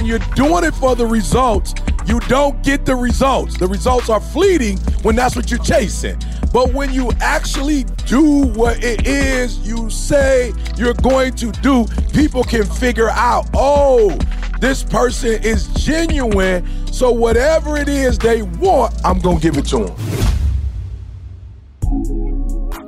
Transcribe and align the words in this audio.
when 0.00 0.08
you're 0.08 0.18
doing 0.34 0.64
it 0.64 0.72
for 0.72 0.96
the 0.96 1.04
results, 1.04 1.74
you 2.06 2.20
don't 2.20 2.62
get 2.62 2.86
the 2.86 2.96
results. 2.96 3.58
The 3.58 3.66
results 3.66 4.08
are 4.08 4.18
fleeting 4.18 4.78
when 5.02 5.14
that's 5.14 5.36
what 5.36 5.50
you're 5.50 5.62
chasing. 5.62 6.18
But 6.54 6.72
when 6.72 6.90
you 6.90 7.12
actually 7.20 7.84
do 8.06 8.46
what 8.46 8.82
it 8.82 9.06
is 9.06 9.58
you 9.58 9.90
say 9.90 10.54
you're 10.78 10.94
going 10.94 11.34
to 11.34 11.52
do, 11.52 11.84
people 12.14 12.44
can 12.44 12.64
figure 12.64 13.10
out, 13.10 13.50
oh, 13.52 14.16
this 14.58 14.82
person 14.82 15.42
is 15.42 15.68
genuine. 15.74 16.66
So 16.90 17.12
whatever 17.12 17.76
it 17.76 17.90
is 17.90 18.16
they 18.16 18.40
want, 18.40 18.94
I'm 19.04 19.18
going 19.20 19.38
to 19.38 19.42
give 19.42 19.58
it 19.58 19.66
to 19.66 19.84
them. 19.84 19.96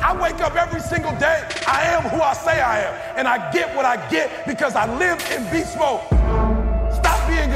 I 0.00 0.14
wake 0.22 0.40
up 0.40 0.54
every 0.54 0.80
single 0.80 1.10
day. 1.18 1.44
I 1.66 1.82
am 1.86 2.02
who 2.02 2.20
I 2.20 2.34
say 2.34 2.60
I 2.60 2.82
am. 2.82 2.94
And 3.16 3.26
I 3.26 3.50
get 3.50 3.74
what 3.74 3.84
I 3.84 3.96
get 4.08 4.46
because 4.46 4.76
I 4.76 4.86
live 4.98 5.20
in 5.32 5.42
beast 5.50 5.76
mode. 5.76 6.02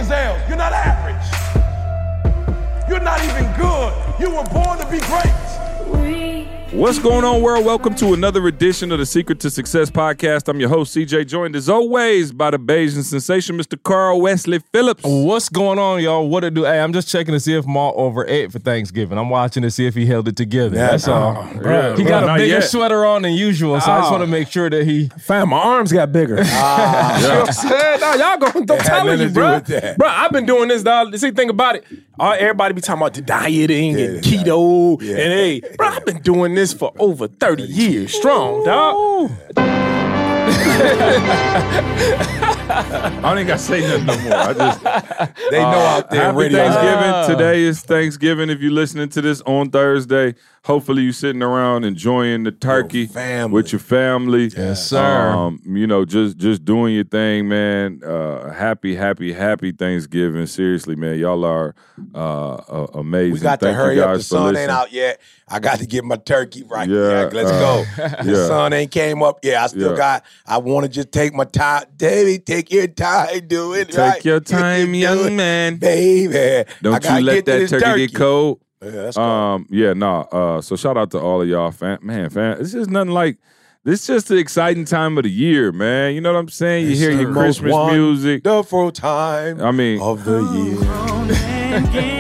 Gazelles. 0.01 0.41
You're 0.48 0.56
not 0.56 0.73
average. 0.73 1.29
You're 2.89 3.01
not 3.01 3.23
even 3.23 3.45
good. 3.53 3.93
You 4.19 4.34
were 4.34 4.45
born 4.45 4.79
to 4.79 4.87
be 4.87 4.98
great. 5.01 5.50
What's 6.72 7.00
going 7.00 7.24
on, 7.24 7.42
world? 7.42 7.66
Welcome 7.66 7.96
to 7.96 8.14
another 8.14 8.46
edition 8.46 8.92
of 8.92 9.00
the 9.00 9.06
Secret 9.06 9.40
to 9.40 9.50
Success 9.50 9.90
podcast. 9.90 10.48
I'm 10.48 10.60
your 10.60 10.68
host, 10.68 10.96
CJ, 10.96 11.26
joined 11.26 11.56
as 11.56 11.68
always 11.68 12.30
by 12.30 12.52
the 12.52 12.60
Bayesian 12.60 13.02
sensation, 13.02 13.58
Mr. 13.58 13.76
Carl 13.82 14.20
Wesley 14.20 14.60
Phillips. 14.72 15.02
What's 15.04 15.48
going 15.48 15.80
on, 15.80 16.00
y'all? 16.00 16.28
What 16.28 16.44
it 16.44 16.54
do? 16.54 16.62
Hey, 16.62 16.78
I'm 16.78 16.92
just 16.92 17.08
checking 17.08 17.32
to 17.32 17.41
see 17.41 17.54
if 17.54 17.66
Maul 17.66 17.92
over 17.96 18.24
ate 18.24 18.52
for 18.52 18.60
Thanksgiving. 18.60 19.18
I'm 19.18 19.28
watching 19.30 19.64
to 19.64 19.70
see 19.72 19.88
if 19.88 19.96
he 19.96 20.06
held 20.06 20.28
it 20.28 20.36
together. 20.36 20.76
That's 20.76 21.08
all. 21.08 21.38
Oh, 21.38 21.60
yeah, 21.60 21.96
he 21.96 22.04
bro, 22.04 22.08
got 22.08 22.22
a 22.22 22.34
bigger 22.41 22.54
yet. 22.54 22.60
sweater 22.60 23.04
on 23.04 23.22
than 23.22 23.32
usual, 23.32 23.80
so 23.80 23.91
I 23.91 23.98
just 23.98 24.04
ah. 24.04 24.08
Oh. 24.08 24.12
want 24.12 24.22
to 24.22 24.30
make 24.30 24.48
sure 24.48 24.70
that 24.70 24.86
he. 24.86 25.08
Fam, 25.18 25.48
my 25.48 25.58
arms 25.58 25.92
got 25.92 26.12
bigger. 26.12 26.38
Ah. 26.41 27.16
You 27.20 27.28
know 27.28 27.41
what 27.41 27.48
I'm 27.48 27.52
saying? 27.52 28.00
No, 28.00 28.14
y'all 28.14 28.38
going, 28.38 28.52
had 28.52 28.66
don't 28.66 28.80
tell 28.80 29.04
nothing 29.04 29.20
you, 29.20 29.26
to 29.26 29.28
do 29.28 29.34
bro. 29.34 29.54
with 29.54 29.66
that. 29.66 29.98
Bro, 29.98 30.08
I've 30.08 30.30
been 30.30 30.46
doing 30.46 30.68
this, 30.68 30.84
dog. 30.84 31.16
See, 31.16 31.32
think 31.32 31.50
about 31.50 31.74
it. 31.76 31.84
All, 32.18 32.32
everybody 32.34 32.74
be 32.74 32.80
talking 32.80 33.00
about 33.00 33.14
the 33.14 33.22
dieting 33.22 33.98
and 33.98 34.22
keto. 34.22 35.00
Yeah. 35.02 35.16
And 35.16 35.32
hey, 35.32 35.62
bro, 35.76 35.88
I've 35.88 36.04
been 36.04 36.20
doing 36.20 36.54
this 36.54 36.59
for 36.69 36.92
over 36.98 37.27
30 37.27 37.62
years 37.62 38.12
strong, 38.12 38.62
dog. 38.64 39.30
I 42.71 43.21
don't 43.22 43.38
even 43.38 43.47
got 43.47 43.59
to 43.59 43.65
say 43.65 43.81
nothing 43.81 44.06
no 44.06 44.19
more. 44.22 44.34
I 44.34 44.53
just 44.55 45.41
They 45.50 45.59
know 45.61 45.69
out 45.69 46.11
there 46.11 46.25
Happy 46.27 46.37
radio. 46.38 46.59
Thanksgiving. 46.69 47.37
Today 47.37 47.61
is 47.62 47.83
Thanksgiving. 47.83 48.50
If 48.50 48.61
you're 48.61 48.71
listening 48.72 49.09
to 49.11 49.21
this 49.22 49.41
on 49.43 49.71
Thursday, 49.71 50.34
hopefully 50.65 51.03
you're 51.03 51.12
sitting 51.12 51.43
around 51.43 51.84
enjoying 51.84 52.44
the 52.44 52.53
turkey 52.53 53.06
family. 53.06 53.53
with 53.55 53.72
your 53.72 53.78
family. 53.81 54.49
Yes, 54.56 54.89
sir. 54.89 55.31
Um, 55.31 55.60
you 55.66 55.87
know, 55.87 56.05
just 56.05 56.37
just 56.39 56.65
doing 56.65 56.94
your 56.94 57.05
thing, 57.05 57.49
man. 57.49 58.00
Uh, 58.05 58.50
happy, 58.53 58.94
happy, 58.94 59.33
happy 59.33 59.72
Thanksgiving. 59.72 60.47
Seriously, 60.47 60.97
man, 60.97 61.19
y'all 61.19 61.44
are 61.44 61.75
uh, 62.15 62.55
uh, 62.55 62.87
amazing. 62.94 63.33
We 63.34 63.41
got 63.41 63.60
to 63.60 63.66
Thank 63.66 63.75
you 63.77 63.83
hurry 63.83 64.00
up. 64.00 64.12
The 64.12 64.19
for 64.19 64.25
sun 64.25 64.56
ain't 64.56 64.71
out 64.71 64.93
yet. 64.93 65.21
I 65.53 65.59
got 65.59 65.81
to 65.81 65.87
get 65.87 66.05
my 66.05 66.15
turkey 66.16 66.62
right. 66.62 66.89
Yeah, 66.89 67.22
Yeah, 67.22 67.31
let's 67.33 67.50
uh, 67.50 67.59
go. 67.59 67.84
The 68.22 68.31
yeah. 68.33 68.47
sun 68.47 68.72
ain't 68.72 68.93
came 68.93 69.21
up. 69.22 69.41
Yeah, 69.43 69.65
I 69.65 69.66
still 69.66 69.91
Yeah. 69.91 69.97
got. 69.97 70.25
I 70.47 70.59
want 70.59 70.84
to 70.84 70.89
just 70.89 71.10
take 71.10 71.34
my 71.34 71.44
time, 71.44 71.84
David. 71.97 72.40
Take 72.45 72.71
your 72.73 72.87
time, 72.89 73.47
do 73.47 73.75
it 73.75 73.89
Take 73.89 73.99
right. 73.99 74.25
your 74.25 74.41
time, 74.41 74.93
Do 74.93 74.99
young 74.99 75.37
man. 75.37 75.77
baby. 75.77 76.69
Don't 76.83 77.05
you 77.05 77.21
let 77.21 77.45
that 77.45 77.59
this 77.59 77.71
turkey, 77.71 78.06
get 78.06 78.15
cold. 78.15 78.61
Yeah, 78.83 78.91
that's 78.91 79.17
cool. 79.17 79.25
Um, 79.25 79.67
yeah, 79.71 79.93
no. 79.93 80.23
Uh, 80.23 80.61
so 80.61 80.77
shout 80.77 80.97
out 80.97 81.11
to 81.12 81.19
all 81.21 81.43
of 81.43 81.49
y'all, 81.49 81.71
fam. 81.71 81.99
Man, 82.03 82.31
fam, 82.31 82.61
it's 82.61 82.73
just 82.73 82.91
nothing 82.91 83.12
like. 83.12 83.39
This 83.83 84.06
just 84.06 84.28
the 84.28 84.37
exciting 84.37 84.84
time 84.84 85.17
of 85.17 85.25
the 85.25 85.31
year, 85.31 85.73
man. 85.73 86.15
You 86.15 86.21
know 86.21 86.34
what 86.34 86.39
I'm 86.39 86.49
saying? 86.51 86.84
You 86.84 86.91
It's 86.93 87.01
hear 87.01 87.17
the 87.17 87.23
your 87.23 87.33
Christmas 87.33 87.75
music. 87.91 88.45
Wonderful 88.45 88.93
time 88.93 89.59
I 89.62 89.71
mean, 89.71 90.03
of 90.03 90.22
the 90.27 90.43
year. 90.43 92.19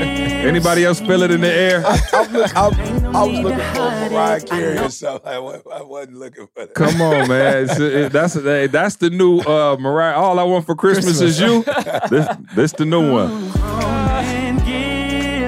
Anybody 0.50 0.84
else 0.84 1.00
feel 1.00 1.22
it 1.22 1.30
in 1.30 1.40
the 1.40 1.52
air? 1.52 1.82
I, 1.86 1.90
was- 2.26 2.52
I, 2.52 2.66
I 2.66 3.24
was 3.24 3.38
looking 3.40 3.58
for 3.74 4.10
Mariah 4.10 4.40
Carey 4.40 4.78
or 4.78 4.90
something. 4.90 5.28
I 5.28 5.36
I 5.36 5.82
wasn't 5.82 6.16
looking 6.16 6.46
for 6.54 6.66
that. 6.66 6.74
Come 6.74 7.00
on, 7.00 7.28
man. 7.28 7.64
It's, 7.64 7.78
it, 7.78 8.12
that's 8.12 8.34
hey, 8.34 8.66
that's 8.66 8.96
the 8.96 9.10
new 9.10 9.38
uh, 9.40 9.76
Mariah. 9.78 10.14
All 10.16 10.38
I 10.38 10.42
want 10.44 10.66
for 10.66 10.74
Christmas, 10.74 11.20
is 11.20 11.40
you. 11.40 11.62
This 12.10 12.28
this 12.54 12.72
the 12.72 12.84
new 12.84 13.12
one. 13.12 13.50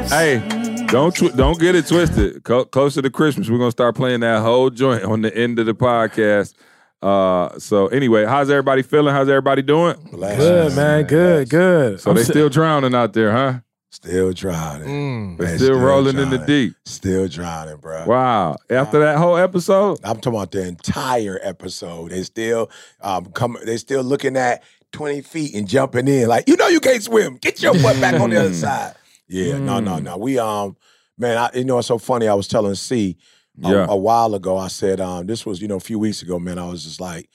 Hey, 0.08 0.86
don't 0.88 1.14
tw- 1.14 1.34
don't 1.36 1.58
get 1.58 1.74
it 1.74 1.86
twisted. 1.86 2.42
Co- 2.44 2.64
closer 2.66 3.00
to 3.02 3.10
Christmas, 3.10 3.48
we're 3.48 3.58
gonna 3.58 3.70
start 3.70 3.94
playing 3.96 4.20
that 4.20 4.42
whole 4.42 4.68
joint 4.70 5.04
on 5.04 5.22
the 5.22 5.34
end 5.36 5.58
of 5.58 5.66
the 5.66 5.74
podcast. 5.74 6.54
Uh, 7.00 7.58
so 7.58 7.86
anyway, 7.88 8.24
how's 8.24 8.50
everybody 8.50 8.82
feeling? 8.82 9.12
How's 9.14 9.28
everybody 9.28 9.62
doing? 9.62 9.96
Good, 10.12 10.76
man. 10.76 11.04
Good, 11.04 11.48
good. 11.48 12.00
So 12.00 12.10
I'm 12.10 12.16
they 12.16 12.22
si- 12.24 12.32
still 12.32 12.48
drowning 12.48 12.94
out 12.94 13.12
there, 13.12 13.32
huh? 13.32 13.60
Still 13.92 14.32
drowning. 14.32 14.88
Mm. 14.88 15.38
Man, 15.38 15.58
still 15.58 15.78
rolling 15.78 16.16
in 16.18 16.30
the 16.30 16.38
deep. 16.38 16.74
Still 16.86 17.28
drowning, 17.28 17.76
bro. 17.76 18.06
Wow. 18.06 18.56
After 18.70 18.98
that 19.00 19.18
whole 19.18 19.36
episode, 19.36 19.98
I'm 20.02 20.16
talking 20.16 20.38
about 20.38 20.50
the 20.50 20.66
entire 20.66 21.38
episode. 21.42 22.10
They 22.10 22.22
still 22.22 22.70
um 23.02 23.26
come. 23.26 23.58
They 23.66 23.76
still 23.76 24.02
looking 24.02 24.36
at 24.38 24.62
20 24.92 25.20
feet 25.20 25.54
and 25.54 25.68
jumping 25.68 26.08
in 26.08 26.26
like 26.26 26.48
you 26.48 26.56
know 26.56 26.68
you 26.68 26.80
can't 26.80 27.02
swim. 27.02 27.36
Get 27.36 27.62
your 27.62 27.74
butt 27.74 28.00
back 28.00 28.18
on 28.18 28.30
the 28.30 28.40
other 28.40 28.54
side. 28.54 28.94
Yeah, 29.28 29.58
no, 29.58 29.78
no, 29.78 29.98
no. 29.98 30.16
We 30.16 30.38
um, 30.38 30.74
man, 31.18 31.36
I, 31.36 31.50
you 31.54 31.64
know 31.64 31.78
it's 31.78 31.88
so 31.88 31.98
funny. 31.98 32.28
I 32.28 32.34
was 32.34 32.48
telling 32.48 32.74
C 32.74 33.18
a, 33.62 33.70
Yeah. 33.70 33.86
a 33.90 33.96
while 33.96 34.34
ago. 34.34 34.56
I 34.56 34.68
said 34.68 35.00
um, 35.02 35.26
this 35.26 35.44
was 35.44 35.60
you 35.60 35.68
know 35.68 35.76
a 35.76 35.80
few 35.80 35.98
weeks 35.98 36.22
ago. 36.22 36.38
Man, 36.38 36.58
I 36.58 36.66
was 36.66 36.82
just 36.84 37.00
like. 37.00 37.28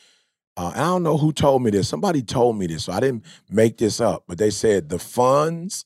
Uh, 0.59 0.71
I 0.73 0.79
don't 0.85 1.03
know 1.03 1.17
who 1.17 1.31
told 1.31 1.61
me 1.61 1.69
this. 1.69 1.87
Somebody 1.87 2.23
told 2.23 2.57
me 2.57 2.65
this, 2.65 2.85
so 2.85 2.91
I 2.91 2.99
didn't 2.99 3.23
make 3.47 3.77
this 3.77 4.01
up. 4.01 4.23
But 4.27 4.39
they 4.39 4.49
said 4.49 4.89
the 4.89 4.97
funds, 4.97 5.85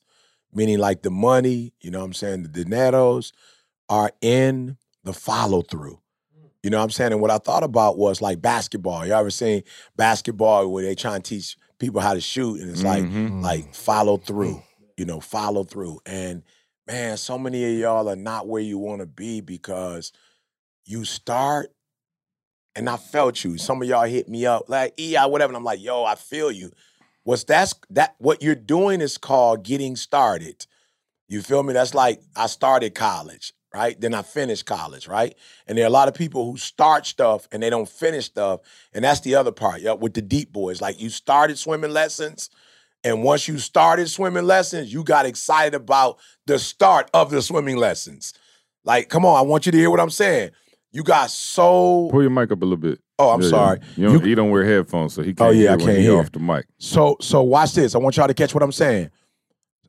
meaning 0.52 0.78
like 0.78 1.02
the 1.02 1.10
money, 1.10 1.72
you 1.80 1.90
know 1.90 2.00
what 2.00 2.06
I'm 2.06 2.12
saying, 2.12 2.42
the 2.44 2.48
dineros, 2.64 3.32
are 3.88 4.10
in 4.20 4.76
the 5.04 5.12
follow 5.12 5.62
through. 5.62 5.98
You 6.62 6.70
know 6.70 6.78
what 6.78 6.84
I'm 6.84 6.90
saying? 6.90 7.12
And 7.12 7.20
what 7.20 7.30
I 7.30 7.38
thought 7.38 7.64
about 7.64 7.98
was 7.98 8.22
like 8.22 8.40
basketball. 8.40 9.04
You 9.04 9.12
ever 9.14 9.30
seen 9.30 9.64
basketball 9.96 10.68
where 10.70 10.84
they 10.84 10.94
try 10.94 11.16
to 11.16 11.22
teach 11.22 11.56
people 11.78 12.00
how 12.00 12.14
to 12.14 12.20
shoot 12.20 12.60
and 12.60 12.70
it's 12.70 12.84
like 12.84 13.02
Mhm. 13.02 13.42
like 13.42 13.74
follow 13.74 14.16
through, 14.16 14.62
you 14.96 15.04
know, 15.04 15.18
follow 15.18 15.64
through. 15.64 15.98
And 16.06 16.44
man, 16.86 17.16
so 17.16 17.36
many 17.36 17.64
of 17.64 17.78
y'all 17.80 18.08
are 18.08 18.14
not 18.16 18.46
where 18.46 18.62
you 18.62 18.78
want 18.78 19.00
to 19.00 19.06
be 19.06 19.40
because 19.40 20.12
you 20.84 21.04
start 21.04 21.72
and 22.76 22.88
I 22.88 22.96
felt 22.96 23.42
you. 23.44 23.58
Some 23.58 23.82
of 23.82 23.88
y'all 23.88 24.04
hit 24.06 24.28
me 24.28 24.46
up 24.46 24.68
like 24.68 24.94
EI, 24.98 25.26
whatever. 25.26 25.50
And 25.50 25.56
I'm 25.56 25.64
like, 25.64 25.82
yo, 25.82 26.04
I 26.04 26.14
feel 26.14 26.50
you. 26.52 26.70
What's 27.24 27.44
that's 27.44 27.74
that 27.90 28.14
what 28.18 28.42
you're 28.42 28.54
doing 28.54 29.00
is 29.00 29.18
called 29.18 29.64
getting 29.64 29.96
started. 29.96 30.66
You 31.28 31.40
feel 31.42 31.62
me? 31.62 31.72
That's 31.72 31.94
like 31.94 32.20
I 32.36 32.46
started 32.46 32.94
college, 32.94 33.52
right? 33.72 33.98
Then 34.00 34.12
I 34.12 34.22
finished 34.22 34.66
college, 34.66 35.06
right? 35.06 35.34
And 35.66 35.78
there 35.78 35.84
are 35.84 35.88
a 35.88 35.90
lot 35.90 36.08
of 36.08 36.14
people 36.14 36.50
who 36.50 36.56
start 36.56 37.06
stuff 37.06 37.48
and 37.52 37.62
they 37.62 37.70
don't 37.70 37.88
finish 37.88 38.26
stuff. 38.26 38.60
And 38.92 39.04
that's 39.04 39.20
the 39.20 39.36
other 39.36 39.52
part, 39.52 39.80
yeah, 39.80 39.92
with 39.92 40.14
the 40.14 40.22
deep 40.22 40.52
boys. 40.52 40.80
Like 40.80 41.00
you 41.00 41.08
started 41.08 41.58
swimming 41.58 41.92
lessons, 41.92 42.50
and 43.04 43.22
once 43.22 43.48
you 43.48 43.58
started 43.58 44.08
swimming 44.08 44.44
lessons, 44.44 44.92
you 44.92 45.04
got 45.04 45.26
excited 45.26 45.74
about 45.74 46.18
the 46.46 46.58
start 46.58 47.10
of 47.14 47.30
the 47.30 47.42
swimming 47.42 47.76
lessons. 47.76 48.34
Like, 48.84 49.08
come 49.08 49.24
on, 49.24 49.38
I 49.38 49.42
want 49.42 49.66
you 49.66 49.72
to 49.72 49.78
hear 49.78 49.90
what 49.90 50.00
I'm 50.00 50.10
saying. 50.10 50.50
You 50.92 51.02
got 51.02 51.30
so 51.30 52.08
pull 52.10 52.22
your 52.22 52.30
mic 52.30 52.52
up 52.52 52.62
a 52.62 52.64
little 52.64 52.76
bit. 52.76 53.00
Oh, 53.22 53.30
I'm 53.30 53.40
Yeah, 53.42 53.48
sorry. 53.48 53.80
You 53.96 54.04
don't, 54.04 54.12
You- 54.14 54.20
he 54.20 54.34
don't 54.34 54.50
wear 54.50 54.64
headphones, 54.64 55.14
so 55.14 55.22
he 55.22 55.32
can't 55.34 55.50
Oh, 55.50 55.52
yeah, 55.52 55.60
hear 55.62 55.70
I 55.72 55.76
can't 55.76 55.96
he 55.98 56.02
hear. 56.04 56.18
off 56.18 56.32
the 56.32 56.40
mic. 56.40 56.66
So 56.78 57.16
so 57.20 57.42
watch 57.42 57.72
this. 57.74 57.94
I 57.94 57.98
want 57.98 58.16
y'all 58.16 58.26
to 58.26 58.34
catch 58.34 58.54
what 58.54 58.62
I'm 58.62 58.72
saying. 58.72 59.10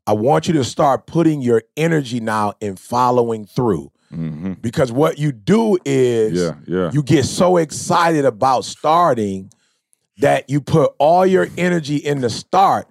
I 0.06 0.14
want 0.14 0.48
you 0.48 0.54
to 0.56 0.64
start 0.64 1.08
putting 1.08 1.42
your 1.42 1.64
energy 1.78 2.20
now 2.20 2.54
in 2.62 2.76
following 2.76 3.46
through. 3.46 3.92
hmm 4.10 4.54
Because 4.62 4.92
what 4.92 5.18
you 5.18 5.32
do 5.32 5.78
is 5.86 6.34
Yeah, 6.40 6.56
yeah. 6.68 6.92
you 6.92 7.02
get 7.02 7.24
so 7.26 7.58
excited 7.58 8.26
about 8.26 8.66
starting 8.66 9.50
that 10.18 10.50
you 10.50 10.62
put 10.62 10.92
all 11.00 11.26
your 11.26 11.48
energy 11.58 11.96
in 11.98 12.22
the 12.22 12.30
start. 12.30 12.88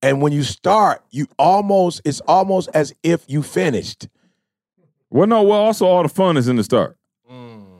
And 0.00 0.22
when 0.22 0.32
you 0.32 0.42
start, 0.42 1.02
you 1.10 1.26
almost, 1.38 2.02
it's 2.04 2.20
almost 2.20 2.68
as 2.72 2.94
if 3.02 3.24
you 3.26 3.42
finished. 3.42 4.06
well, 5.10 5.26
no, 5.26 5.42
well, 5.42 5.58
also 5.60 5.86
all 5.86 6.02
the 6.02 6.08
fun 6.08 6.36
is 6.36 6.46
in 6.48 6.56
the 6.56 6.64
start. 6.64 6.96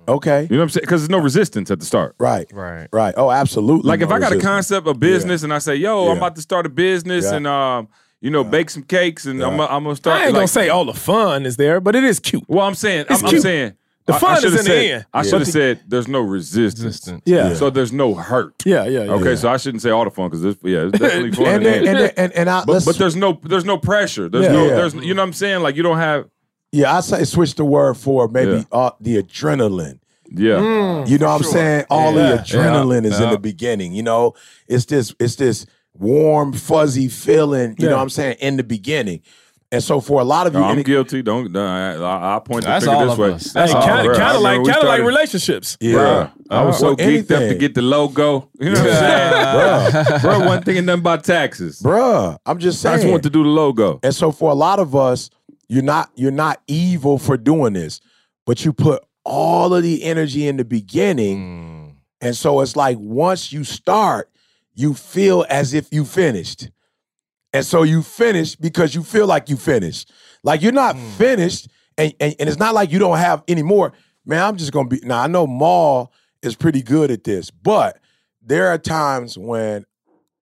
Okay. 0.09 0.43
You 0.43 0.49
know 0.51 0.57
what 0.59 0.63
I'm 0.65 0.69
saying? 0.71 0.83
Because 0.83 1.01
there's 1.03 1.11
no 1.11 1.19
resistance 1.19 1.71
at 1.71 1.81
the 1.81 1.87
start. 1.87 2.15
Right. 2.19 2.47
Right. 2.53 2.89
Right. 2.93 3.15
Oh, 3.17 3.31
absolutely. 3.31 3.89
Like 3.89 4.01
if 4.01 4.11
I 4.11 4.19
got 4.19 4.33
a 4.33 4.41
concept 4.41 4.87
of 4.87 4.99
business 5.01 5.43
and 5.43 5.53
I 5.53 5.59
say, 5.59 5.77
"Yo, 5.77 6.11
I'm 6.11 6.17
about 6.19 6.37
to 6.37 6.43
start 6.43 6.67
a 6.67 6.69
business 6.69 7.25
Yeah. 7.25 7.35
and 7.37 7.47
um, 7.47 7.89
you 8.21 8.31
know, 8.31 8.43
bake 8.45 8.71
some 8.71 8.83
cakes 8.83 9.27
and 9.27 9.43
I'm, 9.43 9.61
I'm 9.61 9.85
gonna 9.85 9.97
start." 9.97 10.17
I 10.21 10.25
ain't 10.25 10.33
like, 10.33 10.41
gonna 10.41 10.49
say 10.49 10.69
all 10.69 10.85
the 10.85 10.95
fun 10.95 11.47
is 11.47 11.57
there, 11.57 11.81
but 11.81 11.95
it 11.95 12.05
is 12.05 12.21
cute. 12.21 12.45
Well, 12.49 12.67
I'm 12.67 12.75
saying, 12.75 13.07
It's 13.11 13.21
I'm, 13.21 13.27
I'm 13.27 13.31
cute. 13.31 13.43
saying, 13.43 13.73
The 14.07 14.13
I- 14.13 14.17
I 14.17 14.19
fun 14.19 14.37
is 14.37 14.43
should've 14.43 14.59
in 14.61 14.65
the 14.67 14.75
end. 14.93 15.07
I 15.15 15.23
should 15.23 15.41
have 15.41 15.49
said, 15.49 15.81
"There's 15.87 16.09
no 16.09 16.21
resistance." 16.21 16.85
Resistance. 16.85 17.23
Yeah. 17.27 17.55
So 17.55 17.71
there's 17.71 17.93
no 17.93 18.15
hurt. 18.15 18.55
Yeah, 18.65 18.85
yeah, 18.87 19.05
yeah. 19.05 19.13
Okay, 19.13 19.37
so 19.37 19.49
I 19.51 19.57
shouldn't 19.57 19.83
say 19.83 19.91
all 19.91 20.05
the 20.05 20.11
fun 20.11 20.31
because 20.31 20.45
yeah, 20.63 20.87
it's 20.89 20.99
definitely 20.99 21.33
fun. 21.37 21.47
And 21.47 21.57
in 21.57 21.63
the 21.65 21.69
and, 21.79 21.87
end. 21.89 21.99
then, 21.99 22.13
and, 22.17 22.33
and 22.33 22.51
I, 22.51 22.65
but, 22.65 22.85
but 22.85 22.97
there's 22.97 23.17
no 23.17 23.39
there's 23.43 23.65
no 23.65 23.79
pressure. 23.79 24.29
There's 24.29 24.49
no 24.49 24.69
there's 24.69 24.95
you 24.95 25.15
know 25.15 25.23
what 25.23 25.29
I'm 25.29 25.33
saying 25.33 25.63
like 25.63 25.77
you 25.77 25.83
don't 25.83 25.99
have 25.99 26.29
yeah, 26.75 26.97
I 26.97 27.01
say 27.01 27.25
switch 27.25 27.55
the 27.55 27.65
word 27.65 27.95
for 27.95 28.29
maybe 28.29 28.53
Yeah. 28.53 28.63
uh, 28.73 28.91
the 29.01 29.23
adrenaline. 29.23 29.99
yeah 30.31 30.59
Mm. 30.59 31.09
You 31.09 31.19
know 31.19 31.27
what 31.27 31.37
I'm 31.37 31.43
saying? 31.45 31.85
All 31.91 32.15
Yeah. 32.15 32.37
the 32.37 32.43
adrenaline 32.43 33.05
is 33.05 33.21
in 33.21 33.31
the 33.31 33.39
beginning. 33.39 33.93
You 33.93 34.03
know, 34.03 34.35
it's 34.69 34.87
this 34.87 35.15
it's 35.21 35.37
this 35.37 35.67
warm, 35.99 36.53
fuzzy 36.53 37.09
feeling. 37.09 37.77
You 37.79 37.89
know 37.89 37.97
what 37.97 38.03
I'm 38.03 38.11
saying 38.11 38.37
in 38.41 38.57
the 38.57 38.65
beginning. 38.65 39.21
And 39.73 39.83
so 39.83 40.01
for 40.01 40.21
a 40.21 40.25
lot 40.25 40.47
of 40.47 40.55
you, 40.55 40.61
No, 40.61 40.67
I'm 40.67 40.79
it- 40.79 40.87
guilty. 40.87 41.21
Don't. 41.23 41.51
no, 41.51 41.67
I, 41.67 42.37
I, 42.37 42.39
point 42.39 42.63
the 42.63 42.69
That's 42.69 42.85
finger 42.85 43.01
all 43.01 43.07
this 43.09 43.19
way. 43.19 43.33
us. 43.33 43.47
Hey, 43.47 43.51
That's 43.55 43.75
all 43.75 43.83
kind 43.83 44.07
of 44.07 44.13
of, 44.13 44.17
I 44.17 44.21
kind 44.25 44.37
of 44.37 44.43
like, 44.43 44.59
remember 44.59 44.71
kind 44.73 44.83
of 44.85 44.89
like 44.89 45.03
relationships. 45.03 45.77
yeah, 45.81 45.95
Bruh, 45.99 46.31
I 46.51 46.63
was 46.65 46.79
so 46.79 46.87
Well, 46.89 46.97
geeked 46.97 47.31
up 47.33 47.41
to 47.49 47.55
get 47.57 47.75
the 47.75 47.83
logo. 47.83 48.49
You 48.61 48.71
know 48.71 48.81
what 48.81 48.91
I'm 48.93 49.93
saying? 50.07 50.21
Bro, 50.23 50.39
wasn't 50.47 50.65
thinking 50.65 50.85
nothing 50.87 51.01
about 51.01 51.25
taxes. 51.25 51.81
bruh. 51.83 52.37
I'm 52.47 52.59
just 52.59 52.81
saying. 52.83 52.95
I 52.95 52.99
just 52.99 53.11
want 53.11 53.23
to 53.25 53.31
do 53.31 53.43
the 53.43 53.49
logo. 53.49 53.99
And 54.05 54.15
so 54.15 54.31
for 54.31 54.51
a 54.53 54.55
lot 54.55 54.79
of 54.79 54.95
us, 54.95 55.29
you're 55.69 55.83
not 55.83 56.11
you're 56.15 56.31
not 56.31 56.63
evil 56.67 57.19
for 57.19 57.37
doing 57.37 57.73
this, 57.73 58.01
but 58.47 58.65
you 58.65 58.73
put 58.73 59.05
all 59.25 59.75
of 59.75 59.83
the 59.83 60.03
energy 60.05 60.47
in 60.47 60.57
the 60.57 60.65
beginning. 60.65 61.39
Mm. 61.39 61.95
And 62.21 62.37
so 62.37 62.61
it's 62.61 62.77
like 62.77 62.99
once 62.99 63.53
you 63.53 63.65
start, 63.65 64.31
you 64.75 64.95
feel 64.95 65.45
as 65.49 65.75
if 65.75 65.93
you 65.93 66.05
finished. 66.05 66.71
And 67.53 67.65
so 67.65 67.83
you 67.83 68.03
finish 68.03 68.57
because 68.57 68.95
you 68.95 69.03
feel 69.03 69.27
like 69.27 69.49
you 69.49 69.57
finished. 69.57 70.13
Like 70.43 70.61
you're 70.61 70.73
not 70.73 70.99
finished, 70.99 71.69
and, 71.97 72.13
and, 72.19 72.35
and 72.39 72.49
it's 72.49 72.59
not 72.59 72.75
like 72.75 72.91
you 72.91 72.99
don't 72.99 73.19
have 73.19 73.45
any 73.47 73.63
more. 73.63 73.93
Man, 74.27 74.43
I'm 74.43 74.57
just 74.57 74.73
gonna 74.73 74.89
be 74.89 75.01
now. 75.03 75.23
I 75.23 75.27
know 75.27 75.47
Maul 75.47 76.13
is 76.43 76.57
pretty 76.57 76.83
good 76.83 77.11
at 77.11 77.25
this, 77.25 77.51
but 77.51 77.99
there 78.43 78.69
are 78.69 78.79
times 78.79 79.39
when 79.39 79.85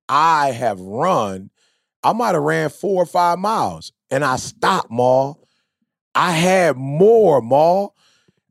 I 0.09 0.53
have 0.53 0.81
run, 0.81 1.51
I 2.03 2.13
might 2.13 2.35
have 2.35 2.43
ran 2.43 2.71
four 2.71 3.03
or 3.03 3.07
five 3.07 3.39
miles 3.39 3.93
and 4.13 4.25
I 4.25 4.37
stopped, 4.37 4.91
Maul. 4.91 5.39
I 6.15 6.33
had 6.33 6.77
more, 6.77 7.41
Maul. 7.41 7.97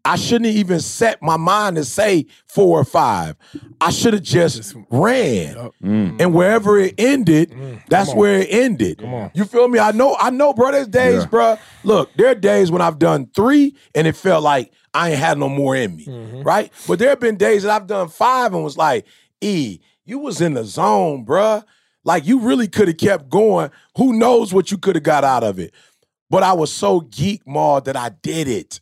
I 0.04 0.16
shouldn't 0.16 0.48
have 0.48 0.56
even 0.56 0.80
set 0.80 1.22
my 1.22 1.38
mind 1.38 1.76
to 1.76 1.86
say 1.86 2.26
four 2.48 2.80
or 2.80 2.84
five. 2.84 3.36
I 3.80 3.92
should 3.92 4.14
have 4.16 4.24
just 4.24 4.74
ran. 4.90 5.70
Mm. 5.84 6.20
And 6.20 6.34
wherever 6.34 6.80
it 6.80 6.96
ended, 6.98 7.54
that's 7.88 8.12
where 8.16 8.40
it 8.40 8.48
ended. 8.50 9.00
You 9.36 9.46
feel 9.46 9.68
me? 9.68 9.78
I 9.78 9.92
know, 9.92 10.18
I 10.20 10.32
know, 10.32 10.54
bro. 10.54 10.72
There's 10.72 10.88
days, 10.88 11.22
Yeah. 11.22 11.26
bro. 11.28 11.58
Look, 11.84 12.10
there 12.16 12.30
are 12.30 12.36
days 12.36 12.72
when 12.72 12.82
I've 12.82 12.98
done 12.98 13.30
three 13.36 13.76
and 13.94 14.08
it 14.08 14.16
felt 14.16 14.44
like 14.44 14.72
I 14.92 15.12
ain't 15.12 15.20
had 15.20 15.38
no 15.38 15.48
more 15.48 15.76
in 15.76 15.96
me. 15.96 16.42
Right? 16.44 16.72
But 16.88 16.98
there 16.98 17.10
have 17.10 17.20
been 17.20 17.38
days 17.38 17.62
that 17.62 17.72
I've 17.72 17.88
done 17.88 18.08
five 18.10 18.56
and 18.56 18.64
was 18.64 18.78
like, 18.78 19.06
E, 19.40 19.80
you 20.04 20.18
was 20.18 20.42
in 20.42 20.56
the 20.56 20.64
zone, 20.64 21.28
bruh. 21.28 21.64
Like 22.04 22.26
you 22.26 22.40
really 22.40 22.68
could 22.68 22.88
have 22.88 22.98
kept 22.98 23.30
going. 23.30 23.72
Who 23.98 24.14
knows 24.14 24.54
what 24.54 24.72
you 24.72 24.78
could 24.78 24.96
have 24.96 25.04
got 25.04 25.24
out 25.24 25.44
of 25.44 25.60
it? 25.60 25.74
But 26.30 26.44
I 26.44 26.54
was 26.54 26.72
so 26.72 27.02
geek 27.02 27.46
mauled 27.46 27.86
that 27.86 27.96
I 27.96 28.10
did 28.10 28.48
it. 28.48 28.80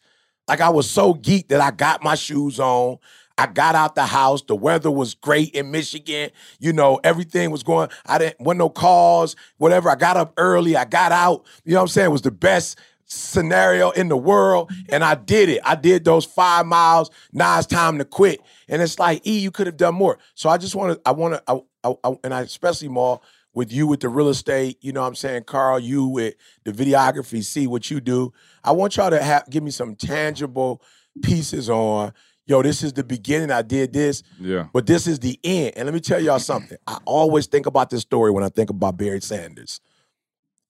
Like 0.48 0.62
I 0.62 0.70
was 0.70 0.90
so 0.90 1.14
geek 1.14 1.50
that 1.50 1.62
I 1.62 1.72
got 1.72 2.04
my 2.04 2.16
shoes 2.16 2.60
on. 2.60 2.98
I 3.38 3.48
got 3.48 3.74
out 3.74 3.96
the 3.96 4.06
house. 4.06 4.42
The 4.42 4.56
weather 4.56 4.92
was 4.92 5.14
great 5.14 5.56
in 5.56 5.72
Michigan. 5.72 6.32
You 6.60 6.74
know, 6.74 7.00
everything 7.04 7.52
was 7.52 7.64
going. 7.64 7.90
I 8.06 8.18
didn't 8.18 8.42
want 8.42 8.60
no 8.60 8.70
calls, 8.70 9.36
whatever. 9.58 9.90
I 9.90 9.96
got 9.96 10.18
up 10.18 10.34
early. 10.38 10.76
I 10.76 10.86
got 10.86 11.12
out. 11.14 11.46
You 11.64 11.74
know 11.74 11.80
what 11.80 11.84
I'm 11.84 11.88
saying? 11.88 12.08
It 12.08 12.12
was 12.12 12.22
the 12.22 12.32
best 12.32 12.78
scenario 13.06 13.92
in 13.92 14.10
the 14.10 14.18
world. 14.18 14.72
And 14.90 15.04
I 15.04 15.16
did 15.16 15.50
it. 15.50 15.62
I 15.64 15.76
did 15.76 16.04
those 16.04 16.26
five 16.26 16.66
miles. 16.66 17.10
Now 17.32 17.58
it's 17.58 17.66
time 17.66 17.98
to 18.00 18.06
quit. 18.06 18.42
And 18.68 18.82
it's 18.82 19.00
like, 19.00 19.26
E, 19.26 19.40
you 19.40 19.52
could 19.52 19.68
have 19.68 19.78
done 19.78 19.96
more. 19.96 20.18
So 20.36 20.50
I 20.50 20.58
just 20.58 20.76
want 20.76 20.94
to, 20.94 21.02
I 21.06 21.12
want 21.12 21.36
to, 21.36 21.64
I, 21.84 21.94
and 22.24 22.34
I 22.34 22.42
especially 22.42 22.90
more 22.90 23.22
with 23.54 23.72
you 23.72 23.88
with 23.88 24.00
the 24.02 24.10
real 24.10 24.30
estate, 24.30 24.78
you 24.82 24.92
know 24.94 25.02
what 25.02 25.08
I'm 25.08 25.16
saying, 25.16 25.44
Carl, 25.44 25.80
you 25.80 26.06
with 26.06 26.36
the 26.66 26.72
videography, 26.72 27.44
see 27.44 27.68
what 27.68 27.90
you 27.90 28.00
do. 28.00 28.32
I 28.64 28.72
want 28.72 28.96
y'all 28.98 29.10
to 29.10 29.22
have 29.22 29.50
give 29.50 29.64
me 29.64 29.72
some 29.72 29.96
tangible 29.96 30.82
pieces 31.24 31.70
on, 31.70 32.14
yo, 32.46 32.62
this 32.62 32.84
is 32.84 32.94
the 32.94 33.04
beginning. 33.04 33.50
I 33.52 33.62
did 33.64 33.92
this, 33.94 34.24
Yeah. 34.40 34.68
but 34.72 34.86
this 34.86 35.08
is 35.08 35.20
the 35.20 35.40
end. 35.44 35.74
And 35.76 35.86
let 35.86 35.94
me 35.94 36.00
tell 36.00 36.20
y'all 36.22 36.40
something. 36.40 36.78
I 36.86 37.00
always 37.06 37.48
think 37.48 37.66
about 37.66 37.90
this 37.90 38.02
story 38.02 38.32
when 38.32 38.44
I 38.44 38.50
think 38.50 38.70
about 38.70 38.98
Barry 38.98 39.22
Sanders. 39.22 39.82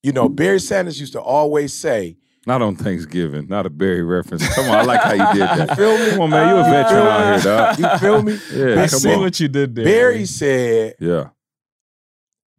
You 0.01 0.13
know, 0.13 0.29
Barry 0.29 0.59
Sanders 0.59 0.99
used 0.99 1.13
to 1.13 1.21
always 1.21 1.73
say, 1.73 2.17
Not 2.49 2.63
on 2.63 2.75
Thanksgiving. 2.75 3.47
Not 3.47 3.67
a 3.67 3.69
Barry 3.69 4.01
reference. 4.01 4.43
Come 4.55 4.69
on, 4.71 4.77
I 4.77 4.81
like 4.81 5.01
how 5.01 5.11
you 5.13 5.39
did 5.39 5.47
that. 5.67 5.77
feel 5.77 5.95
me? 5.99 6.09
Come 6.09 6.21
on, 6.21 6.29
man. 6.31 6.49
You 6.49 6.55
a 6.55 6.63
veteran 6.63 7.07
out 7.07 7.41
here, 7.41 7.43
dog. 7.43 7.79
you 7.79 7.99
feel 7.99 8.23
me? 8.23 8.39
Yeah, 8.75 8.81
I 8.83 8.87
come 8.87 8.99
see 8.99 9.13
on. 9.13 9.19
what 9.21 9.39
you 9.39 9.47
did 9.47 9.75
there. 9.75 9.85
Barry 9.85 10.25
said 10.25 10.95
Yeah. 10.99 11.29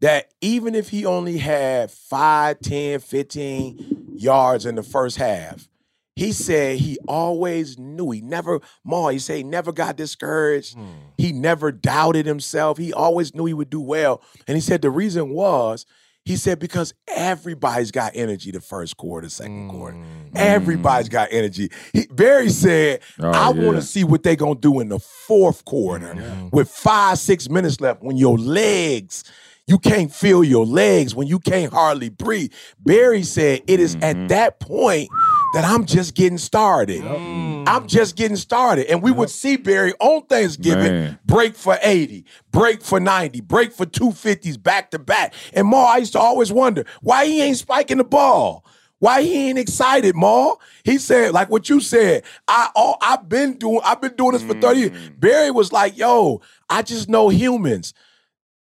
that 0.00 0.32
even 0.40 0.74
if 0.76 0.90
he 0.90 1.04
only 1.04 1.38
had 1.38 1.90
5, 1.90 2.60
10, 2.60 3.00
15 3.00 4.14
yards 4.14 4.64
in 4.64 4.76
the 4.76 4.82
first 4.84 5.16
half, 5.16 5.68
he 6.14 6.30
said 6.32 6.78
he 6.78 6.98
always 7.08 7.78
knew. 7.78 8.10
He 8.12 8.20
never, 8.20 8.60
Ma, 8.84 9.08
he 9.08 9.18
said 9.18 9.38
he 9.38 9.42
never 9.42 9.72
got 9.72 9.96
discouraged. 9.96 10.76
Hmm. 10.76 10.84
He 11.18 11.32
never 11.32 11.72
doubted 11.72 12.26
himself. 12.26 12.78
He 12.78 12.92
always 12.92 13.34
knew 13.34 13.46
he 13.46 13.54
would 13.54 13.70
do 13.70 13.80
well. 13.80 14.22
And 14.46 14.56
he 14.56 14.60
said 14.60 14.82
the 14.82 14.90
reason 14.90 15.30
was, 15.30 15.84
he 16.30 16.36
said, 16.36 16.58
because 16.60 16.94
everybody's 17.08 17.90
got 17.90 18.12
energy 18.14 18.50
the 18.52 18.60
first 18.60 18.96
quarter, 18.96 19.28
second 19.28 19.68
quarter. 19.68 19.98
Everybody's 20.34 21.08
got 21.08 21.28
energy. 21.32 21.70
He, 21.92 22.06
Barry 22.10 22.50
said, 22.50 23.00
Oh, 23.18 23.30
I 23.30 23.50
want 23.50 23.76
to 23.76 23.82
see 23.82 24.04
what 24.04 24.22
they're 24.22 24.36
going 24.36 24.54
to 24.54 24.60
do 24.60 24.80
in 24.80 24.88
the 24.88 24.98
fourth 25.00 25.64
quarter 25.64 26.14
with 26.52 26.70
five, 26.70 27.18
six 27.18 27.48
minutes 27.48 27.80
left 27.80 28.02
when 28.02 28.16
your 28.16 28.38
legs, 28.38 29.24
you 29.66 29.78
can't 29.78 30.12
feel 30.12 30.42
your 30.44 30.66
legs, 30.66 31.14
when 31.14 31.26
you 31.26 31.38
can't 31.40 31.72
hardly 31.72 32.08
breathe. 32.08 32.52
Barry 32.78 33.22
said, 33.22 33.62
it 33.66 33.80
is 33.80 33.96
Mm-hmm. 33.96 34.04
at 34.04 34.28
that 34.28 34.60
point 34.60 35.08
that 35.52 35.64
I'm 35.64 35.84
just 35.84 36.14
getting 36.14 36.38
started. 36.38 37.02
Mm. 37.02 37.64
I'm 37.66 37.86
just 37.86 38.16
getting 38.16 38.36
started. 38.36 38.86
And 38.86 39.02
we 39.02 39.10
would 39.10 39.30
see 39.30 39.56
Barry 39.56 39.92
on 40.00 40.22
Thanksgiving 40.26 40.92
Man. 40.92 41.18
break 41.24 41.56
for 41.56 41.78
80, 41.82 42.24
break 42.52 42.82
for 42.82 43.00
90, 43.00 43.40
break 43.40 43.72
for 43.72 43.86
250s 43.86 44.62
back 44.62 44.90
to 44.92 44.98
back. 44.98 45.34
And 45.52 45.66
Ma, 45.66 45.84
I 45.84 45.98
used 45.98 46.12
to 46.12 46.20
always 46.20 46.52
wonder 46.52 46.84
why 47.00 47.26
he 47.26 47.42
ain't 47.42 47.56
spiking 47.56 47.98
the 47.98 48.04
ball. 48.04 48.64
Why 49.00 49.22
he 49.22 49.48
ain't 49.48 49.58
excited, 49.58 50.14
Ma? 50.14 50.56
He 50.84 50.98
said, 50.98 51.32
like 51.32 51.48
what 51.48 51.70
you 51.70 51.80
said, 51.80 52.22
I 52.46 52.68
all 52.76 52.98
I've 53.00 53.28
been 53.28 53.54
doing, 53.56 53.80
I've 53.82 54.00
been 54.00 54.14
doing 54.14 54.32
this 54.32 54.42
for 54.42 54.54
30 54.54 54.78
years. 54.78 54.90
Mm. 54.90 55.18
Barry 55.18 55.50
was 55.50 55.72
like, 55.72 55.96
yo, 55.96 56.42
I 56.68 56.82
just 56.82 57.08
know 57.08 57.30
humans. 57.30 57.94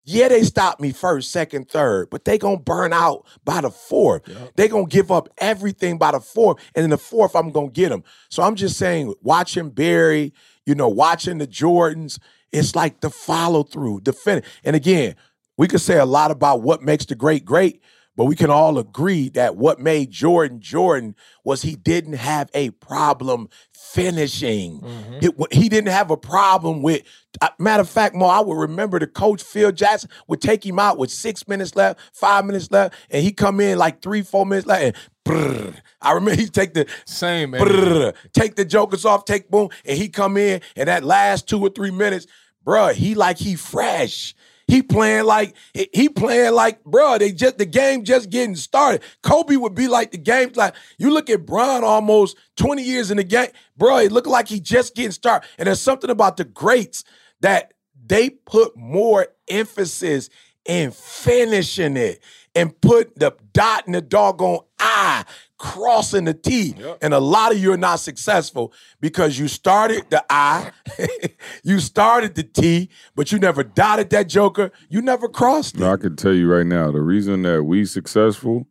Yeah, 0.05 0.29
they 0.29 0.43
stop 0.43 0.81
me 0.81 0.93
first, 0.93 1.31
second, 1.33 1.71
third, 1.71 2.11
but 2.11 2.25
they 2.27 2.37
gonna 2.37 2.59
burn 2.59 2.93
out 2.93 3.27
by 3.45 3.63
the 3.63 3.71
fourth. 3.71 4.23
They 4.55 4.69
gonna 4.69 4.87
give 4.87 5.11
up 5.11 5.29
everything 5.39 5.97
by 5.97 6.13
the 6.13 6.21
fourth, 6.21 6.59
and 6.75 6.85
in 6.85 6.91
the 6.91 6.99
fourth, 6.99 7.35
I'm 7.35 7.51
gonna 7.51 7.71
get 7.71 7.89
them. 7.89 8.05
So 8.29 8.43
I'm 8.43 8.55
just 8.55 8.77
saying, 8.77 9.15
watching 9.23 9.71
Barry, 9.71 10.35
you 10.67 10.75
know, 10.75 10.89
watching 10.89 11.39
the 11.39 11.47
Jordans, 11.47 12.19
it's 12.53 12.77
like 12.77 13.01
the 13.01 13.11
follow 13.11 13.63
through, 13.63 14.01
the 14.05 14.13
finish. 14.13 14.45
And 14.63 14.77
again, 14.77 15.17
we 15.57 15.69
could 15.69 15.81
say 15.81 15.99
a 15.99 16.05
lot 16.05 16.31
about 16.31 16.63
what 16.63 16.83
makes 16.83 17.07
the 17.07 17.15
great 17.15 17.45
great, 17.45 17.81
but 18.17 18.25
we 18.27 18.37
can 18.37 18.51
all 18.51 18.79
agree 18.79 19.29
that 19.31 19.57
what 19.57 19.81
made 19.81 20.11
Jordan 20.11 20.61
Jordan 20.61 21.15
was 21.45 21.63
he 21.63 21.75
didn't 21.77 22.15
have 22.15 22.51
a 22.55 22.71
problem 22.71 23.49
finishing. 23.73 24.81
It- 25.23 25.53
he 25.53 25.69
didn't 25.69 25.91
have 25.91 26.11
a 26.11 26.17
problem 26.17 26.83
with. 26.83 27.03
uh, 27.41 27.49
matter 27.59 27.81
of 27.81 27.89
fact, 27.89 28.15
Mo, 28.15 28.27
I 28.27 28.41
would 28.41 28.57
remember 28.57 28.99
the 29.01 29.07
coach 29.09 29.43
Phil 29.43 29.73
Jackson 29.73 30.09
would 30.29 30.41
take 30.41 30.65
him 30.65 30.79
out 30.79 30.99
with 30.99 31.11
six 31.11 31.49
minutes 31.49 31.75
left, 31.75 31.99
five 32.13 32.45
minutes 32.45 32.71
left, 32.71 32.95
and 33.11 33.23
he 33.25 33.33
come 33.33 33.59
in 33.61 33.77
like 33.79 34.01
three, 34.03 34.23
four 34.23 34.47
minutes 34.47 34.67
left, 34.69 34.83
and 34.85 34.95
brrr. 35.25 35.75
I 36.01 36.13
remember 36.13 36.41
he 36.41 36.47
take 36.47 36.75
the 36.75 36.87
Same. 37.07 37.53
brrr, 37.53 38.15
take 38.33 38.55
the 38.55 38.65
jokers 38.65 39.05
off, 39.05 39.25
take 39.25 39.51
boom, 39.51 39.69
and 39.85 39.99
he 39.99 40.09
come 40.09 40.37
in, 40.37 40.61
and 40.77 40.89
that 40.89 41.03
last 41.03 41.49
two 41.49 41.61
or 41.61 41.71
three 41.71 41.91
minutes, 41.91 42.27
bruh, 42.65 42.93
he 42.95 43.15
like 43.17 43.39
he 43.39 43.57
fresh. 43.57 44.35
He 44.67 44.83
playing 44.83 45.25
like 45.25 45.55
he- 45.75 46.09
playing 46.09 46.55
like, 46.55 46.83
bro. 46.85 47.19
They 47.19 47.33
just 47.33 47.59
the 47.59 47.67
game 47.67 48.05
just 48.05 48.31
getting 48.31 48.57
started. 48.57 49.03
Kobe 49.23 49.57
would 49.57 49.75
be 49.75 49.89
like 49.89 50.11
the 50.11 50.19
game. 50.19 50.53
Like 50.55 50.75
you 50.99 51.11
look 51.11 51.29
at 51.31 51.47
Bron, 51.47 51.85
almost 51.85 52.37
twenty 52.57 52.83
years 52.83 53.11
in 53.11 53.19
the 53.19 53.25
game, 53.25 53.51
bro. 53.77 53.99
It 53.99 54.13
looked 54.13 54.27
like 54.27 54.49
he 54.49 54.61
just 54.61 54.95
getting 54.95 55.13
started. 55.13 55.47
And 55.59 55.67
there's 55.67 55.81
something 55.81 56.11
about 56.11 56.37
the 56.37 56.45
greats 56.45 57.05
that 57.41 57.75
they 58.07 58.31
put 58.31 58.77
more 58.77 59.29
emphasis 59.49 60.31
in 60.65 60.91
finishing 60.93 61.97
it 61.97 62.23
and 62.55 62.79
put 62.81 63.19
the 63.19 63.35
dot 63.53 63.87
in 63.87 63.93
the 63.93 64.01
doggone 64.01 64.61
I, 64.79 65.25
crossing 65.65 66.25
the 66.25 66.35
T. 66.35 66.75
And 67.01 67.15
a 67.15 67.19
lot 67.19 67.51
of 67.51 67.59
you 67.59 67.73
are 67.73 67.79
not 67.79 67.99
successful 67.99 68.73
because 69.01 69.39
you 69.39 69.49
started 69.49 70.05
the 70.11 70.23
I, 70.29 70.73
you 71.65 71.81
started 71.81 72.35
the 72.35 72.43
T, 72.43 72.91
but 73.17 73.33
you 73.33 73.39
never 73.39 73.65
dotted 73.65 74.11
that 74.11 74.29
joker. 74.29 74.71
You 74.91 75.01
never 75.01 75.27
crossed 75.27 75.77
it. 75.77 75.83
I 75.83 75.97
can 75.97 76.17
tell 76.17 76.35
you 76.35 76.53
right 76.53 76.67
now, 76.67 76.91
the 76.91 77.01
reason 77.01 77.43
that 77.43 77.65
we 77.65 77.87
successful, 77.87 78.67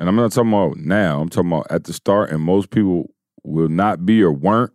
and 0.00 0.08
I'm 0.08 0.16
not 0.16 0.32
talking 0.32 0.52
about 0.52 0.76
now, 0.76 1.20
I'm 1.20 1.28
talking 1.28 1.52
about 1.52 1.68
at 1.70 1.84
the 1.84 1.92
start, 1.92 2.30
and 2.30 2.42
most 2.42 2.70
people 2.70 3.14
will 3.44 3.68
not 3.68 4.04
be 4.04 4.20
or 4.20 4.32
weren't, 4.32 4.72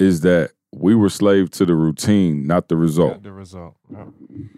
is 0.00 0.22
that 0.22 0.50
we 0.72 0.94
were 0.94 1.08
slave 1.08 1.50
to 1.50 1.66
the 1.66 1.74
routine, 1.74 2.46
not 2.46 2.68
the 2.68 2.76
result. 2.76 3.22
The 3.22 3.32
result. 3.32 3.74
Yeah. 3.90 4.04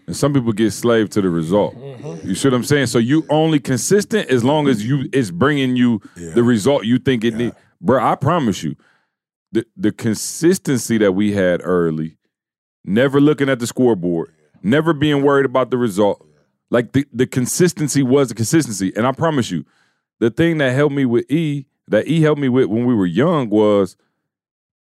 And 0.07 0.17
some 0.17 0.35
people 0.35 0.53
get 0.53 0.71
slave 0.73 1.09
to 1.11 1.23
the 1.23 1.31
result. 1.31 1.75
Mm-hmm. 1.75 2.29
You 2.29 2.35
see 2.35 2.49
what 2.49 2.55
I'm 2.55 2.65
saying? 2.65 2.87
So 2.87 2.99
you 2.99 3.25
only 3.31 3.59
consistent 3.59 4.29
as 4.29 4.45
long 4.45 4.69
as 4.69 4.87
you 4.87 5.09
it's 5.13 5.31
bringing 5.31 5.77
you 5.77 6.03
the 6.17 6.43
result 6.43 6.85
you 6.85 6.99
think 6.99 7.25
it 7.25 7.35
need. 7.35 7.55
Bro, 7.81 8.05
I 8.05 8.15
promise 8.15 8.63
you, 8.63 8.77
the 9.53 9.65
the 9.77 9.91
consistency 9.91 10.99
that 10.99 11.13
we 11.13 11.33
had 11.33 11.61
early, 11.65 12.19
never 12.85 13.21
looking 13.21 13.49
at 13.49 13.59
the 13.59 13.67
scoreboard, 13.67 14.33
never 14.63 14.93
being 14.93 15.23
worried 15.23 15.47
about 15.47 15.71
the 15.71 15.79
result. 15.79 16.27
Like 16.71 16.93
the, 16.93 17.07
the 17.13 17.27
consistency 17.27 18.03
was 18.03 18.29
the 18.29 18.35
consistency. 18.35 18.93
And 18.97 19.07
I 19.07 19.13
promise 19.13 19.51
you, 19.51 19.65
the 20.21 20.31
thing 20.31 20.59
that 20.59 20.73
helped 20.73 20.95
me 20.95 21.05
with 21.05 21.31
E, 21.31 21.67
that 21.89 22.07
E 22.07 22.23
helped 22.23 22.41
me 22.41 22.49
with 22.49 22.67
when 22.67 22.87
we 22.87 22.95
were 22.95 23.07
young 23.07 23.51
was 23.51 23.97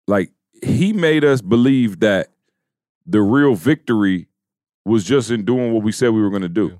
like 0.08 0.32
he 0.64 0.94
made 0.94 1.24
us 1.24 1.42
believe 1.42 2.00
that 2.00 2.28
the 3.06 3.22
real 3.22 3.56
victory 3.56 4.28
was 4.86 5.04
just 5.04 5.32
in 5.32 5.44
doing 5.46 5.74
what 5.74 5.84
we 5.84 5.92
said 5.92 6.10
we 6.10 6.22
were 6.22 6.30
going 6.30 6.42
to 6.42 6.50
do. 6.50 6.80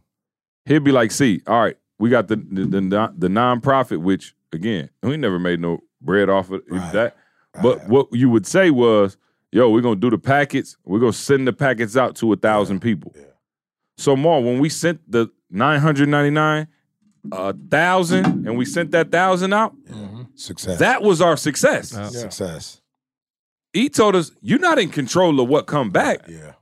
He'd 0.66 0.84
be 0.84 0.92
like, 0.92 1.12
"See, 1.12 1.42
all 1.48 1.62
right, 1.62 1.78
we 2.00 2.10
got 2.10 2.28
the 2.28 2.36
the 2.36 2.66
the, 2.66 2.82
non- 2.82 3.16
the 3.18 3.28
nonprofit, 3.28 3.98
which 4.00 4.36
again, 4.52 4.90
we 5.04 5.18
never 5.18 5.40
made 5.40 5.60
no 5.60 5.80
bread 6.02 6.30
off 6.30 6.52
of 6.52 6.62
Right. 6.70 6.94
that. 6.94 7.18
But 7.62 7.88
what 7.88 8.08
you 8.12 8.30
would 8.30 8.46
say 8.46 8.70
was, 8.70 9.18
yo, 9.52 9.70
we're 9.70 9.82
gonna 9.82 9.96
do 9.96 10.10
the 10.10 10.18
packets. 10.18 10.78
We're 10.86 11.00
gonna 11.00 11.14
send 11.14 11.48
the 11.48 11.54
packets 11.54 11.96
out 11.98 12.16
to 12.18 12.34
a 12.34 12.36
thousand 12.36 12.82
people. 12.82 13.14
Yeah. 13.16 13.24
So, 13.98 14.16
more 14.16 14.44
when 14.44 14.60
we 14.60 14.70
sent 14.70 15.10
the 15.10 15.30
nine 15.50 15.80
hundred 15.80 16.10
ninety 16.10 16.30
nine, 16.30 16.68
a 17.32 17.54
thousand, 17.54 18.26
and 18.48 18.58
we 18.58 18.66
sent 18.66 18.92
that 18.92 19.12
thousand 19.12 19.54
out, 19.54 19.76
mm-hmm. 19.86 20.24
Success. 20.36 20.80
that 20.80 21.02
was 21.02 21.20
our 21.22 21.36
success. 21.36 21.94
Yeah. 21.94 22.10
success. 22.10 22.82
He 23.82 23.90
told 23.90 24.16
us, 24.16 24.32
"You're 24.42 24.60
not 24.60 24.80
in 24.80 24.90
control 24.90 25.40
of 25.40 25.48
what 25.50 25.68
come 25.68 25.90
back." 25.92 26.20
Yeah. 26.28 26.54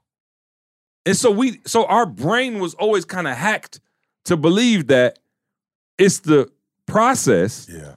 And 1.06 1.16
so 1.16 1.30
we 1.32 1.62
so 1.66 1.86
our 1.86 2.06
brain 2.06 2.60
was 2.60 2.74
always 2.76 3.06
kind 3.06 3.28
of 3.28 3.36
hacked 3.38 3.80
to 4.26 4.36
believe 4.38 4.88
that 4.88 5.20
it's 5.98 6.20
the 6.20 6.50
process, 6.88 7.68
Yeah. 7.70 7.96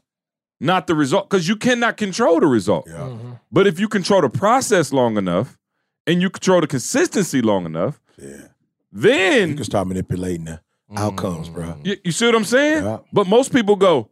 not 0.60 0.87
the 0.87 0.94
result. 0.94 1.28
Because 1.28 1.48
you 1.48 1.56
cannot 1.56 1.96
control 1.96 2.40
the 2.40 2.46
result. 2.46 2.84
Yeah. 2.87 2.94
Mm-hmm. 2.98 3.32
But 3.50 3.66
if 3.66 3.80
you 3.80 3.88
control 3.88 4.20
the 4.20 4.28
process 4.30 4.92
long 4.92 5.16
enough 5.16 5.56
and 6.06 6.20
you 6.22 6.30
control 6.30 6.60
the 6.60 6.66
consistency 6.66 7.40
long 7.42 7.66
enough, 7.66 8.00
Yeah. 8.20 8.48
Then 8.92 9.50
you 9.50 9.54
can 9.56 9.64
start 9.64 9.87
manipulating 9.88 10.44
the 10.46 10.60
outcomes, 10.96 11.48
bro. 11.50 11.76
you, 11.84 11.96
you 12.04 12.12
see 12.12 12.25
what 12.26 12.34
I'm 12.34 12.44
saying? 12.44 12.84
Yeah. 12.84 12.98
But 13.12 13.26
most 13.26 13.52
people 13.52 13.76
go, 13.76 14.10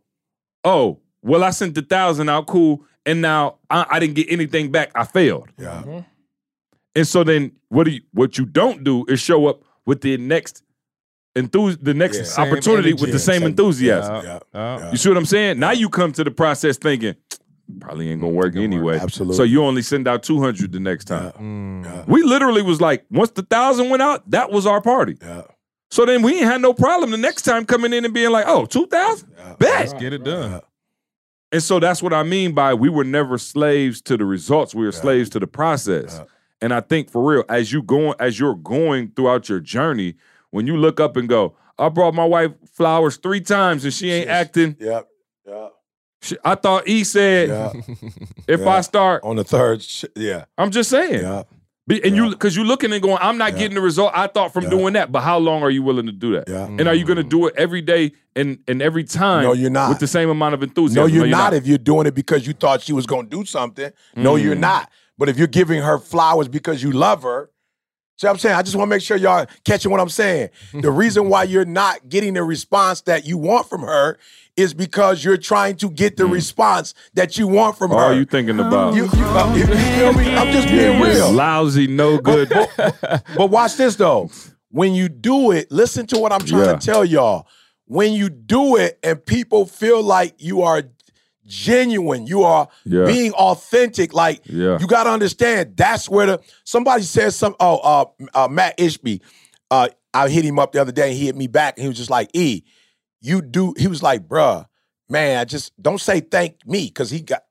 Oh, 0.65 1.01
well, 1.27 1.45
I 1.45 1.51
sent 1.51 1.75
the 1.75 1.83
thousand 1.83 2.29
out, 2.29 2.47
cool, 2.47 2.85
and 3.05 3.21
now 3.21 3.57
I, 3.69 3.85
I 3.91 3.99
didn't 4.01 4.15
get 4.15 4.31
anything 4.31 4.71
back. 4.71 4.91
I 4.95 5.05
failed. 5.05 5.49
Yeah. 5.59 6.03
And 6.95 7.07
so 7.07 7.25
then 7.25 7.53
what 7.69 7.85
do 7.85 7.91
you 7.91 8.01
what 8.13 8.39
you 8.39 8.47
don't 8.47 8.83
do 8.85 9.05
is 9.09 9.21
show 9.21 9.47
up 9.47 9.63
with 9.85 10.01
the 10.01 10.17
next 10.17 10.63
enthus- 11.37 11.79
the 11.83 11.93
next 11.95 12.37
Yeah. 12.39 12.45
Opportunity 12.45 12.89
energy. 12.91 13.03
with 13.03 13.13
the 13.13 13.19
same 13.19 13.41
Same- 13.41 13.49
enthusiasm. 13.51 14.15
Yeah. 14.25 14.39
Yeah. 14.55 14.79
Yeah. 14.79 14.91
You 14.93 14.97
see 14.97 15.09
what 15.11 15.19
I'm 15.19 15.27
saying? 15.27 15.59
Now 15.59 15.73
you 15.73 15.89
come 15.91 16.13
to 16.13 16.25
the 16.25 16.31
process 16.31 16.79
thinking 16.79 17.15
probably 17.81 18.09
ain't 18.11 18.21
gonna 18.21 18.33
work 18.33 18.55
gonna 18.55 18.67
work. 18.67 18.73
anyway. 18.75 18.99
Absolutely. 18.99 19.37
So 19.37 19.43
you 19.43 19.63
only 19.65 19.83
send 19.83 20.07
out 20.09 20.23
200 20.23 20.73
the 20.73 20.81
next 20.81 21.07
time. 21.07 21.33
Mm. 21.33 21.85
Yeah. 21.85 22.05
We 22.07 22.23
literally 22.23 22.63
was 22.63 22.81
like, 22.81 23.05
once 23.11 23.31
the 23.33 23.43
thousand 23.43 23.91
went 23.91 24.03
out, 24.03 24.29
that 24.31 24.51
was 24.53 24.67
our 24.67 24.81
party. 24.81 25.19
Yeah. 25.21 25.43
So 25.91 26.07
then 26.07 26.23
we 26.23 26.37
ain't 26.37 26.45
had 26.45 26.63
no 26.63 26.73
problem 26.73 27.11
the 27.11 27.17
next 27.17 27.43
time 27.43 27.65
coming 27.67 27.93
in 27.93 28.05
and 28.05 28.15
being 28.15 28.31
like, 28.31 28.45
oh, 28.49 28.67
2,000? 28.67 29.29
Let's 29.61 29.93
get 29.95 30.13
it 30.13 30.25
done. 30.25 30.61
And 31.53 31.63
so 31.63 31.79
that's 31.79 32.03
what 32.03 32.13
I 32.13 32.23
mean 32.23 32.53
by 32.53 32.75
we 32.75 32.89
were 32.89 33.05
never 33.05 33.39
slaves 33.39 34.01
to 34.03 34.17
the 34.17 34.25
results. 34.25 34.75
We 34.75 34.85
were 34.85 34.93
slaves 34.93 35.31
to 35.31 35.39
the 35.41 35.47
process. 35.47 36.17
Yeah. 36.19 36.25
And 36.61 36.75
I 36.75 36.81
think 36.81 37.11
for 37.11 37.23
real, 37.23 37.45
as 37.49 37.73
you 37.73 37.83
going, 37.83 38.15
as 38.19 38.39
you're 38.41 38.55
going 38.57 39.11
throughout 39.15 39.49
your 39.49 39.61
journey, 39.61 40.15
when 40.51 40.67
you 40.67 40.77
look 40.77 40.99
up 41.01 41.17
and 41.17 41.29
go, 41.29 41.55
I 41.79 41.89
brought 41.91 42.15
my 42.15 42.25
wife 42.25 42.53
flowers 42.73 43.17
three 43.19 43.41
times 43.43 43.85
and 43.85 43.93
she 43.93 44.11
ain't 44.11 44.29
acting. 44.29 44.77
Yeah. 44.81 45.03
Yeah. 45.47 45.69
She- 46.23 46.39
I 46.45 46.55
thought 46.57 46.89
he 46.89 47.05
said, 47.05 47.49
Yeah. 47.51 47.73
if 48.49 48.61
Yeah. 48.61 48.69
I 48.69 48.81
start, 48.81 49.23
On 49.23 49.37
the 49.37 49.45
third, 49.45 49.85
yeah. 50.17 50.47
I'm 50.59 50.71
just 50.71 50.91
saying. 50.91 51.23
Yeah. 51.23 51.43
Be- 51.89 52.03
and 52.05 52.17
you 52.17 52.31
because 52.31 52.57
you're 52.57 52.65
looking 52.65 52.93
and 52.93 53.01
going, 53.01 53.19
I'm 53.21 53.39
not 53.39 53.53
Yeah. 53.53 53.59
getting 53.61 53.75
the 53.77 53.81
result 53.81 54.11
I 54.15 54.27
thought 54.27 54.53
from 54.53 54.65
Yeah. 54.65 54.71
doing 54.71 54.93
that. 54.95 55.13
But 55.13 55.21
how 55.21 55.39
long 55.39 55.63
are 55.63 55.71
you 55.71 55.83
willing 55.83 56.07
to 56.07 56.13
do 56.13 56.33
that? 56.33 56.49
Yeah. 56.49 56.65
And 56.67 56.89
are 56.89 56.95
you 56.95 57.05
going 57.05 57.19
to 57.19 57.23
do 57.23 57.47
it 57.47 57.55
every 57.57 57.81
day 57.81 58.13
and 58.35 58.59
and 58.67 58.83
every 58.83 59.05
time? 59.05 59.45
No, 59.45 59.53
you're 59.53 59.71
not. 59.71 59.89
with 59.91 60.01
the 60.01 60.09
same 60.09 60.29
amount 60.29 60.55
of 60.55 60.63
enthusiasm. 60.65 61.03
No, 61.03 61.07
you're, 61.07 61.27
not, 61.29 61.55
if 61.55 61.67
you're 61.67 61.79
doing 61.79 62.07
it 62.07 62.15
because 62.15 62.47
you 62.47 62.55
thought 62.55 62.83
she 62.83 62.93
was 62.93 63.07
going 63.07 63.29
to 63.31 63.37
do 63.37 63.45
something. 63.45 63.91
No, 64.17 64.35
you're 64.37 64.57
Mm. 64.57 64.61
not. 64.61 64.91
But 65.19 65.29
if 65.29 65.39
you're 65.39 65.47
giving 65.47 65.81
her 65.83 65.99
flowers 65.99 66.49
because 66.49 66.83
you 66.83 66.91
love 66.93 67.23
her, 67.23 67.51
see 68.17 68.27
what 68.27 68.33
I'm 68.33 68.39
saying? 68.39 68.57
I 68.57 68.63
just 68.63 68.77
want 68.77 68.89
to 68.89 68.95
make 68.97 69.03
sure 69.03 69.17
y'all 69.17 69.47
catching 69.65 69.91
what 69.91 70.01
I'm 70.01 70.09
saying. 70.09 70.51
The 70.73 70.91
reason 70.91 71.29
why 71.29 71.45
you're 71.45 71.65
not 71.65 72.09
getting 72.09 72.35
the 72.35 72.43
response 72.45 73.01
that 73.03 73.27
you 73.27 73.39
want 73.39 73.69
from 73.69 73.81
her 73.83 74.19
is 74.57 74.73
because 74.75 75.23
you're 75.25 75.37
trying 75.37 75.77
to 75.77 75.91
get 75.91 76.17
the 76.17 76.25
response 76.27 76.95
that 77.15 77.37
you 77.37 77.47
want 77.47 77.77
from 77.77 77.93
All 77.93 77.99
her. 77.99 78.05
Are 78.07 78.15
you 78.15 78.25
thinking 78.25 78.59
about? 78.59 78.95
You, 78.95 79.05
you, 79.05 79.11
uh, 79.27 79.55
you 79.55 79.67
feel 79.67 80.13
me? 80.15 80.35
I'm 80.35 80.51
just 80.53 80.69
being 80.69 81.01
real. 81.01 81.31
lousy, 81.31 81.87
no 81.87 82.19
good. 82.19 82.49
But 82.49 83.51
watch 83.51 83.77
this 83.77 83.97
though. 83.97 84.31
When 84.71 84.95
you 84.95 85.09
do 85.09 85.51
it, 85.53 85.71
listen 85.71 86.07
to 86.09 86.19
what 86.19 86.33
I'm 86.33 86.41
trying 86.41 86.65
Yeah. 86.67 86.77
to 86.77 86.87
tell 86.87 87.05
y'all. 87.05 87.47
When 87.87 88.13
you 88.15 88.29
do 88.31 88.77
it 88.77 88.99
and 89.03 89.25
people 89.25 89.65
feel 89.67 90.03
like 90.03 90.35
you 90.39 90.63
are 90.63 90.83
genuine, 91.47 92.27
you 92.27 92.43
are 92.43 92.69
Yeah. 92.85 93.05
being 93.07 93.33
authentic, 93.33 94.13
like 94.13 94.43
Yeah. 94.47 94.79
you 94.81 94.87
got 94.87 95.05
to 95.05 95.11
understand 95.11 95.77
that's 95.77 96.09
where 96.09 96.27
the 96.27 96.41
somebody 96.65 97.03
says 97.05 97.37
some 97.37 97.55
oh 97.61 97.79
uh, 97.79 98.05
uh 98.45 98.49
Matt 98.49 98.77
Ishbia 98.79 99.21
uh 99.71 99.89
I 100.13 100.29
hit 100.29 100.45
him 100.45 100.59
up 100.59 100.73
the 100.73 100.81
other 100.81 100.93
day 100.93 101.09
and 101.11 101.17
he 101.19 101.27
hit 101.27 101.37
me 101.37 101.47
back 101.47 101.75
and 101.77 101.83
he 101.83 101.89
was 101.89 101.97
just 101.99 102.11
like, 102.11 102.31
"E, 102.33 102.63
you 103.21 103.43
do." 103.43 103.75
He 103.77 103.87
was 103.87 104.03
like, 104.03 104.27
"Bruh, 104.27 104.65
man, 105.11 105.39
I 105.39 105.45
just 105.45 105.73
don't 105.81 106.01
say 106.01 106.21
thank 106.21 106.67
me 106.67 106.87
because 106.87 107.11
he 107.11 107.21
got 107.21 107.43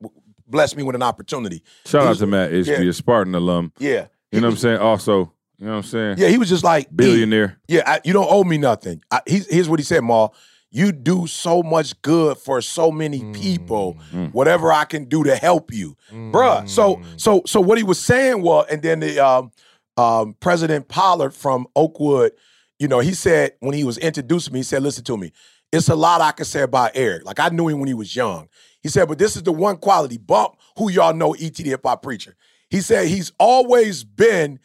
blessed 0.48 0.76
me 0.76 0.82
with 0.82 0.96
an 0.96 1.02
opportunity." 1.02 1.62
Shout 1.84 2.06
out 2.06 2.16
to 2.18 2.26
Matt 2.26 2.50
Ishbia, 2.50 2.82
Yeah. 2.84 2.90
a 2.90 2.92
Spartan 2.92 3.34
alum. 3.36 3.72
Yeah, 3.78 4.06
You 4.32 4.40
know 4.40 4.48
what 4.48 4.54
I'm 4.54 4.58
saying? 4.58 4.78
Also, 4.78 5.32
you 5.58 5.66
know 5.66 5.72
what 5.72 5.76
I'm 5.78 5.82
saying? 5.84 6.16
yeah. 6.18 6.26
He 6.28 6.38
was 6.38 6.48
just 6.48 6.64
like, 6.64 6.86
"E, 6.86 6.88
Billionaire. 6.92 7.58
Yeah, 7.68 7.82
I, 7.86 8.00
you 8.04 8.12
don't 8.12 8.26
owe 8.28 8.42
me 8.42 8.58
nothing. 8.58 9.00
I, 9.12 9.20
he's, 9.28 9.46
here's 9.48 9.68
what 9.68 9.78
he 9.78 9.84
said, 9.84 10.02
Maul. 10.02 10.34
You 10.76 10.92
do 10.92 11.26
so 11.26 11.62
much 11.62 12.00
good 12.02 12.36
for 12.36 12.60
so 12.60 12.90
many 12.90 13.24
people. 13.32 13.96
Mm. 14.12 14.34
Whatever 14.34 14.70
I 14.70 14.84
can 14.84 15.06
do 15.06 15.24
to 15.24 15.34
help 15.34 15.72
you, 15.72 15.96
bruh. 16.12 16.68
So, 16.68 17.00
so, 17.16 17.42
so 17.46 17.62
what 17.62 17.78
he 17.78 17.84
was 17.84 17.98
saying 17.98 18.42
was, 18.42 18.66
and 18.70 18.82
then 18.82 19.00
the 19.00 19.18
um, 19.18 19.52
um, 19.96 20.34
President 20.38 20.88
Pollard 20.88 21.32
from 21.32 21.66
Oakwood, 21.74 22.32
you 22.78 22.88
know, 22.88 22.98
he 22.98 23.14
said 23.14 23.52
when 23.60 23.72
he 23.72 23.84
was 23.84 23.96
introducing 23.96 24.52
me, 24.52 24.58
he 24.58 24.64
said, 24.64 24.82
"Listen 24.82 25.02
to 25.04 25.16
me. 25.16 25.32
It's 25.72 25.88
a 25.88 25.96
lot 25.96 26.20
I 26.20 26.32
can 26.32 26.44
say 26.44 26.60
about 26.60 26.90
Eric. 26.94 27.24
Like 27.24 27.40
I 27.40 27.48
knew 27.48 27.68
him 27.68 27.80
when 27.80 27.88
he 27.88 27.94
was 27.94 28.14
young. 28.14 28.48
He 28.82 28.90
said, 28.90 29.08
but 29.08 29.18
this 29.18 29.34
is 29.34 29.42
the 29.42 29.52
one 29.52 29.78
quality. 29.78 30.18
Bump, 30.18 30.56
who 30.76 30.90
y'all 30.90 31.14
know, 31.14 31.34
ET 31.34 31.54
the 31.54 31.70
Hip 31.70 31.80
Hop 31.84 32.02
Preacher. 32.02 32.36
He 32.68 32.80
said 32.82 33.08
he's 33.08 33.32
always 33.40 34.04
been 34.04 34.60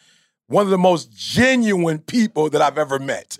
one 0.47 0.65
of 0.65 0.71
the 0.71 0.77
most 0.77 1.11
genuine 1.17 1.99
people 1.99 2.49
that 2.49 2.61
I've 2.61 2.77
ever 2.77 2.99
met. 2.99 3.37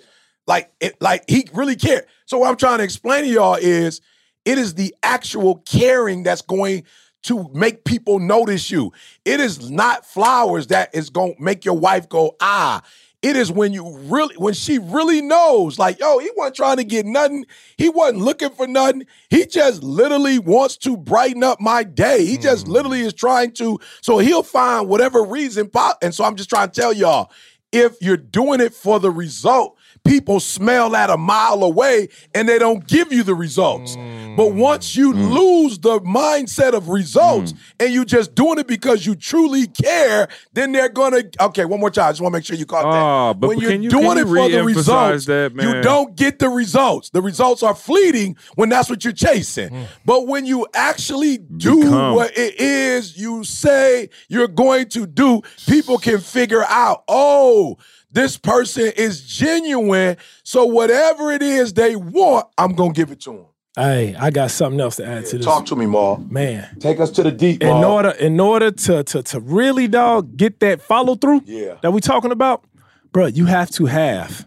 Like, 0.48 0.72
it, 0.80 1.02
like 1.02 1.24
he 1.28 1.48
really 1.54 1.76
cared. 1.76 2.06
So 2.26 2.40
what 2.40 2.50
I'm 2.50 2.58
trying 2.58 2.80
to 2.80 2.84
explain 2.84 3.24
to 3.24 3.30
y'all 3.30 3.56
is, 3.56 4.02
it 4.44 4.58
is 4.58 4.74
the 4.74 4.96
actual 5.04 5.58
caring 5.68 6.24
that's 6.24 6.42
going 6.42 6.84
to 7.24 7.48
make 7.54 7.84
people 7.84 8.18
notice 8.18 8.72
you. 8.72 8.92
It 9.24 9.40
is 9.40 9.70
not 9.70 10.06
flowers 10.06 10.68
that 10.68 10.96
is 10.96 11.12
going 11.12 11.36
to 11.36 11.42
make 11.42 11.64
your 11.64 11.78
wife 11.78 12.10
go 12.10 12.36
ah. 12.42 12.82
It 13.22 13.36
is 13.36 13.52
when 13.52 13.72
you 13.72 14.00
really, 14.00 14.36
when 14.38 14.56
she 14.56 14.80
really 14.80 15.22
knows, 15.22 15.78
like, 15.78 16.00
yo, 16.00 16.18
he 16.18 16.32
wasn't 16.36 16.56
trying 16.56 16.78
to 16.78 16.84
get 16.84 17.06
nothing. 17.06 17.46
He 17.78 17.88
wasn't 17.88 18.24
looking 18.24 18.50
for 18.50 18.66
nothing. 18.66 19.06
He 19.30 19.46
just 19.46 19.84
literally 19.84 20.40
wants 20.40 20.76
to 20.78 20.98
brighten 20.98 21.44
up 21.44 21.62
my 21.62 21.84
day. 21.84 22.26
He 22.26 22.38
just 22.38 22.68
literally 22.68 23.02
is 23.02 23.14
trying 23.14 23.52
to, 23.52 23.80
so 24.02 24.18
he'll 24.18 24.42
find 24.42 24.90
whatever 24.90 25.24
reason. 25.24 25.70
And 26.02 26.16
so 26.16 26.24
I'm 26.24 26.36
just 26.36 26.50
trying 26.50 26.72
to 26.72 26.82
tell 26.82 26.94
y'all, 26.94 27.32
if 27.72 28.02
you're 28.02 28.18
doing 28.18 28.60
it 28.60 28.74
for 28.74 29.00
the 29.00 29.12
result, 29.12 29.78
people 30.04 30.40
smell 30.40 30.90
that 30.92 31.10
a 31.10 31.18
mile 31.18 31.64
away 31.64 32.10
and 32.34 32.48
they 32.48 32.60
don't 32.60 32.86
give 32.88 33.12
you 33.12 33.24
the 33.24 33.36
results. 33.36 33.96
Mm. 33.96 34.36
But 34.36 34.54
once 34.54 34.96
you 34.96 35.14
mm. 35.14 35.32
lose 35.32 35.80
the 35.80 36.00
mindset 36.02 36.74
of 36.74 36.90
results 36.90 37.54
mm. 37.54 37.58
and 37.80 37.94
you 37.94 38.06
just 38.06 38.36
doing 38.36 38.60
it 38.60 38.68
because 38.68 39.06
you 39.06 39.16
truly 39.16 39.68
care, 39.68 40.28
then 40.54 40.72
they're 40.72 40.90
gonna 40.90 41.24
okay. 41.40 41.66
One 41.66 41.80
more 41.80 41.92
time, 41.92 42.10
I 42.10 42.12
just 42.12 42.22
want 42.22 42.34
to 42.34 42.38
make 42.38 42.46
sure 42.46 42.56
you 42.56 42.66
caught 42.66 42.86
Ah, 42.86 43.34
that. 43.34 43.40
but 43.40 43.50
when 43.50 43.60
you're 43.60 43.74
you- 43.74 43.90
doing 43.90 44.18
it 44.18 44.28
you 44.28 44.36
for 44.36 44.50
the 44.50 44.64
results, 44.64 45.26
that, 45.26 45.54
you 45.54 45.82
don't 45.82 46.16
get 46.16 46.40
the 46.40 46.50
results. 46.50 47.10
The 47.10 47.22
results 47.22 47.64
are 47.64 47.76
fleeting 47.76 48.38
when 48.56 48.70
that's 48.70 48.90
what 48.90 49.04
you're 49.04 49.14
chasing. 49.14 49.88
But 50.06 50.28
when 50.28 50.46
you 50.46 50.68
actually 50.74 51.38
do 51.38 51.84
Become. 51.84 52.16
what 52.16 52.38
it 52.38 52.60
is 52.60 53.18
you 53.18 53.44
say 53.44 54.10
you're 54.28 54.48
going 54.48 54.90
to 54.90 55.06
do, 55.06 55.42
people 55.68 55.98
can 55.98 56.20
figure 56.20 56.64
out, 56.64 57.04
oh, 57.08 57.78
this 58.12 58.38
person 58.38 58.92
is 58.96 59.22
genuine. 59.26 60.18
So 60.44 60.66
whatever 60.66 61.32
it 61.32 61.42
is 61.42 61.74
they 61.74 61.96
want, 61.96 62.48
I'm 62.58 62.74
gonna 62.74 62.94
give 62.94 63.12
it 63.12 63.22
to 63.22 63.32
them. 63.32 63.46
Hey, 63.78 64.16
I 64.20 64.32
got 64.32 64.52
something 64.52 64.82
else 64.82 64.98
to 64.98 65.06
add 65.06 65.26
to 65.28 65.38
this. 65.38 65.46
Talk 65.46 65.66
to 65.68 65.76
me, 65.78 65.86
Ma. 65.86 66.18
Man. 66.18 66.68
Take 66.80 67.00
us 67.00 67.10
to 67.12 67.24
the 67.24 67.32
deep, 67.32 67.62
In 67.64 67.70
Ma. 67.70 67.84
order, 67.96 68.10
in 68.10 68.40
order 68.40 68.70
to 68.72 69.04
to 69.04 69.24
to 69.24 69.40
really, 69.40 69.88
dog, 69.88 70.36
get 70.36 70.60
that 70.60 70.82
follow 70.82 71.16
through 71.16 71.42
Yeah. 71.46 71.76
that 71.82 71.92
we 71.92 72.02
talking 72.02 72.32
about, 72.32 72.66
bro, 73.14 73.28
you 73.28 73.46
have 73.46 73.70
to 73.72 73.86
have 73.86 74.46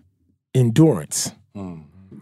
endurance. 0.55 1.33
Mm-hmm. 1.57 2.19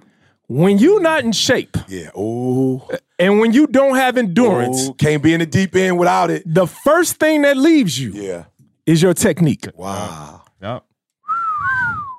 When 0.49 0.79
you 0.79 1.01
not 1.01 1.25
in 1.25 1.33
shape 1.33 1.77
Yeah. 1.89 2.11
Oh, 2.15 2.87
and 3.19 3.41
when 3.41 3.53
you 3.53 3.67
don't 3.67 3.97
have 3.97 4.17
endurance, 4.19 4.89
oh, 4.89 4.93
can't 4.93 5.23
be 5.23 5.33
in 5.33 5.41
the 5.41 5.47
deep 5.47 5.75
end 5.75 5.99
without 5.99 6.31
it. 6.31 6.43
the 6.47 6.67
first 6.67 7.17
thing 7.17 7.43
that 7.43 7.57
leaves 7.57 7.99
you 7.99 8.11
Yeah. 8.13 8.45
is 8.87 9.01
your 9.03 9.15
technique. 9.15 9.67
Wow. 9.75 10.43
Yep. 10.63 10.85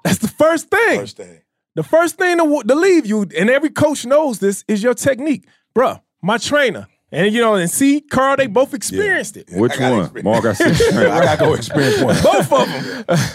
That's 0.04 0.20
the 0.20 0.28
first 0.28 0.70
thing. 0.70 1.00
First 1.00 1.18
thing. 1.18 1.42
The 1.76 1.84
first 1.84 2.18
thing 2.18 2.38
to, 2.38 2.64
to 2.68 2.76
leave 2.76 3.06
you, 3.06 3.26
and 3.38 3.50
every 3.50 3.70
coach 3.72 4.06
knows 4.06 4.40
this, 4.40 4.64
is 4.68 4.84
your 4.84 4.94
technique. 4.94 5.46
Bruh, 5.76 6.02
my 6.22 6.38
trainer. 6.38 6.88
And 7.12 7.32
you 7.34 7.42
know, 7.42 7.54
and 7.56 7.70
see, 7.70 8.02
Carl, 8.02 8.38
they 8.38 8.48
both 8.48 8.74
experienced 8.74 9.38
it. 9.38 9.48
Which 9.52 9.80
I 9.80 9.92
one? 9.92 10.00
experience. 10.02 10.24
Mark, 10.26 10.46
I 10.46 10.54
see. 10.54 10.98
I 10.98 11.24
gotta 11.24 11.40
go 11.40 11.54
experience 11.54 12.02
one. 12.02 12.16
Both 12.24 12.52
of 12.52 12.68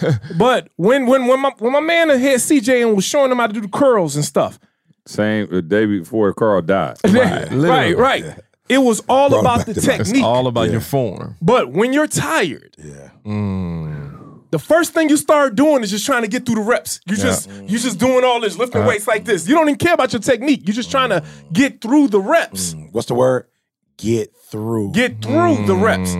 them. 0.02 0.20
but 0.38 0.68
when 0.76 1.06
when 1.06 1.26
when 1.28 1.40
my 1.40 1.52
when 1.58 1.72
my 1.72 1.80
man 1.80 2.08
had 2.08 2.18
CJ 2.40 2.82
and 2.86 2.96
was 2.96 3.04
showing 3.04 3.30
him 3.30 3.38
how 3.38 3.46
to 3.46 3.52
do 3.52 3.60
the 3.60 3.68
curls 3.68 4.16
and 4.16 4.24
stuff. 4.24 4.58
Same 5.06 5.48
the 5.48 5.62
day 5.62 5.86
before 5.86 6.32
Carl 6.34 6.60
died. 6.62 6.96
right, 7.08 7.48
right, 7.52 7.96
right. 7.96 8.24
It 8.68 8.78
was 8.78 9.00
all 9.08 9.30
Brought 9.30 9.40
about 9.40 9.66
the 9.66 9.74
to 9.74 9.80
life. 9.88 9.98
technique. 10.06 10.24
All 10.24 10.46
about 10.48 10.70
your 10.70 10.80
form. 10.82 11.36
but 11.40 11.70
when 11.72 11.92
you're 11.92 12.08
tired, 12.08 12.74
Yeah. 12.78 13.10
Mm. 13.24 13.97
The 14.50 14.58
first 14.58 14.94
thing 14.94 15.08
you 15.08 15.16
start 15.16 15.54
doing 15.54 15.82
is 15.82 15.90
just 15.90 16.06
trying 16.06 16.22
to 16.22 16.28
get 16.28 16.46
through 16.46 16.56
the 16.56 16.62
reps. 16.62 17.00
You 17.06 17.16
just 17.16 17.50
you 17.50 17.78
just 17.78 17.98
doing 17.98 18.24
all 18.24 18.40
this 18.40 18.56
lifting 18.56 18.80
uh-huh. 18.80 18.88
weights 18.88 19.06
like 19.06 19.24
this. 19.24 19.48
You 19.48 19.54
don't 19.54 19.68
even 19.68 19.78
care 19.78 19.94
about 19.94 20.12
your 20.12 20.20
technique. 20.20 20.62
You're 20.66 20.74
just 20.74 20.90
trying 20.90 21.10
to 21.10 21.22
get 21.52 21.80
through 21.80 22.08
the 22.08 22.20
reps. 22.20 22.74
Mm, 22.74 22.92
what's 22.92 23.08
the 23.08 23.14
word? 23.14 23.46
Get 23.98 24.34
through. 24.50 24.92
Get 24.92 25.20
through 25.22 25.66
the 25.66 25.74
mm. 25.74 25.82
reps. 25.82 26.14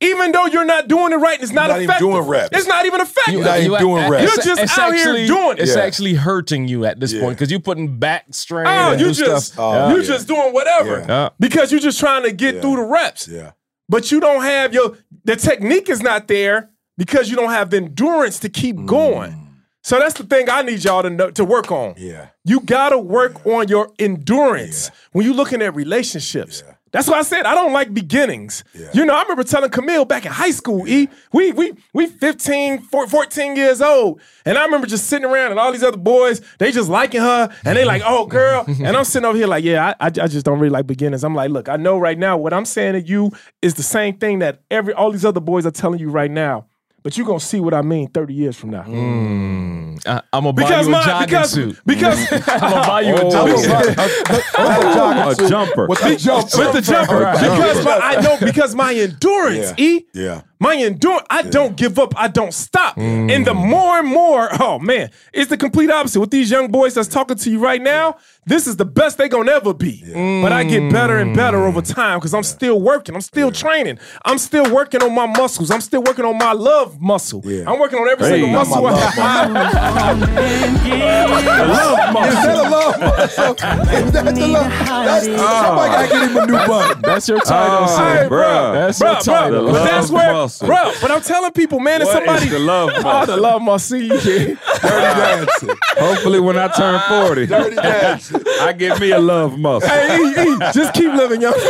Even 0.00 0.30
though 0.32 0.44
you're 0.46 0.66
not 0.66 0.88
doing 0.88 1.12
it 1.12 1.16
right, 1.16 1.40
it's 1.40 1.52
not, 1.52 1.68
not 1.68 1.76
even 1.76 1.84
effective. 1.84 2.08
doing 2.08 2.28
reps. 2.28 2.58
It's 2.58 2.66
not 2.66 2.84
even 2.84 3.00
effective. 3.00 3.34
You're 3.34 3.44
not 3.44 3.60
even 3.60 3.80
doing 3.80 4.10
reps. 4.10 4.44
You're 4.44 4.56
just 4.56 4.78
out 4.78 4.94
here 4.94 5.26
doing 5.26 5.52
it. 5.52 5.60
It's 5.60 5.74
Yeah. 5.74 5.82
actually 5.82 6.14
hurting 6.14 6.68
you 6.68 6.84
at 6.84 7.00
this 7.00 7.14
Yeah. 7.14 7.22
point 7.22 7.38
because 7.38 7.50
you're 7.50 7.60
putting 7.60 7.98
back 7.98 8.26
strain. 8.32 8.66
Oh, 8.66 8.92
and 8.92 9.00
you 9.00 9.12
just 9.12 9.54
stuff. 9.54 9.58
Oh, 9.58 9.90
you 9.90 9.98
yeah. 9.98 10.06
just 10.06 10.28
doing 10.28 10.52
whatever 10.52 10.98
Yeah. 10.98 11.06
Yeah. 11.08 11.28
because 11.40 11.72
you're 11.72 11.80
just 11.80 11.98
trying 11.98 12.24
to 12.24 12.32
get 12.32 12.56
Yeah. 12.56 12.60
through 12.60 12.76
the 12.76 12.82
reps. 12.82 13.26
Yeah. 13.26 13.52
But 13.88 14.12
you 14.12 14.20
don't 14.20 14.42
have 14.42 14.74
your 14.74 14.98
the 15.24 15.36
technique 15.36 15.88
is 15.88 16.02
not 16.02 16.28
there 16.28 16.70
because 16.96 17.30
you 17.30 17.36
don't 17.36 17.50
have 17.50 17.70
the 17.70 17.78
endurance 17.78 18.38
to 18.40 18.48
keep 18.48 18.76
mm. 18.76 18.86
going. 18.86 19.42
So 19.82 20.00
that's 20.00 20.14
the 20.14 20.24
thing 20.24 20.50
I 20.50 20.62
need 20.62 20.82
y'all 20.82 21.04
to 21.04 21.10
know, 21.10 21.30
to 21.30 21.44
work 21.44 21.70
on. 21.70 21.94
Yeah. 21.96 22.30
You 22.44 22.58
gotta 22.58 22.98
work 22.98 23.46
on 23.46 23.68
your 23.68 23.92
endurance 24.00 24.90
when 25.12 25.24
you're 25.24 25.34
looking 25.34 25.62
at 25.62 25.76
relationships. 25.76 26.64
That's 26.90 27.08
why 27.08 27.18
I 27.18 27.22
said 27.22 27.46
I 27.46 27.54
don't 27.54 27.72
like 27.72 27.94
beginnings. 27.94 28.64
You 28.94 29.04
know, 29.04 29.14
I 29.14 29.22
remember 29.22 29.44
telling 29.44 29.70
Camille 29.70 30.04
back 30.04 30.24
in 30.24 30.32
high 30.32 30.50
school, 30.50 30.88
E, 30.88 31.08
we 31.32 31.52
we 31.52 31.74
we 31.92 32.06
15, 32.06 32.80
14 32.80 33.54
years 33.54 33.80
old. 33.80 34.20
And 34.44 34.58
I 34.58 34.64
remember 34.64 34.88
just 34.88 35.06
sitting 35.06 35.24
around 35.24 35.52
and 35.52 35.60
all 35.60 35.70
these 35.70 35.84
other 35.84 35.98
boys, 35.98 36.40
they 36.58 36.72
just 36.72 36.88
liking 36.88 37.20
her 37.20 37.54
and 37.64 37.76
they 37.76 37.84
like, 37.84 38.02
oh 38.04 38.26
girl. 38.26 38.64
and 38.82 38.96
I'm 38.96 39.04
sitting 39.04 39.24
over 39.24 39.38
here 39.38 39.46
like, 39.46 39.62
yeah, 39.62 39.94
I, 40.00 40.06
I, 40.06 40.06
I 40.06 40.26
just 40.26 40.44
don't 40.44 40.58
really 40.58 40.70
like 40.70 40.88
beginnings. 40.88 41.22
I'm 41.22 41.34
like, 41.34 41.50
look, 41.50 41.68
I 41.68 41.76
know 41.76 41.96
right 41.96 42.18
now 42.18 42.36
what 42.36 42.52
I'm 42.52 42.64
saying 42.64 42.94
to 42.94 43.00
you 43.00 43.30
is 43.62 43.74
the 43.74 43.84
same 43.84 44.16
thing 44.18 44.40
that 44.40 44.62
every 44.68 44.94
all 44.94 45.12
these 45.12 45.24
other 45.24 45.38
boys 45.38 45.64
are 45.64 45.70
telling 45.70 46.00
you 46.00 46.10
right 46.10 46.30
now. 46.30 46.66
But 47.06 47.16
you're 47.16 47.24
gonna 47.24 47.38
see 47.38 47.60
what 47.60 47.72
I 47.72 47.82
mean 47.82 48.08
30 48.08 48.34
years 48.34 48.56
from 48.56 48.70
now. 48.70 48.82
Mm. 48.82 50.04
I, 50.08 50.22
am 50.32 50.42
gonna 50.42 50.52
buy 50.52 50.62
Because 50.64 50.86
you 50.88 50.92
a 50.92 50.96
my 50.98 51.04
jogging 51.04 51.26
because 51.28 51.50
suit. 51.52 51.80
because 51.86 52.32
I'm 52.48 52.60
gonna 52.60 52.74
buy 52.88 53.00
you 53.02 53.14
a 53.14 53.24
Oh. 53.24 53.30
jogging 53.30 53.54
I'm 53.54 54.08
suit. 54.08 54.44
Oh, 54.58 55.30
a 55.30 55.48
jumper. 55.48 55.86
With 55.86 56.00
the 56.00 56.16
jump. 56.16 56.48
with 56.56 56.72
the 56.72 56.80
jumper 56.80 57.18
Right. 57.20 57.40
because 57.40 57.84
my, 57.84 57.96
I 58.02 58.20
know 58.22 58.36
because 58.40 58.74
my 58.74 58.92
endurance, 58.92 59.72
Yeah. 59.78 59.84
E. 59.86 60.06
Yeah. 60.14 60.40
My 60.58 60.74
endurance, 60.76 61.26
I 61.28 61.42
don't 61.42 61.76
give 61.76 61.98
up, 61.98 62.14
I 62.18 62.28
don't 62.28 62.54
stop. 62.54 62.96
Mm. 62.96 63.30
And 63.30 63.46
the 63.46 63.52
more 63.52 63.98
and 63.98 64.08
more, 64.08 64.48
oh 64.60 64.78
man, 64.78 65.10
it's 65.34 65.50
the 65.50 65.56
complete 65.56 65.90
opposite. 65.90 66.18
With 66.20 66.30
these 66.30 66.50
young 66.50 66.70
boys 66.70 66.94
that's 66.94 67.08
talking 67.08 67.36
to 67.36 67.50
you 67.50 67.58
right 67.58 67.80
now, 67.82 68.16
this 68.46 68.66
is 68.66 68.76
the 68.76 68.84
best 68.86 69.18
they 69.18 69.28
gonna 69.28 69.52
ever 69.52 69.74
be. 69.74 70.02
But 70.42 70.52
I 70.52 70.64
get 70.64 70.90
better 70.90 71.18
and 71.18 71.36
better 71.36 71.64
over 71.64 71.82
mm. 71.82 71.94
time 71.94 72.18
because 72.18 72.32
I'm 72.32 72.42
still 72.42 72.80
working, 72.80 73.14
I'm 73.14 73.20
still 73.20 73.52
training, 73.52 73.98
I'm 74.24 74.38
still 74.38 74.72
working 74.74 75.02
on 75.02 75.14
my 75.14 75.26
muscles, 75.26 75.70
I'm 75.70 75.80
still 75.82 76.02
working 76.02 76.24
on 76.24 76.38
my 76.38 76.52
love 76.52 77.00
muscle. 77.02 77.42
Yeah. 77.44 77.70
I'm 77.70 77.78
working 77.78 77.98
on 77.98 78.08
every 78.08 78.26
Hey. 78.26 78.40
single 78.40 78.50
Not 78.52 78.68
my 78.68 78.80
muscle. 78.80 78.82
love 78.82 79.14
I 80.56 81.64
love 81.66 82.12
muscle. 82.12 82.28
Is 82.28 82.44
that 82.44 82.56
a 82.56 82.70
love 82.70 83.00
muscle? 83.00 83.54
Is 84.06 84.12
that 84.12 84.34
the 84.34 84.46
love? 84.46 84.70
That's, 85.06 85.26
somebody 85.26 85.92
gotta 85.92 86.08
get 86.08 86.30
him 86.30 86.36
a 86.36 86.46
new 86.46 86.66
button. 86.66 87.02
That's 87.02 87.28
your 87.28 87.40
title, 87.40 87.86
Oh, 87.88 87.96
sir. 87.96 88.28
bruh. 88.28 88.72
That's 88.72 88.98
Bro, 88.98 89.10
your 89.12 89.20
title. 89.20 89.64
bro, 89.64 89.72
that's 89.72 90.10
love 90.10 90.12
where, 90.12 90.45
muscle. 90.46 90.66
bro. 90.66 90.92
But 91.02 91.10
I'm 91.10 91.22
telling 91.22 91.52
people, 91.52 91.80
man, 91.80 92.00
if 92.02 92.06
What 92.06 92.14
somebody, 92.14 92.46
is 92.46 92.52
the 92.52 92.58
love 92.58 92.90
oh, 92.94 93.02
muscle? 93.02 93.34
the 93.36 93.40
love 93.42 93.62
muscle, 93.62 93.98
yeah. 94.00 94.16
Dirty 94.16 94.56
dancing. 94.82 95.70
Hopefully, 95.98 96.40
when 96.40 96.56
I 96.56 96.68
turn 96.68 96.94
ah, 96.96 97.24
40, 97.26 97.46
Dirty 97.46 97.76
dancing. 97.76 98.42
I 98.60 98.72
get 98.72 99.00
me 99.00 99.10
a 99.10 99.18
love 99.18 99.58
muscle. 99.58 99.88
Hey, 99.88 100.16
E, 100.18 100.52
E, 100.54 100.58
just 100.72 100.94
keep 100.94 101.12
living, 101.12 101.40
young. 101.42 101.52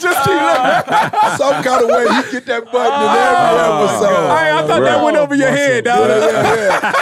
just 0.00 0.18
keep 0.24 0.40
ah. 0.40 0.82
living. 0.86 1.38
Some 1.38 1.62
kind 1.62 1.82
of 1.84 1.88
way 1.90 2.02
you 2.04 2.32
get 2.32 2.46
that 2.46 2.64
button 2.70 3.00
in 3.02 3.08
every 3.08 3.60
ah. 3.60 3.84
episode. 3.84 4.28
Hey, 4.30 4.50
I 4.52 4.66
thought 4.66 4.80
that 4.80 5.04
went 5.04 5.16
over 5.16 5.34
your 5.34 5.50
head, 5.50 5.84
dog. 5.84 6.08
Yeah, 6.08 6.30
yeah, 6.30 6.54
yeah. 6.54 6.92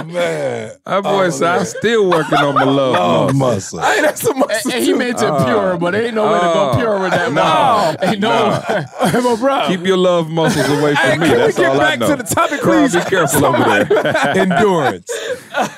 Oh 0.00 0.04
man. 0.04 0.72
That 0.84 1.02
boy 1.02 1.26
oh, 1.26 1.30
said, 1.30 1.48
I'm 1.58 1.64
still 1.64 2.08
working 2.10 2.38
on 2.38 2.54
my 2.54 2.64
love 2.64 2.96
Oh, 2.98 3.32
muscle. 3.32 3.78
muscle. 3.78 3.80
Hey, 3.80 4.00
that's 4.02 4.24
a 4.24 4.34
muscle. 4.34 4.72
And 4.72 4.84
he 4.84 4.92
meant 4.92 5.20
it 5.22 5.44
pure, 5.44 5.76
but 5.78 5.94
ain't 5.94 6.14
no 6.14 6.24
way 6.32 6.38
to 6.38 6.44
go 6.44 6.70
Oh. 6.72 6.76
pure 6.76 7.00
with 7.00 7.10
that. 7.12 7.32
No. 7.32 7.42
muscle. 7.42 8.08
Ain't 8.08 8.20
no. 8.20 8.75
Hey, 8.82 9.20
my 9.20 9.36
bro. 9.38 9.64
Keep 9.68 9.86
your 9.86 9.96
love 9.96 10.28
muscles 10.30 10.68
away 10.78 10.94
Hey, 10.94 11.10
from 11.12 11.20
me. 11.20 11.26
can 11.28 11.36
we 11.36 11.42
That's 11.44 11.56
get 11.56 11.66
all 11.70 11.80
I 11.80 11.90
back 11.90 11.98
know. 12.00 12.08
to 12.08 12.16
the 12.16 12.22
topic, 12.24 12.60
Carl, 12.60 12.88
please? 12.88 12.94
be 12.94 13.00
careful 13.10 13.44
over 13.46 13.64
there. 13.64 14.36
Endurance. 14.36 15.10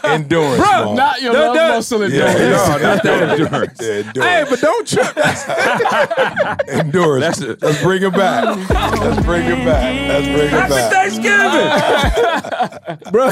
Endurance. 0.04 0.56
Bro, 0.62 0.84
Mom. 0.86 0.96
Not 0.96 1.20
your 1.22 1.32
That- 1.32 1.46
love 1.54 1.56
muscle 1.76 2.02
and 2.02 2.12
Yeah, 2.12 2.24
endurance. 2.26 2.68
no, 2.68 2.76
not 2.94 3.02
that 3.02 3.22
endurance. 3.40 3.78
Yeah, 3.80 3.88
endurance. 3.88 4.18
Hey, 4.18 4.44
but 4.48 4.60
don't 4.60 4.86
trip. 4.86 5.16
endurance. 6.68 7.24
That's 7.24 7.40
it. 7.40 7.62
Let's 7.62 7.82
bring 7.82 8.02
it 8.02 8.12
back. 8.12 8.44
Let's 9.00 9.24
bring 9.24 9.46
it 9.46 9.64
back. 9.64 10.08
Let's 10.08 10.26
bring 10.26 10.48
it 10.48 10.68
back. 10.68 10.92
Thanksgiving, 10.92 11.68
bro. 13.12 13.26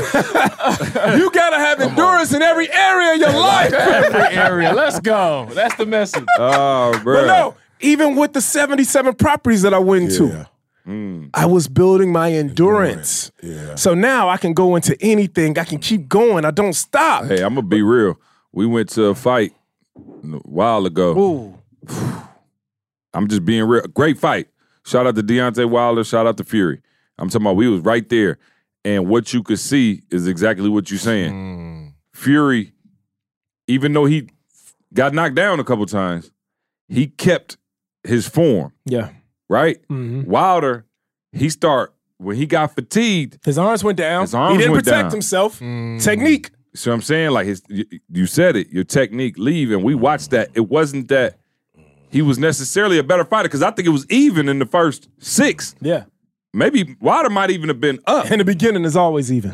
you 1.17 1.31
gotta 1.31 1.57
have 1.59 1.81
endurance 1.81 2.33
in 2.33 2.43
every 2.43 2.71
area 2.73 3.15
of 3.15 3.19
your 3.21 3.33
life. 3.41 3.73
Every 3.73 4.37
area. 4.37 4.73
Let's 4.73 5.01
go. 5.01 5.49
That's 5.53 5.75
the 5.77 5.87
message. 5.87 6.25
Oh, 6.39 6.99
bro. 7.03 7.23
But 7.23 7.27
no, 7.27 7.55
even 7.81 8.17
with 8.17 8.33
the 8.33 8.41
77 8.41 9.15
properties 9.15 9.63
that 9.63 9.75
I 9.75 9.79
went 9.79 10.11
Yeah. 10.13 10.47
to, 10.87 11.31
I 11.35 11.47
was 11.47 11.67
building 11.69 12.13
my 12.13 12.33
endurance. 12.33 13.33
Yeah. 13.43 13.75
So 13.75 13.95
now 13.95 14.29
I 14.29 14.37
can 14.37 14.53
go 14.55 14.77
into 14.77 14.97
anything. 15.01 15.59
I 15.59 15.65
can 15.65 15.79
keep 15.79 16.09
going. 16.09 16.45
I 16.45 16.51
don't 16.53 16.75
stop. 16.75 17.25
Hey, 17.27 17.43
I'm 17.43 17.55
gonna 17.57 17.67
be 17.67 17.83
real. 17.83 18.21
We 18.53 18.67
went 18.67 18.89
to 18.91 19.07
a 19.07 19.15
fight 19.15 19.53
a 19.97 20.01
while 20.45 20.87
ago. 20.87 21.19
Ooh. 21.19 21.59
I'm 23.15 23.29
just 23.29 23.45
being 23.45 23.65
real. 23.65 23.83
Great 23.95 24.19
fight. 24.19 24.49
Shout 24.85 25.07
out 25.07 25.17
to 25.17 25.23
Deontay 25.23 25.69
Wilder. 25.69 26.05
Shout 26.05 26.27
out 26.27 26.37
to 26.37 26.45
Fury. 26.45 26.81
I'm 27.19 27.29
talking 27.29 27.47
about 27.47 27.57
we 27.57 27.69
was 27.69 27.81
right 27.81 28.07
there, 28.09 28.39
and 28.85 29.09
what 29.09 29.33
you 29.33 29.43
could 29.43 29.59
see 29.59 30.03
is 30.11 30.29
exactly 30.29 30.69
what 30.69 30.91
you're 30.91 30.99
saying. 31.01 31.33
Mm. 31.33 31.93
Fury, 32.13 32.73
even 33.67 33.93
though 33.93 34.05
he 34.05 34.29
got 34.95 35.15
knocked 35.15 35.35
down 35.35 35.59
a 35.59 35.65
couple 35.65 35.87
times, 35.87 36.31
he 36.89 37.07
kept 37.09 37.57
his 38.07 38.29
form. 38.29 38.73
Yeah. 38.85 39.11
Right. 39.49 39.79
Mhm. 39.89 40.27
Wilder, 40.27 40.85
he 41.33 41.49
start 41.51 41.95
when 42.19 42.37
he 42.37 42.47
got 42.47 42.75
fatigued. 42.75 43.39
His 43.45 43.59
arms 43.59 43.85
went 43.85 43.99
down. 43.99 44.23
His 44.23 44.35
arms 44.35 44.53
he 44.53 44.59
didn't 44.59 44.73
went 44.73 44.85
protect 44.85 45.05
down. 45.05 45.11
himself. 45.13 45.61
Mm. 45.61 46.03
Technique. 46.03 46.51
So 46.75 46.93
I'm 46.93 47.01
saying, 47.03 47.31
like 47.31 47.47
his, 47.47 47.63
you, 47.69 47.85
you 48.13 48.27
said 48.27 48.55
it, 48.57 48.69
your 48.71 48.85
technique 48.85 49.39
leave, 49.39 49.71
and 49.71 49.83
we 49.83 49.95
watched 49.95 50.31
that. 50.31 50.51
It 50.55 50.69
wasn't 50.69 51.09
that 51.09 51.39
he 52.11 52.21
was 52.23 52.39
necessarily 52.39 52.99
a 52.99 53.03
better 53.03 53.25
fighter 53.25 53.49
because 53.49 53.63
I 53.63 53.71
think 53.71 53.87
it 53.87 53.91
was 53.93 54.07
even 54.11 54.49
in 54.49 54.59
the 54.59 54.67
first 54.67 55.09
six. 55.19 55.75
Yeah. 55.81 56.05
maybe 56.53 56.97
Wilder 57.01 57.31
might 57.31 57.51
even 57.51 57.69
have 57.69 57.81
been 57.81 57.99
up. 58.07 58.31
In 58.31 58.39
the 58.39 58.45
beginning, 58.45 58.85
is 58.85 58.97
always 58.97 59.33
even. 59.33 59.53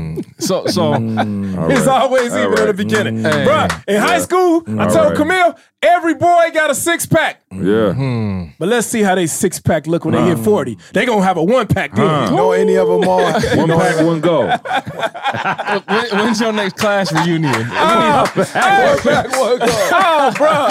So 0.40 0.66
so 0.66 0.94
mm. 0.94 1.14
Mm. 1.54 1.70
It's 1.70 1.86
always 1.86 2.32
even 2.34 2.44
in 2.44 2.54
the 2.54 2.66
right. 2.66 2.76
beginning. 2.76 3.16
Mm. 3.18 3.30
Hey. 3.30 3.44
Bruh, 3.44 3.84
in 3.86 4.00
high 4.00 4.20
school, 4.20 4.64
I 4.66 4.84
All 4.84 4.90
told 4.90 5.08
right. 5.08 5.16
Camille, 5.16 5.54
every 5.82 6.14
boy 6.14 6.50
got 6.54 6.70
a 6.70 6.74
six 6.74 7.04
pack. 7.04 7.42
Yeah. 7.52 7.92
Hmm. 7.92 8.46
But 8.58 8.68
let's 8.68 8.86
see 8.86 9.02
how 9.02 9.14
they 9.14 9.26
six 9.26 9.60
pack 9.60 9.86
look 9.86 10.04
when 10.06 10.14
they 10.14 10.24
hit 10.24 10.38
40. 10.38 10.78
They 10.94 11.04
gonna 11.04 11.22
have 11.22 11.36
a 11.36 11.44
one 11.44 11.66
pack 11.66 11.94
then. 11.94 12.06
Huh. 12.06 12.28
You 12.30 12.36
know 12.36 12.52
any 12.52 12.76
of 12.76 12.88
them 12.88 13.06
are? 13.08 13.32
One 13.56 13.68
pack, 13.68 14.04
one 14.04 14.20
go. 14.20 14.46
when, 15.86 16.24
when's 16.24 16.40
your 16.40 16.52
next 16.52 16.76
class 16.76 17.12
reunion? 17.12 17.52
Ah, 17.72 18.30
one 18.34 18.46
pack, 18.46 19.30
one 19.36 19.58
go. 19.58 19.66
Oh, 19.92 20.32
bro. 20.36 20.68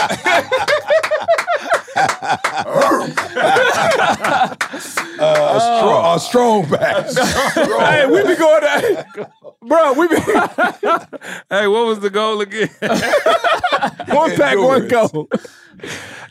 Uh, 5.19 5.57
a, 5.57 5.59
strong, 5.59 6.15
a 6.15 6.19
strong 6.19 6.69
back. 6.69 7.05
hey, 7.13 8.05
we 8.05 8.23
be 8.23 8.37
going 8.37 8.61
to, 8.61 9.29
bro, 9.67 9.91
we 9.91 10.07
be 10.07 10.15
hey, 11.49 11.67
what 11.67 11.87
was 11.87 11.99
the 11.99 12.09
goal 12.09 12.39
again? 12.39 12.69
one 14.15 14.33
pack, 14.37 14.57
one 14.57 14.87
goal. 14.87 15.27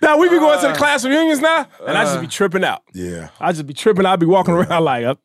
Now 0.00 0.16
we 0.16 0.30
be 0.30 0.38
going 0.38 0.58
to 0.60 0.68
the 0.68 0.72
uh. 0.72 0.76
class 0.76 1.04
reunions 1.04 1.40
now, 1.40 1.68
and 1.86 1.98
I 1.98 2.04
just 2.04 2.20
be 2.20 2.26
uh. 2.26 2.30
tripping 2.30 2.64
out. 2.64 2.82
Yeah, 2.94 3.28
I 3.38 3.52
just 3.52 3.66
be 3.66 3.74
tripping. 3.74 4.06
I 4.06 4.16
be 4.16 4.24
walking 4.24 4.54
around 4.54 4.84
like, 4.84 5.18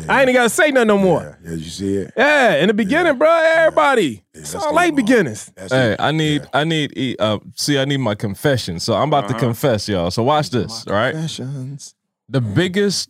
uh, 0.00 0.12
I 0.12 0.20
ain't 0.20 0.28
even 0.30 0.34
gotta 0.40 0.50
say 0.50 0.70
nothing 0.70 0.88
no 0.88 0.98
more. 0.98 1.38
yeah, 1.42 1.50
yeah. 1.50 1.56
You 1.56 1.64
see 1.70 1.94
it? 1.96 2.12
Yeah, 2.16 2.56
in 2.56 2.68
the 2.68 2.74
beginning, 2.74 3.18
bro, 3.18 3.28
everybody. 3.28 4.22
It's 4.34 4.52
let's 4.54 4.64
all 4.66 4.72
get 4.72 4.76
late 4.76 4.90
on. 4.90 4.96
beginnings. 4.96 5.52
That's 5.54 5.72
Hey, 5.72 5.92
it. 5.92 6.00
I 6.00 6.12
need, 6.12 6.42
I 6.52 6.64
need, 6.64 7.16
uh, 7.18 7.38
see, 7.54 7.78
I 7.78 7.84
need 7.84 7.98
my 7.98 8.14
confession. 8.14 8.80
So 8.80 8.94
I'm 8.94 9.08
about 9.08 9.28
to 9.28 9.34
confess, 9.34 9.88
y'all. 9.88 10.10
So 10.10 10.22
watch 10.22 10.50
this, 10.50 10.86
all 10.86 10.92
right? 10.94 11.12
Confessions. 11.12 11.94
The 12.28 12.40
biggest, 12.40 13.08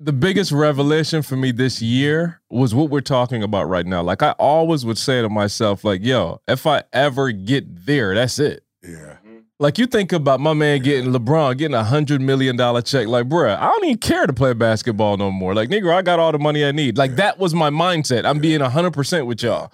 the 0.00 0.12
biggest 0.12 0.52
revelation 0.52 1.22
for 1.22 1.36
me 1.36 1.50
this 1.50 1.82
year 1.82 2.40
was 2.50 2.74
what 2.74 2.90
we're 2.90 3.00
talking 3.00 3.42
about 3.42 3.64
right 3.64 3.86
now. 3.86 4.02
Like 4.02 4.22
I 4.22 4.32
always 4.32 4.84
would 4.84 4.98
say 4.98 5.22
to 5.22 5.28
myself, 5.28 5.82
like, 5.84 6.04
yo, 6.04 6.40
if 6.46 6.66
I 6.66 6.84
ever 6.92 7.32
get 7.32 7.86
there, 7.86 8.14
that's 8.14 8.38
it. 8.38 8.62
Yeah, 9.58 9.64
Like 9.64 9.78
you 9.78 9.86
think 9.86 10.12
about 10.12 10.40
my 10.40 10.54
man 10.54 10.80
getting 10.82 11.12
LeBron 11.12 11.58
getting 11.58 11.74
a 11.74 11.84
hundred 11.84 12.20
million 12.20 12.56
dollar 12.56 12.82
check. 12.82 13.06
Like, 13.08 13.28
bruh, 13.28 13.56
I 13.58 13.68
don't 13.68 13.84
even 13.84 13.98
care 13.98 14.26
to 14.26 14.32
play 14.32 14.52
basketball 14.54 15.16
no 15.16 15.30
more. 15.30 15.54
Like, 15.54 15.68
nigga, 15.68 15.94
I 15.94 16.02
got 16.02 16.18
all 16.18 16.32
the 16.32 16.38
money 16.38 16.64
I 16.64 16.72
need. 16.72 16.96
Like 16.96 17.16
that 17.16 17.38
was 17.38 17.54
my 17.54 17.70
mindset. 17.70 18.24
I'm 18.24 18.38
being 18.38 18.60
hundred 18.60 18.92
percent 18.92 19.26
with 19.26 19.42
y'all. 19.42 19.72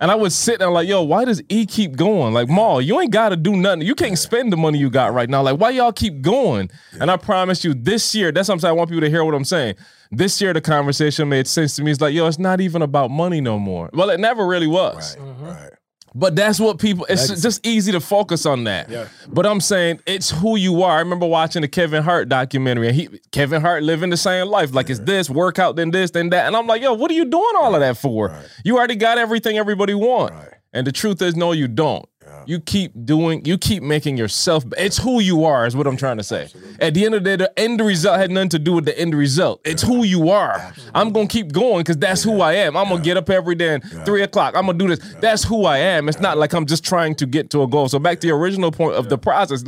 And 0.00 0.10
I 0.10 0.16
was 0.16 0.34
sitting 0.34 0.58
there 0.60 0.70
like, 0.70 0.88
yo, 0.88 1.02
why 1.02 1.24
does 1.24 1.42
E 1.48 1.64
keep 1.64 1.94
going? 1.94 2.34
Like, 2.34 2.48
Maul, 2.48 2.80
you 2.82 3.00
ain't 3.00 3.12
got 3.12 3.28
to 3.28 3.36
do 3.36 3.54
nothing. 3.54 3.82
You 3.82 3.94
can't 3.94 4.18
spend 4.18 4.52
the 4.52 4.56
money 4.56 4.78
you 4.78 4.90
got 4.90 5.14
right 5.14 5.30
now. 5.30 5.42
Like, 5.42 5.60
why 5.60 5.70
y'all 5.70 5.92
keep 5.92 6.22
going? 6.22 6.70
And 6.98 7.08
I 7.08 7.16
promise 7.16 7.62
you, 7.62 7.72
this 7.72 8.12
year, 8.12 8.32
that's 8.32 8.48
what 8.48 8.54
I'm 8.54 8.60
saying. 8.60 8.70
I 8.70 8.72
want 8.72 8.90
people 8.90 9.02
to 9.02 9.10
hear 9.10 9.22
what 9.24 9.34
I'm 9.34 9.44
saying. 9.44 9.76
This 10.10 10.40
year, 10.40 10.52
the 10.52 10.60
conversation 10.60 11.28
made 11.28 11.46
sense 11.46 11.76
to 11.76 11.84
me. 11.84 11.92
It's 11.92 12.00
like, 12.00 12.14
yo, 12.14 12.26
it's 12.26 12.38
not 12.38 12.60
even 12.60 12.82
about 12.82 13.12
money 13.12 13.40
no 13.40 13.60
more. 13.60 13.90
Well, 13.92 14.10
it 14.10 14.18
never 14.18 14.44
really 14.44 14.66
was. 14.66 15.16
right. 15.16 15.24
Mm-hmm. 15.24 15.74
But 16.14 16.36
that's 16.36 16.60
what 16.60 16.78
people. 16.78 17.06
It's 17.08 17.40
just 17.40 17.66
easy 17.66 17.92
to 17.92 18.00
focus 18.00 18.44
on 18.46 18.64
that. 18.64 18.90
Yeah. 18.90 19.08
But 19.28 19.46
I'm 19.46 19.60
saying 19.60 20.00
it's 20.06 20.30
who 20.30 20.56
you 20.56 20.82
are. 20.82 20.96
I 20.96 21.00
remember 21.00 21.26
watching 21.26 21.62
the 21.62 21.68
Kevin 21.68 22.02
Hart 22.02 22.28
documentary, 22.28 22.88
and 22.88 22.96
he 22.96 23.08
Kevin 23.30 23.62
Hart 23.62 23.82
living 23.82 24.10
the 24.10 24.16
same 24.16 24.48
life. 24.48 24.74
Like 24.74 24.90
it's 24.90 25.00
this 25.00 25.30
workout, 25.30 25.76
then 25.76 25.90
this, 25.90 26.10
then 26.10 26.30
that, 26.30 26.46
and 26.46 26.56
I'm 26.56 26.66
like, 26.66 26.82
yo, 26.82 26.92
what 26.94 27.10
are 27.10 27.14
you 27.14 27.24
doing 27.24 27.52
all 27.56 27.74
of 27.74 27.80
that 27.80 27.96
for? 27.96 28.36
You 28.64 28.76
already 28.76 28.96
got 28.96 29.18
everything 29.18 29.56
everybody 29.56 29.94
want. 29.94 30.34
Right. 30.34 30.48
And 30.74 30.86
the 30.86 30.92
truth 30.92 31.20
is, 31.20 31.36
no, 31.36 31.52
you 31.52 31.68
don't. 31.68 32.06
You 32.46 32.60
keep 32.60 32.92
doing. 33.04 33.44
You 33.44 33.58
keep 33.58 33.82
making 33.82 34.16
yourself. 34.16 34.64
It's 34.76 34.98
who 34.98 35.20
you 35.20 35.44
are. 35.44 35.66
Is 35.66 35.76
what 35.76 35.86
I'm 35.86 35.96
trying 35.96 36.16
to 36.18 36.22
say. 36.22 36.48
At 36.80 36.94
the 36.94 37.04
end 37.04 37.14
of 37.14 37.24
the 37.24 37.36
day, 37.36 37.44
the 37.44 37.58
end 37.58 37.80
result 37.80 38.18
had 38.18 38.30
nothing 38.30 38.50
to 38.50 38.58
do 38.58 38.72
with 38.72 38.84
the 38.84 38.98
end 38.98 39.14
result. 39.14 39.60
It's 39.64 39.82
who 39.82 40.04
you 40.04 40.30
are. 40.30 40.72
I'm 40.94 41.12
gonna 41.12 41.28
keep 41.28 41.52
going 41.52 41.80
because 41.80 41.96
that's 41.98 42.22
who 42.22 42.40
I 42.40 42.54
am. 42.54 42.76
I'm 42.76 42.88
gonna 42.88 43.02
get 43.02 43.16
up 43.16 43.30
every 43.30 43.54
day 43.54 43.74
and 43.74 43.84
three 44.04 44.22
o'clock. 44.22 44.56
I'm 44.56 44.66
gonna 44.66 44.78
do 44.78 44.88
this. 44.88 45.14
That's 45.20 45.44
who 45.44 45.64
I 45.64 45.78
am. 45.78 46.08
It's 46.08 46.20
not 46.20 46.38
like 46.38 46.52
I'm 46.52 46.66
just 46.66 46.84
trying 46.84 47.14
to 47.16 47.26
get 47.26 47.50
to 47.50 47.62
a 47.62 47.68
goal. 47.68 47.88
So 47.88 47.98
back 47.98 48.20
to 48.20 48.26
the 48.26 48.32
original 48.34 48.70
point 48.72 48.94
of 48.94 49.08
the 49.08 49.18
process. 49.18 49.64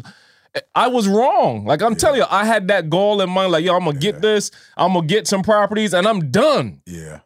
I 0.75 0.87
was 0.87 1.09
wrong. 1.09 1.65
Like 1.65 1.83
I'm 1.83 1.97
telling 1.97 2.21
you, 2.21 2.27
I 2.31 2.45
had 2.45 2.69
that 2.69 2.89
goal 2.89 3.21
in 3.21 3.29
mind. 3.29 3.51
Like, 3.51 3.65
yo, 3.65 3.75
I'm 3.75 3.85
gonna 3.85 3.99
get 3.99 4.21
this. 4.23 4.51
I'm 4.77 4.93
gonna 4.93 5.07
get 5.07 5.27
some 5.27 5.43
properties, 5.43 5.93
and 5.93 6.07
I'm 6.07 6.31
done. 6.31 6.81
Yeah, 6.87 7.21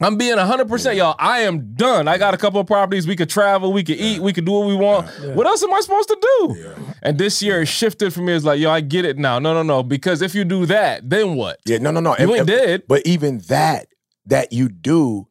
I'm 0.00 0.16
being 0.16 0.36
100%, 0.36 0.96
y'all. 0.96 1.16
I 1.18 1.40
am 1.40 1.74
done. 1.74 2.06
I 2.06 2.18
got 2.18 2.32
a 2.32 2.36
couple 2.36 2.60
of 2.60 2.66
properties. 2.68 3.06
We 3.06 3.16
could 3.16 3.28
travel, 3.28 3.72
we 3.72 3.82
could 3.82 3.96
eat, 3.96 4.20
we 4.20 4.32
could 4.32 4.44
do 4.44 4.52
what 4.52 4.66
we 4.68 4.76
want. 4.76 5.08
What 5.34 5.46
else 5.46 5.62
am 5.64 5.74
I 5.74 5.80
supposed 5.80 6.08
to 6.08 6.18
do? 6.20 6.74
And 7.02 7.18
this 7.18 7.42
year 7.42 7.62
it 7.62 7.66
shifted 7.66 8.14
for 8.14 8.20
me. 8.20 8.32
It's 8.32 8.44
like, 8.44 8.60
yo, 8.60 8.70
I 8.70 8.80
get 8.80 9.04
it 9.04 9.18
now. 9.18 9.38
No, 9.40 9.52
no, 9.54 9.62
no. 9.64 9.82
Because 9.82 10.22
if 10.22 10.34
you 10.36 10.44
do 10.44 10.66
that, 10.66 11.08
then 11.08 11.34
what? 11.34 11.58
yeah. 11.66 11.78
No, 11.78 11.90
no, 11.90 11.98
no. 12.00 12.14
You 12.16 12.24
And- 12.28 12.32
ain't 12.32 12.46
dead. 12.46 12.82
But 12.86 13.02
even 13.06 13.38
that, 13.48 13.88
that 14.26 14.52
you 14.52 14.68
do, 14.68 15.26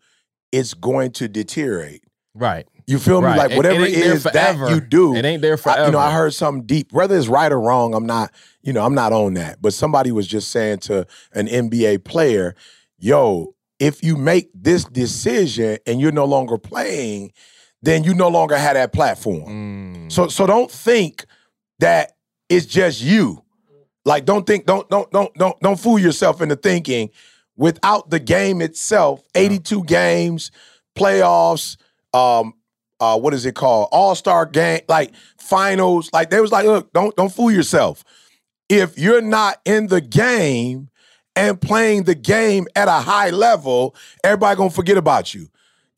it's 0.52 0.74
going 0.74 1.12
to 1.14 1.28
deteriorate. 1.30 2.04
Right. 2.34 2.68
You 2.88 3.00
feel 3.00 3.22
me? 3.22 3.28
Like 3.28 3.52
whatever 3.56 3.86
it 3.86 3.94
it 3.94 4.06
ain't 4.06 4.24
that 4.24 4.32
forever. 4.56 4.70
you 4.70 4.80
do, 4.82 5.14
It 5.16 5.26
ain't 5.26 5.42
there 5.42 5.58
I- 5.66 5.86
you 5.86 5.92
know, 5.92 6.00
I 6.00 6.12
heard 6.12 6.34
something 6.34 6.66
deep. 6.66 6.92
Whether 6.92 7.18
it's 7.18 7.28
right 7.28 7.52
or 7.52 7.60
wrong, 7.60 7.94
I'm 7.94 8.06
not. 8.06 8.32
You 8.64 8.74
know, 8.74 8.84
I'm 8.86 8.96
not 8.96 9.12
on 9.14 9.34
that. 9.36 9.62
But 9.62 9.74
somebody 9.74 10.12
was 10.12 10.28
just 10.28 10.52
saying 10.52 10.80
to 10.80 11.06
an 11.34 11.48
NBA 11.48 12.04
player, 12.06 12.56
"Yo, 12.98 13.56
if 13.80 14.04
you 14.04 14.16
make 14.16 14.50
this 14.54 14.86
decision 14.86 15.78
and 15.86 16.02
you're 16.02 16.12
no 16.12 16.26
longer 16.26 16.58
playing, 16.58 17.32
then 17.82 18.04
you 18.04 18.14
no 18.14 18.28
longer 18.28 18.58
have 18.58 18.74
that 18.74 18.94
platform. 18.94 19.46
Mm. 19.46 20.12
So, 20.12 20.28
so 20.28 20.48
don't 20.48 20.72
think 20.72 21.26
that 21.80 22.14
it's 22.50 22.66
just 22.66 23.02
you. 23.02 23.44
Like, 24.04 24.26
don't 24.26 24.48
think, 24.48 24.66
don't, 24.66 24.90
don't, 24.90 25.10
don't, 25.12 25.34
don't, 25.36 25.60
don't 25.60 25.80
fool 25.80 26.00
yourself 26.00 26.42
into 26.42 26.56
thinking 26.56 27.10
without 27.56 28.10
the 28.10 28.20
game 28.20 28.62
itself, 28.62 29.22
82 29.36 29.84
games, 29.84 30.52
playoffs, 30.96 31.78
um, 32.14 32.54
uh, 33.00 33.18
what 33.20 33.34
is 33.34 33.46
it 33.46 33.56
called? 33.56 33.90
All-star 33.92 34.46
game, 34.46 34.82
like 34.88 35.14
finals. 35.38 36.10
Like 36.14 36.30
they 36.30 36.42
was 36.42 36.52
like, 36.52 36.66
look, 36.66 36.92
don't 36.94 37.16
don't 37.16 37.32
fool 37.32 37.52
yourself. 37.52 38.04
If 38.70 38.98
you're 38.98 39.22
not 39.22 39.62
in 39.66 39.88
the 39.88 40.02
game 40.02 40.90
and 41.38 41.62
playing 41.62 42.04
the 42.04 42.16
game 42.16 42.68
at 42.76 42.88
a 42.88 43.00
high 43.00 43.30
level, 43.30 43.96
everybody 44.24 44.58
gonna 44.58 44.72
forget 44.72 44.98
about 44.98 45.36
you. 45.36 45.50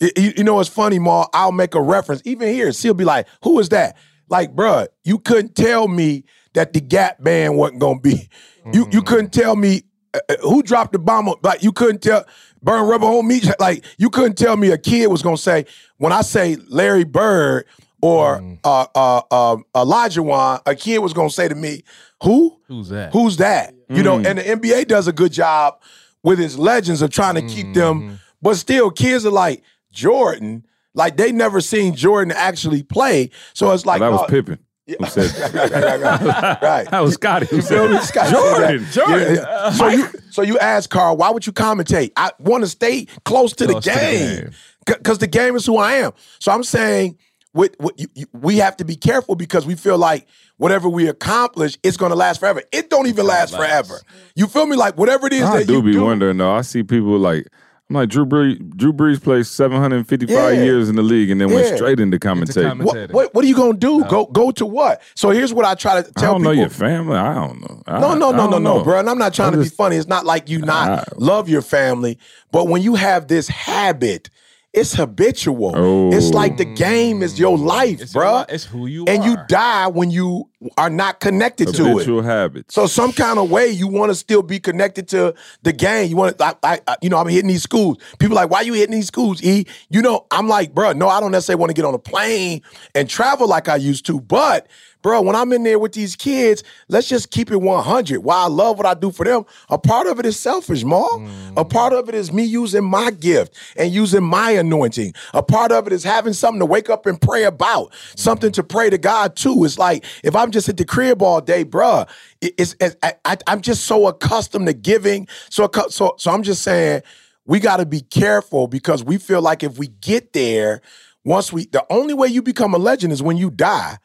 You, 0.02 0.34
you 0.38 0.43
know, 0.43 0.60
it's 0.60 0.69
funny, 0.69 0.99
Ma. 0.99 1.28
I'll 1.34 1.54
make 1.54 1.75
a 1.75 1.82
reference. 1.82 2.21
Even 2.25 2.54
here, 2.54 2.71
she'll 2.73 2.93
be 2.93 3.06
like, 3.06 3.28
who 3.43 3.58
is 3.60 3.69
that? 3.69 3.97
Like, 4.28 4.54
bruh, 4.54 4.88
you 5.04 5.17
couldn't 5.17 5.56
tell 5.56 5.88
me 5.88 6.25
that 6.54 6.73
the 6.73 6.82
Gap 6.82 7.23
band 7.23 7.58
wasn't 7.58 7.80
gonna 7.80 7.99
be. 7.99 8.30
You 8.73 8.88
you 8.91 9.02
couldn't 9.02 9.32
tell 9.32 9.56
me 9.56 9.84
uh, 10.13 10.19
uh, 10.28 10.36
who 10.41 10.62
dropped 10.62 10.91
the 10.91 10.99
bomb. 10.99 11.34
Like, 11.41 11.63
you 11.63 11.71
couldn't 11.71 12.02
tell 12.02 12.25
burn 12.62 12.88
rubber 12.88 13.08
home 13.08 13.30
meat. 13.30 13.49
Like, 13.60 13.86
you 13.97 14.10
couldn't 14.10 14.38
tell 14.38 14.58
me 14.58 14.71
a 14.71 14.78
kid 14.78 15.08
was 15.08 15.21
gonna 15.21 15.38
say 15.38 15.65
when 15.97 16.12
I 16.12 16.21
say 16.21 16.58
Larry 16.67 17.06
Bird 17.06 17.65
or 18.01 18.41
uh, 18.63 18.85
uh, 18.95 19.21
uh, 19.31 19.57
Olajuwon, 19.75 20.62
a 20.65 20.75
kid 20.75 20.99
was 20.99 21.13
gonna 21.13 21.29
say 21.29 21.47
to 21.47 21.55
me, 21.55 21.83
who? 22.23 22.57
Who's 22.67 22.89
that? 22.89 23.12
Who's 23.13 23.38
that? 23.38 23.73
You 23.89 24.03
know, 24.03 24.17
and 24.17 24.38
the 24.38 24.43
NBA 24.43 24.88
does 24.88 25.07
a 25.07 25.13
good 25.13 25.31
job 25.31 25.81
with 26.23 26.39
its 26.39 26.57
legends 26.57 27.01
of 27.01 27.09
trying 27.09 27.35
to 27.35 27.41
keep 27.41 27.73
them, 27.73 28.19
but 28.41 28.55
still, 28.55 28.91
kids 28.91 29.25
are 29.25 29.31
like 29.31 29.63
Jordan, 29.91 30.65
like 30.93 31.17
they 31.17 31.31
never 31.31 31.59
seen 31.62 31.95
Jordan 31.95 32.31
actually 32.35 32.83
play. 32.83 33.31
So 33.53 33.71
it's 33.71 33.85
like 33.85 33.99
that 34.01 34.12
was 34.12 34.21
uh, 34.21 34.25
Pippen 34.27 34.59
who 34.88 35.05
said 35.07 35.53
right, 35.53 35.71
right, 35.71 36.01
right, 36.01 36.62
right. 36.62 36.88
That 36.91 36.99
was 37.01 37.13
Scottie 37.13 37.45
who 37.47 37.57
You 37.57 37.62
feel 37.62 37.88
said 37.88 37.89
me? 37.91 37.97
that. 37.97 38.03
Scott 38.03 38.29
Jordan. 38.31 38.85
Yeah, 38.95 39.33
yeah. 39.33 39.71
So 39.71 39.88
you 39.88 40.07
so 40.31 40.41
you 40.41 40.57
ask 40.59 40.89
Carl, 40.89 41.17
why 41.17 41.29
would 41.31 41.45
you 41.47 41.53
commentate? 41.53 42.12
I 42.15 42.31
want 42.39 42.63
to 42.63 42.69
stay 42.69 43.05
close 43.25 43.53
to 43.53 43.65
Close 43.67 43.83
the 43.83 43.91
to 43.91 43.95
the 43.95 43.99
game 43.99 44.39
game. 44.41 44.51
because 44.85 45.17
the 45.19 45.27
game 45.27 45.55
is 45.55 45.65
who 45.65 45.77
I 45.77 45.93
am. 45.93 46.12
So 46.39 46.51
I'm 46.51 46.63
saying 46.63 47.17
with, 47.53 47.75
with 47.79 47.99
you, 47.99 48.07
you- 48.15 48.25
we 48.33 48.57
have 48.57 48.77
to 48.77 48.85
be 48.85 48.95
careful 48.95 49.35
because 49.35 49.65
we 49.65 49.75
feel 49.75 49.97
like 49.97 50.27
whatever 50.57 50.88
we 50.89 51.07
accomplish, 51.07 51.77
it's 51.83 51.97
going 51.97 52.12
to 52.12 52.15
last 52.15 52.39
forever. 52.39 52.62
It 52.71 52.89
don't 52.89 53.07
even 53.07 53.25
last, 53.25 53.55
forever. 53.55 53.99
You 54.35 54.47
feel 54.47 54.65
me? 54.67 54.75
Like 54.75 54.97
whatever 54.97 55.27
it 55.27 55.33
is 55.33 55.43
I 55.43 55.59
that 55.59 55.67
do 55.67 55.73
you 55.75 55.81
be 55.83 55.91
do. 55.93 56.03
wondering 56.03 56.38
though. 56.38 56.51
I 56.51 56.62
see 56.62 56.83
people 56.83 57.17
like 57.17 57.47
I'm 57.89 57.95
like 57.95 58.09
Drew 58.09 58.23
Brees. 58.23 58.59
Drew 58.77 58.93
Brees 58.93 59.19
played 59.19 59.47
755 59.47 60.29
Yeah. 60.57 60.63
years 60.63 60.89
in 60.89 60.95
the 60.95 61.01
league 61.01 61.31
and 61.31 61.41
then 61.41 61.49
Yeah. 61.49 61.55
went 61.55 61.75
straight 61.75 61.99
into 61.99 62.19
commentating. 62.19 62.83
What, 62.83 63.12
what 63.12 63.33
what 63.33 63.43
are 63.43 63.47
you 63.47 63.55
gonna 63.55 63.73
do? 63.79 64.05
Go 64.05 64.27
go 64.27 64.51
to 64.51 64.65
what? 64.67 65.01
So 65.15 65.31
here's 65.31 65.51
what 65.55 65.65
I 65.65 65.73
try 65.73 65.99
to 66.03 66.07
I 66.07 66.19
tell 66.19 66.33
don't 66.33 66.41
people. 66.41 66.53
know 66.53 66.59
your 66.62 66.69
family. 66.69 67.17
I 67.17 67.33
don't 67.33 67.59
know. 67.62 67.81
I- 67.88 67.99
No, 67.99 68.13
no, 68.13 68.29
no, 68.29 68.45
no, 68.45 68.51
don't 68.51 68.63
no, 68.63 68.77
know. 68.77 68.83
bro. 68.83 68.99
And 68.99 69.09
I'm 69.09 69.17
not 69.17 69.33
trying 69.33 69.53
I'm 69.53 69.59
to 69.63 69.63
be 69.63 69.69
funny. 69.69 69.95
It's 69.95 70.07
not 70.07 70.23
like 70.23 70.49
you 70.49 70.59
not 70.59 70.89
Ah. 70.99 71.03
love 71.17 71.49
your 71.49 71.63
family, 71.63 72.19
but 72.51 72.67
when 72.67 72.83
you 72.83 72.93
have 72.93 73.27
this 73.27 73.47
habit, 73.47 74.29
it's 74.71 74.93
habitual. 74.93 75.73
Oh. 75.75 76.13
It's 76.13 76.29
like 76.29 76.58
the 76.58 76.65
game 76.65 77.23
is 77.23 77.39
your 77.39 77.58
oh. 77.58 77.62
life, 77.62 78.01
It's 78.01 78.13
your 78.13 78.23
bro. 78.23 78.45
it's 78.47 78.65
who 78.65 78.86
you 78.86 79.03
are. 79.03 79.10
and 79.10 79.23
you 79.23 79.36
die 79.47 79.88
when 79.88 80.12
you 80.12 80.49
are 80.77 80.89
not 80.89 81.19
connected 81.19 81.73
to 81.73 81.86
it. 81.86 81.89
Habitual 81.89 82.21
habits. 82.21 82.75
So 82.75 82.86
some 82.86 83.12
kind 83.12 83.39
of 83.39 83.49
way 83.49 83.67
you 83.67 83.88
want 83.88 84.12
to 84.12 84.15
still 84.15 84.43
be 84.43 84.60
connected 84.60 85.08
to 85.10 85.34
the 85.63 85.73
game. 85.73 86.10
You 86.10 86.17
want 86.17 86.38
to, 86.38 86.55
I, 86.63 86.79
I, 86.88 86.97
you 87.01 87.10
know, 87.10 87.17
I'm 87.17 87.27
hitting 87.27 87.47
these 87.47 87.63
schools. 87.63 87.97
People 88.19 88.36
like, 88.36 88.51
why 88.51 88.62
you 88.62 88.73
hitting 88.73 88.93
these 88.93 89.08
schools? 89.08 89.41
E, 89.41 89.65
you 89.89 90.01
know, 90.01 90.27
I'm 90.29 90.47
like, 90.47 90.75
bro, 90.75 90.91
no, 90.91 91.08
I 91.10 91.19
don't 91.19 91.32
necessarily 91.32 91.60
want 91.60 91.69
to 91.71 91.73
get 91.73 91.86
on 91.86 91.95
a 91.95 91.99
plane 91.99 92.62
and 92.93 93.10
travel 93.10 93.47
like 93.47 93.69
I 93.69 93.77
used 93.77 94.05
to, 94.08 94.19
but 94.19 94.67
bro, 95.01 95.21
when 95.21 95.35
I'm 95.35 95.51
in 95.53 95.63
there 95.63 95.79
with 95.79 95.93
these 95.93 96.15
kids, 96.15 96.63
let's 96.88 97.07
just 97.07 97.31
keep 97.31 97.51
it 97.51 97.57
100. 97.57 98.19
While 98.19 98.45
I 98.45 98.47
love 98.47 98.77
what 98.77 98.85
I 98.85 98.93
do 98.93 99.12
for 99.12 99.25
them, 99.25 99.45
a 99.69 99.77
part 99.77 100.07
of 100.07 100.19
it 100.19 100.25
is 100.25 100.39
selfish, 100.39 100.83
Ma. 100.83 101.05
A 101.05 101.65
mm. 101.65 101.69
part 101.69 101.93
of 101.93 102.09
it 102.09 102.15
is 102.15 102.31
me 102.31 102.43
using 102.43 102.83
my 102.83 103.12
gift 103.12 103.55
and 103.77 103.91
using 103.91 104.23
my 104.23 104.51
anointing. 104.51 105.13
A 105.33 105.43
part 105.43 105.71
of 105.71 105.88
it 105.88 105.93
is 105.93 106.03
having 106.03 106.33
something 106.33 106.59
to 106.59 106.65
wake 106.65 106.89
up 106.89 107.05
and 107.05 107.19
pray 107.21 107.43
about, 107.43 107.93
something 108.15 108.51
to 108.53 108.63
pray 108.63 108.89
to 108.89 108.97
God 108.97 109.35
too. 109.35 109.63
It's 109.65 109.77
like 109.77 110.03
if 110.23 110.35
I'm 110.35 110.51
just 110.51 110.69
at 110.69 110.77
the 110.77 110.85
crib 110.85 111.21
all 111.21 111.41
day, 111.41 111.63
bruh, 111.65 112.07
it- 112.41 112.55
it's, 112.57 112.75
it's 112.79 112.95
I, 113.03 113.13
I, 113.25 113.38
I'm 113.47 113.62
just 113.62 113.85
so 113.85 114.07
accustomed 114.07 114.67
to 114.67 114.73
giving. 114.73 115.27
So, 115.49 115.69
so, 115.89 116.15
so 116.17 116.31
I'm 116.31 116.43
just 116.43 116.62
saying 116.63 117.03
we 117.45 117.59
got 117.59 117.77
to 117.77 117.85
be 117.85 118.01
careful 118.01 118.67
because 118.67 119.03
we 119.03 119.17
feel 119.17 119.41
like 119.41 119.63
if 119.63 119.77
we 119.77 119.88
get 119.88 120.33
there, 120.33 120.81
once 121.23 121.51
we, 121.51 121.65
the 121.65 121.85
only 121.89 122.13
way 122.13 122.27
you 122.27 122.41
become 122.41 122.73
a 122.73 122.77
legend 122.77 123.12
is 123.12 123.21
when 123.23 123.38
you 123.38 123.49
die. 123.49 123.97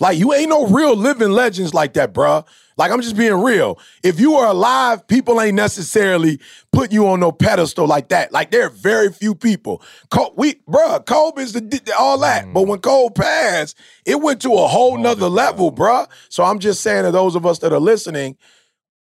Like 0.00 0.18
you 0.18 0.32
ain't 0.32 0.48
no 0.48 0.66
real 0.66 0.96
living 0.96 1.30
legends 1.30 1.74
like 1.74 1.92
that, 1.94 2.12
bruh. 2.12 2.46
Like 2.76 2.90
I'm 2.90 3.02
just 3.02 3.16
being 3.16 3.34
real. 3.34 3.78
If 4.02 4.18
you 4.18 4.36
are 4.36 4.48
alive, 4.48 5.06
people 5.06 5.38
ain't 5.40 5.54
necessarily 5.54 6.40
putting 6.72 6.94
you 6.94 7.06
on 7.08 7.20
no 7.20 7.30
pedestal 7.30 7.86
like 7.86 8.08
that. 8.08 8.32
Like 8.32 8.50
there 8.50 8.66
are 8.66 8.70
very 8.70 9.12
few 9.12 9.34
people. 9.34 9.82
Cole, 10.10 10.32
we, 10.34 10.54
bruh, 10.66 11.04
Kobe 11.04 11.42
is 11.42 11.52
the, 11.52 11.94
all 11.98 12.18
that. 12.20 12.50
But 12.54 12.62
when 12.62 12.78
mm. 12.78 12.82
Cole 12.82 13.10
passed, 13.10 13.76
it 14.06 14.22
went 14.22 14.40
to 14.42 14.54
a 14.54 14.66
whole 14.66 14.96
nother 14.96 15.28
level, 15.28 15.70
bruh. 15.70 16.08
So 16.30 16.42
I'm 16.42 16.58
just 16.58 16.80
saying 16.80 17.04
to 17.04 17.10
those 17.10 17.36
of 17.36 17.44
us 17.44 17.58
that 17.58 17.72
are 17.72 17.78
listening, 17.80 18.38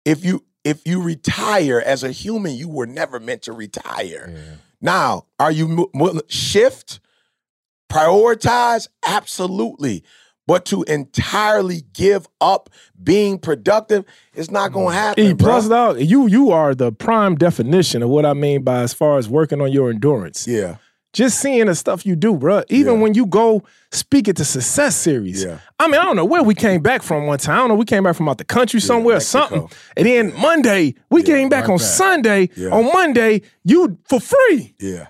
if 0.06 0.24
you 0.24 0.44
if 0.64 0.86
you 0.86 1.02
retire 1.02 1.82
as 1.84 2.02
a 2.02 2.10
human, 2.10 2.54
you 2.54 2.68
were 2.68 2.86
never 2.86 3.20
meant 3.20 3.42
to 3.42 3.52
retire. 3.52 4.58
Now, 4.80 5.26
are 5.38 5.52
you 5.52 5.68
mo- 5.68 5.90
mo- 5.94 6.20
shift, 6.28 7.00
prioritize? 7.90 8.88
Absolutely. 9.06 10.04
But 10.48 10.64
to 10.64 10.82
entirely 10.84 11.82
give 11.92 12.26
up 12.40 12.70
being 13.00 13.38
productive, 13.38 14.06
it's 14.32 14.50
not 14.50 14.72
gonna 14.72 14.88
mm. 14.88 14.94
happen. 14.94 15.24
E 15.26 15.34
bruh. 15.34 15.38
plus 15.38 15.68
dog, 15.68 16.00
you 16.00 16.26
you 16.26 16.52
are 16.52 16.74
the 16.74 16.90
prime 16.90 17.34
definition 17.34 18.02
of 18.02 18.08
what 18.08 18.24
I 18.24 18.32
mean 18.32 18.62
by 18.62 18.80
as 18.80 18.94
far 18.94 19.18
as 19.18 19.28
working 19.28 19.60
on 19.60 19.70
your 19.70 19.90
endurance. 19.90 20.48
Yeah. 20.48 20.76
Just 21.12 21.40
seeing 21.40 21.66
the 21.66 21.74
stuff 21.74 22.06
you 22.06 22.16
do, 22.16 22.34
bro. 22.34 22.62
Even 22.70 22.94
Yeah. 22.94 23.00
when 23.00 23.12
you 23.12 23.26
go 23.26 23.62
speak 23.92 24.26
at 24.26 24.36
the 24.36 24.44
success 24.44 24.96
series. 24.96 25.44
Yeah. 25.44 25.58
I 25.78 25.86
mean, 25.86 26.00
I 26.00 26.04
don't 26.04 26.16
know 26.16 26.24
where 26.24 26.42
we 26.42 26.54
came 26.54 26.80
back 26.80 27.02
from 27.02 27.26
one 27.26 27.38
time. 27.38 27.54
I 27.54 27.58
don't 27.58 27.68
know. 27.68 27.74
We 27.74 27.84
came 27.84 28.04
back 28.04 28.16
from 28.16 28.28
out 28.30 28.38
the 28.38 28.44
country 28.44 28.80
somewhere 28.80 29.16
or 29.16 29.20
something. 29.20 29.68
And 29.98 30.06
then 30.06 30.32
Monday, 30.40 30.94
we 31.10 31.22
came 31.22 31.50
back 31.50 31.68
on 31.68 31.78
Sunday. 31.78 32.48
Yeah. 32.56 32.70
On 32.70 32.84
Monday, 32.90 33.42
you 33.64 33.98
for 34.08 34.18
free. 34.18 34.74
Yeah. 34.80 35.08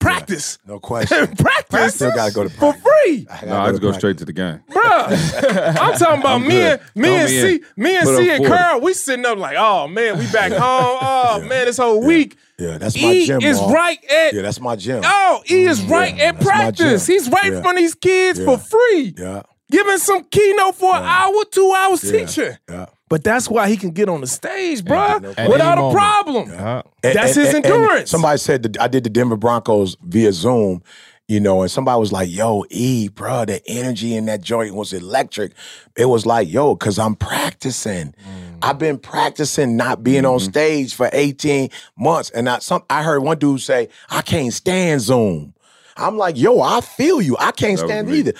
Practice. 0.00 0.58
No 0.66 0.80
question. 0.80 1.34
practice. 1.38 1.94
Still 1.94 2.10
gotta 2.12 2.32
go 2.32 2.42
to 2.44 2.50
for 2.50 2.72
free. 2.72 3.26
I 3.30 3.44
No, 3.44 3.56
I 3.60 3.68
just 3.70 3.80
go 3.82 3.88
practice. 3.88 3.96
straight 4.00 4.18
to 4.18 4.24
the 4.24 4.32
game. 4.32 4.60
Bruh, 4.70 5.76
I'm 5.80 5.98
talking 5.98 6.20
about 6.20 6.40
I'm 6.40 6.48
me 6.48 6.60
and 6.62 6.80
me 6.94 7.08
Throw 7.08 7.14
and 7.16 7.24
me 7.30 7.40
C, 7.40 7.54
in. 7.54 7.64
me 7.76 7.96
and 7.96 8.04
Put 8.04 8.16
C 8.16 8.30
up 8.30 8.36
and 8.36 8.46
40. 8.46 8.62
Carl, 8.62 8.80
we 8.80 8.94
sitting 8.94 9.26
up 9.26 9.38
like, 9.38 9.56
oh 9.58 9.86
man, 9.88 10.18
we 10.18 10.26
back 10.32 10.52
home. 10.52 10.98
Oh 11.02 11.44
man, 11.46 11.66
this 11.66 11.76
whole 11.76 12.02
week. 12.02 12.36
Yeah, 12.58 12.78
that's 12.78 12.94
my 13.00 13.12
E 13.12 13.26
gym. 13.26 13.42
is 13.42 13.58
Ma. 13.60 13.70
right 13.72 14.04
at 14.10 14.32
Yeah, 14.34 14.42
that's 14.42 14.60
my 14.60 14.76
gym. 14.76 15.02
oh, 15.04 15.42
E 15.50 15.64
is 15.64 15.80
mm, 15.80 15.90
right 15.90 16.16
yeah, 16.16 16.24
at 16.24 16.40
practice. 16.40 17.06
He's 17.06 17.28
right 17.28 17.52
Yeah. 17.52 17.62
from 17.62 17.76
these 17.76 17.94
kids 17.94 18.38
Yeah. 18.38 18.44
for 18.46 18.58
free, 18.58 19.14
Yeah. 19.16 19.42
giving 19.70 19.98
some 19.98 20.24
keynote 20.24 20.76
for 20.76 20.94
an 20.96 21.04
hour, 21.04 21.44
two 21.50 21.72
hours 21.76 22.02
Yeah. 22.04 22.12
teaching. 22.26 22.56
Yeah. 22.68 22.86
But 23.10 23.22
that's 23.24 23.50
why 23.50 23.68
he 23.68 23.76
can 23.76 23.90
get 23.90 24.08
on 24.08 24.22
the 24.22 24.26
stage, 24.26 24.82
bruh, 24.82 25.20
no 25.20 25.50
without 25.50 25.76
a 25.76 25.80
moment. 25.82 25.92
problem. 25.98 26.50
And- 26.50 26.84
That's 27.02 27.36
and- 27.36 27.44
his 27.46 27.54
and- 27.54 27.64
and 27.64 27.66
endurance. 27.66 28.10
somebody 28.10 28.38
said 28.38 28.62
that 28.62 28.80
I 28.80 28.88
did 28.88 29.04
the 29.04 29.10
Denver 29.10 29.36
Broncos 29.36 29.96
via 30.02 30.32
Zoom, 30.32 30.82
you 31.26 31.40
know, 31.40 31.60
and 31.62 31.70
somebody 31.70 31.98
was 31.98 32.12
like, 32.12 32.28
"Yo, 32.30 32.64
E, 32.70 33.08
bro, 33.08 33.44
the 33.46 33.60
energy 33.68 34.14
in 34.14 34.26
that 34.26 34.40
joint 34.42 34.74
was 34.76 34.92
electric." 34.92 35.52
It 35.96 36.04
was 36.06 36.24
like, 36.24 36.48
"Yo, 36.50 36.76
cause 36.76 36.98
I'm 37.00 37.16
practicing. 37.16 38.08
Mm. 38.12 38.58
I've 38.62 38.78
been 38.78 38.96
practicing 38.98 39.76
not 39.76 40.02
being 40.04 40.24
on 40.24 40.38
Mm-hmm. 40.38 40.48
stage 40.50 40.94
for 40.94 41.10
18 41.12 41.70
months." 41.98 42.30
And 42.30 42.48
I 42.48 42.60
some 42.60 42.82
I 42.88 43.02
heard 43.02 43.24
one 43.24 43.38
dude 43.38 43.60
say, 43.60 43.88
"I 44.08 44.22
can't 44.22 44.52
stand 44.52 45.00
Zoom." 45.00 45.52
I'm 45.96 46.16
like, 46.16 46.38
"Yo, 46.38 46.60
I 46.60 46.80
feel 46.80 47.20
you. 47.20 47.36
I 47.40 47.50
can't 47.50 47.76
That 47.78 47.86
stand 47.86 48.10
either." 48.10 48.32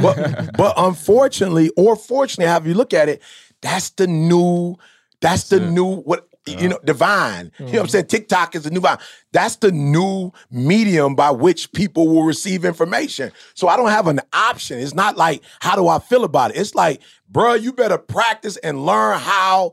But 0.00 0.56
but 0.56 0.74
unfortunately 0.76 1.70
or 1.76 1.96
fortunately, 1.96 2.48
however 2.48 2.68
you 2.68 2.74
look 2.74 2.94
at 2.94 3.08
it, 3.08 3.20
that's 3.64 3.90
the 3.90 4.06
new, 4.06 4.76
that's 5.20 5.48
the 5.48 5.58
new 5.58 5.96
what 6.02 6.28
you 6.46 6.68
know, 6.68 6.78
divine. 6.84 7.50
You 7.58 7.64
know 7.64 7.70
what 7.70 7.74
I'm 7.74 7.86
mm-hmm. 7.86 7.88
saying? 7.88 8.06
TikTok 8.08 8.54
is 8.54 8.64
the 8.64 8.70
new 8.70 8.80
vine. 8.80 8.98
That's 9.32 9.56
the 9.56 9.72
new 9.72 10.30
medium 10.50 11.14
by 11.14 11.30
which 11.30 11.72
people 11.72 12.06
will 12.06 12.24
receive 12.24 12.66
information. 12.66 13.32
So 13.54 13.66
I 13.68 13.78
don't 13.78 13.88
have 13.88 14.06
an 14.08 14.20
option. 14.34 14.78
It's 14.78 14.92
not 14.92 15.16
like, 15.16 15.42
how 15.60 15.74
do 15.74 15.88
I 15.88 15.98
feel 15.98 16.22
about 16.24 16.50
it? 16.50 16.58
It's 16.58 16.74
like, 16.74 17.00
bruh, 17.32 17.60
you 17.60 17.72
better 17.72 17.96
practice 17.96 18.58
and 18.58 18.84
learn 18.84 19.18
how 19.18 19.72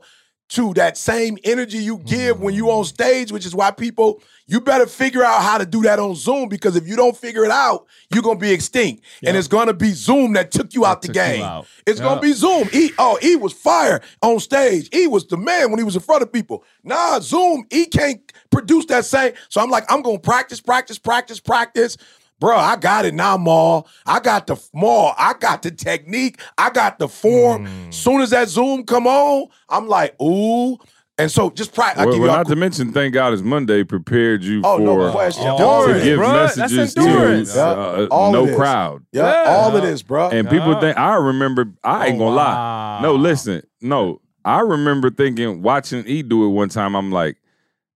to 0.52 0.74
that 0.74 0.98
same 0.98 1.38
energy 1.44 1.78
you 1.78 1.98
give 1.98 2.40
when 2.40 2.54
you 2.54 2.70
on 2.70 2.84
stage, 2.84 3.32
which 3.32 3.46
is 3.46 3.54
why 3.54 3.70
people, 3.70 4.20
you 4.46 4.60
better 4.60 4.86
figure 4.86 5.24
out 5.24 5.42
how 5.42 5.56
to 5.56 5.64
do 5.64 5.80
that 5.82 5.98
on 5.98 6.14
Zoom 6.14 6.48
because 6.48 6.76
if 6.76 6.86
you 6.86 6.94
don't 6.94 7.16
figure 7.16 7.44
it 7.44 7.50
out, 7.50 7.86
you're 8.12 8.22
gonna 8.22 8.38
be 8.38 8.50
extinct. 8.52 9.02
And 9.24 9.34
it's 9.36 9.48
gonna 9.48 9.72
be 9.72 9.92
Zoom 9.92 10.34
that 10.34 10.50
took 10.50 10.74
you 10.74 10.84
out 10.84 11.00
the 11.00 11.08
game. 11.08 11.42
out. 11.42 11.66
It's 11.86 11.98
Yeah. 12.00 12.04
gonna 12.04 12.20
be 12.20 12.32
Zoom. 12.32 12.68
E, 12.72 12.90
oh, 12.98 13.18
E 13.22 13.36
was 13.36 13.52
fire 13.54 14.02
on 14.20 14.40
stage. 14.40 14.94
E 14.94 15.06
was 15.06 15.26
the 15.26 15.38
man 15.38 15.70
when 15.70 15.78
he 15.78 15.84
was 15.84 15.96
in 15.96 16.02
front 16.02 16.22
of 16.22 16.30
people. 16.30 16.64
Nah, 16.84 17.20
Zoom, 17.20 17.64
E 17.70 17.86
can't 17.86 18.20
produce 18.50 18.84
that 18.86 19.06
same. 19.06 19.32
So 19.48 19.60
I'm 19.62 19.70
like, 19.70 19.90
I'm 19.90 20.02
gonna 20.02 20.18
practice, 20.18 20.60
practice, 20.60 20.98
practice, 20.98 21.40
practice. 21.40 21.96
Bro, 22.42 22.56
I 22.56 22.74
got 22.74 23.04
it 23.04 23.14
now, 23.14 23.36
Maul. 23.36 23.86
I 24.04 24.18
got 24.18 24.48
the 24.48 24.56
Maul. 24.74 25.14
I 25.16 25.34
got 25.38 25.62
the 25.62 25.70
technique. 25.70 26.40
I 26.58 26.70
got 26.70 26.98
the 26.98 27.06
form. 27.06 27.66
Mm. 27.68 27.94
Soon 27.94 28.20
as 28.20 28.30
that 28.30 28.48
Zoom 28.48 28.82
come 28.82 29.06
on, 29.06 29.46
I'm 29.68 29.86
like, 29.86 30.20
ooh. 30.20 30.76
And 31.18 31.30
so 31.30 31.50
just 31.50 31.72
practice. 31.72 32.04
Well, 32.04 32.18
well, 32.18 32.26
y'all 32.26 32.36
not 32.38 32.48
to 32.48 32.56
mention, 32.56 32.92
thank 32.92 33.14
God 33.14 33.32
it's 33.32 33.42
Monday 33.42 33.84
prepared 33.84 34.42
you 34.42 34.60
Oh, 34.64 34.78
for 34.78 34.82
no 34.82 35.12
question. 35.12 35.44
to 35.44 36.00
give 36.02 36.18
bruh. 36.18 36.32
That's 36.32 36.56
messages 36.56 36.94
to 36.94 37.00
endurance. 37.02 37.56
uh, 37.56 38.08
All 38.10 38.32
no 38.32 38.56
crowd. 38.56 39.06
yeah, 39.12 39.44
Yeah. 39.44 39.50
all 39.50 39.76
of 39.76 39.82
this, 39.84 40.02
bro. 40.02 40.30
And 40.30 40.50
people 40.50 40.80
think 40.80 40.98
I 40.98 41.14
remember. 41.14 41.66
I 41.84 42.06
ain't 42.08 42.16
Oh, 42.16 42.24
gonna 42.24 42.34
lie. 42.34 42.98
No, 43.02 43.14
listen. 43.14 43.62
No, 43.80 44.20
I 44.44 44.62
remember 44.62 45.10
thinking 45.10 45.62
watching 45.62 46.04
E 46.08 46.24
do 46.24 46.44
it 46.44 46.48
one 46.48 46.70
time. 46.70 46.96
I'm 46.96 47.12
like, 47.12 47.36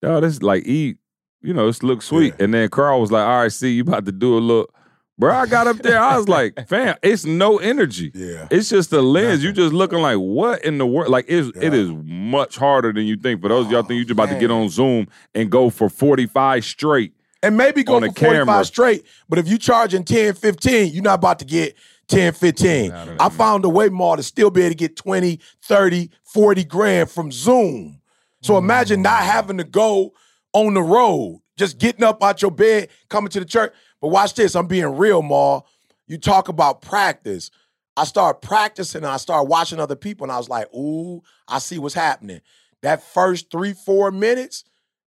yo, 0.03 0.21
this 0.21 0.35
is 0.35 0.43
like 0.43 0.67
E. 0.67 0.97
You 1.45 1.53
know, 1.53 1.67
this 1.67 1.83
looks 1.83 2.07
sweet. 2.07 2.35
And 2.41 2.55
then 2.55 2.69
Carl 2.71 3.01
was 3.01 3.13
like, 3.13 3.27
all 3.27 3.43
right, 3.43 3.53
see, 3.53 3.73
you 3.73 3.83
about 3.83 4.07
to 4.07 4.13
do 4.13 4.39
a 4.39 4.41
look. 4.41 4.75
Bro, 5.17 5.33
I 5.33 5.47
got 5.47 5.67
up 5.67 5.77
there. 5.77 6.01
I 6.01 6.17
was 6.17 6.29
like, 6.29 6.67
fam, 6.69 6.97
it's 7.03 7.25
no 7.25 7.59
energy. 7.59 8.11
Yeah. 8.15 8.49
It's 8.51 8.71
just 8.71 8.93
a 8.93 9.01
lens. 9.01 9.45
You 9.45 9.53
just 9.53 9.73
looking 9.73 10.01
like, 10.01 10.17
what 10.17 10.65
in 10.65 10.79
the 10.79 10.87
world? 10.87 11.11
Like, 11.11 11.27
it's, 11.29 11.53
Yeah. 11.55 11.73
is 11.73 11.91
much 12.05 12.57
harder 12.57 12.93
than 12.93 13.05
you 13.05 13.17
think. 13.17 13.43
For 13.43 13.49
those 13.49 13.67
of 13.67 13.73
y'all 13.73 13.83
think 13.83 13.99
you 13.99 14.05
just 14.05 14.13
about 14.13 14.31
to 14.31 14.39
get 14.39 14.51
oh, 14.51 14.63
on 14.63 14.69
Zoom 14.71 15.07
and 15.35 15.51
go 15.51 15.71
for 15.71 15.89
45 15.89 16.65
straight. 16.65 17.13
and 17.43 17.59
maybe 17.59 17.85
go 17.85 18.01
for 18.01 18.09
the 18.09 18.13
45 18.13 18.47
camera. 18.47 18.65
straight. 18.65 19.05
But 19.29 19.39
if 19.39 19.47
you 19.47 19.59
charging 19.59 20.03
10, 20.03 20.35
15, 20.35 20.93
you're 20.93 21.03
not 21.03 21.17
about 21.17 21.39
to 21.41 21.45
get 21.45 21.77
10, 22.09 22.33
15. 22.33 22.91
I 23.21 23.29
found 23.29 23.65
a 23.65 23.69
way 23.69 23.91
more 23.91 24.17
to 24.17 24.23
still 24.23 24.51
be 24.51 24.63
able 24.63 24.71
to 24.71 24.75
get 24.77 24.97
20, 24.97 25.39
30, 25.63 26.11
40 26.25 26.65
grand 26.65 27.11
from 27.11 27.31
Zoom. 27.31 28.01
So 28.43 28.59
imagine 28.59 29.03
not 29.03 29.23
mm. 29.23 29.27
having 29.27 29.59
to 29.59 29.65
go 29.65 30.13
on 30.55 30.73
the 30.73 30.83
road, 30.83 31.43
just 31.59 31.79
getting 31.79 32.05
up 32.05 32.23
out 32.23 32.41
your 32.41 32.51
bed, 32.51 32.89
coming 33.11 33.29
to 33.31 33.41
the 33.41 33.45
church. 33.45 33.75
But 34.01 34.09
watch 34.09 34.35
this, 34.35 34.55
I'm 34.55 34.67
being 34.67 34.97
real, 34.97 35.21
Ma. 35.21 35.61
You 36.07 36.17
talk 36.17 36.49
about 36.49 36.81
practice. 36.81 37.51
I 37.97 38.05
started 38.05 38.41
practicing 38.41 39.05
and 39.05 39.13
I 39.13 39.19
started 39.19 39.49
watching 39.49 39.79
other 39.79 39.97
people, 39.97 40.25
and 40.25 40.33
I 40.33 40.39
was 40.39 40.49
like, 40.49 40.73
ooh, 40.75 41.23
I 41.47 41.59
see 41.59 41.79
what's 41.79 41.95
happening. 41.95 42.41
That 42.83 43.03
first 43.03 43.51
three, 43.51 43.73
four 43.73 44.11
minutes, 44.11 44.65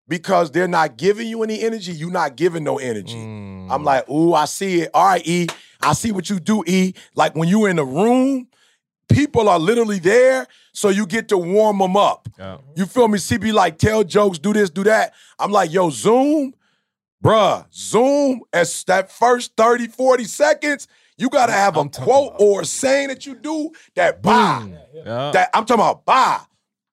because 0.07 0.51
they're 0.51 0.67
not 0.67 0.97
giving 0.97 1.27
you 1.27 1.43
any 1.43 1.61
energy, 1.61 1.91
you're 1.91 2.11
not 2.11 2.35
giving 2.35 2.63
no 2.63 2.77
energy. 2.77 3.17
Mm. 3.17 3.67
I'm 3.69 3.83
like, 3.83 4.09
ooh, 4.09 4.33
I 4.33 4.45
see 4.45 4.81
it. 4.81 4.91
All 4.93 5.05
right, 5.05 5.25
E. 5.27 5.47
I 5.81 5.93
see 5.93 6.11
what 6.11 6.29
you 6.29 6.39
do, 6.39 6.63
E. 6.65 6.93
Like 7.13 7.35
when 7.35 7.49
you're 7.49 7.69
in 7.69 7.75
the 7.75 7.85
room, 7.85 8.47
people 9.09 9.49
are 9.49 9.59
literally 9.59 9.99
there, 9.99 10.47
so 10.73 10.89
you 10.89 11.05
get 11.05 11.27
to 11.29 11.37
warm 11.37 11.79
them 11.79 11.95
up. 11.97 12.27
Yeah. 12.37 12.57
You 12.75 12.85
feel 12.85 13.07
me? 13.07 13.17
CB 13.17 13.53
like 13.53 13.77
tell 13.77 14.03
jokes, 14.03 14.39
do 14.39 14.53
this, 14.53 14.69
do 14.69 14.83
that. 14.83 15.13
I'm 15.39 15.51
like, 15.51 15.71
yo, 15.71 15.89
Zoom, 15.89 16.53
bruh, 17.23 17.65
Zoom, 17.73 18.41
as 18.53 18.83
that 18.85 19.11
first 19.11 19.53
30, 19.57 19.87
40 19.87 20.23
seconds, 20.25 20.87
you 21.17 21.29
gotta 21.29 21.51
have 21.51 21.77
a 21.77 21.89
quote 21.89 22.35
or 22.39 22.61
a 22.61 22.65
saying 22.65 23.07
that 23.07 23.25
you 23.25 23.35
do 23.35 23.71
that 23.95 24.21
bah. 24.21 24.67
Yeah. 24.93 25.31
That 25.31 25.49
I'm 25.53 25.65
talking 25.65 25.81
about 25.83 26.05
bah. 26.05 26.45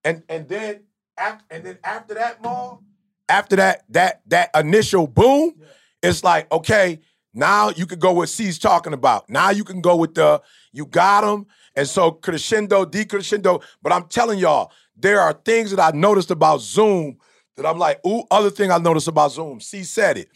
And 0.02 0.22
and 0.28 0.48
then 0.48 0.80
after 1.18 1.44
and 1.50 1.64
then 1.64 1.78
after 1.84 2.14
that, 2.14 2.42
Maul, 2.42 2.82
after 3.28 3.56
that, 3.56 3.84
that 3.90 4.22
that 4.28 4.50
initial 4.54 5.06
boom, 5.06 5.54
it's 6.02 6.24
like, 6.24 6.50
okay, 6.50 7.00
now 7.34 7.70
you 7.70 7.86
can 7.86 7.98
go 7.98 8.12
with 8.14 8.30
C's 8.30 8.58
talking 8.58 8.92
about. 8.92 9.28
Now 9.28 9.50
you 9.50 9.64
can 9.64 9.80
go 9.80 9.96
with 9.96 10.14
the 10.14 10.40
you 10.72 10.86
got 10.86 11.24
him. 11.24 11.46
And 11.76 11.88
so 11.88 12.12
crescendo, 12.12 12.84
decrescendo. 12.84 13.62
But 13.82 13.92
I'm 13.92 14.04
telling 14.04 14.38
y'all, 14.38 14.70
there 14.96 15.20
are 15.20 15.32
things 15.32 15.70
that 15.70 15.80
I 15.80 15.96
noticed 15.96 16.30
about 16.30 16.60
Zoom 16.60 17.18
that 17.56 17.66
I'm 17.66 17.78
like, 17.78 18.04
ooh, 18.06 18.24
other 18.30 18.50
thing 18.50 18.70
I 18.70 18.78
noticed 18.78 19.08
about 19.08 19.32
Zoom. 19.32 19.60
C 19.60 19.84
said 19.84 20.18
it. 20.18 20.28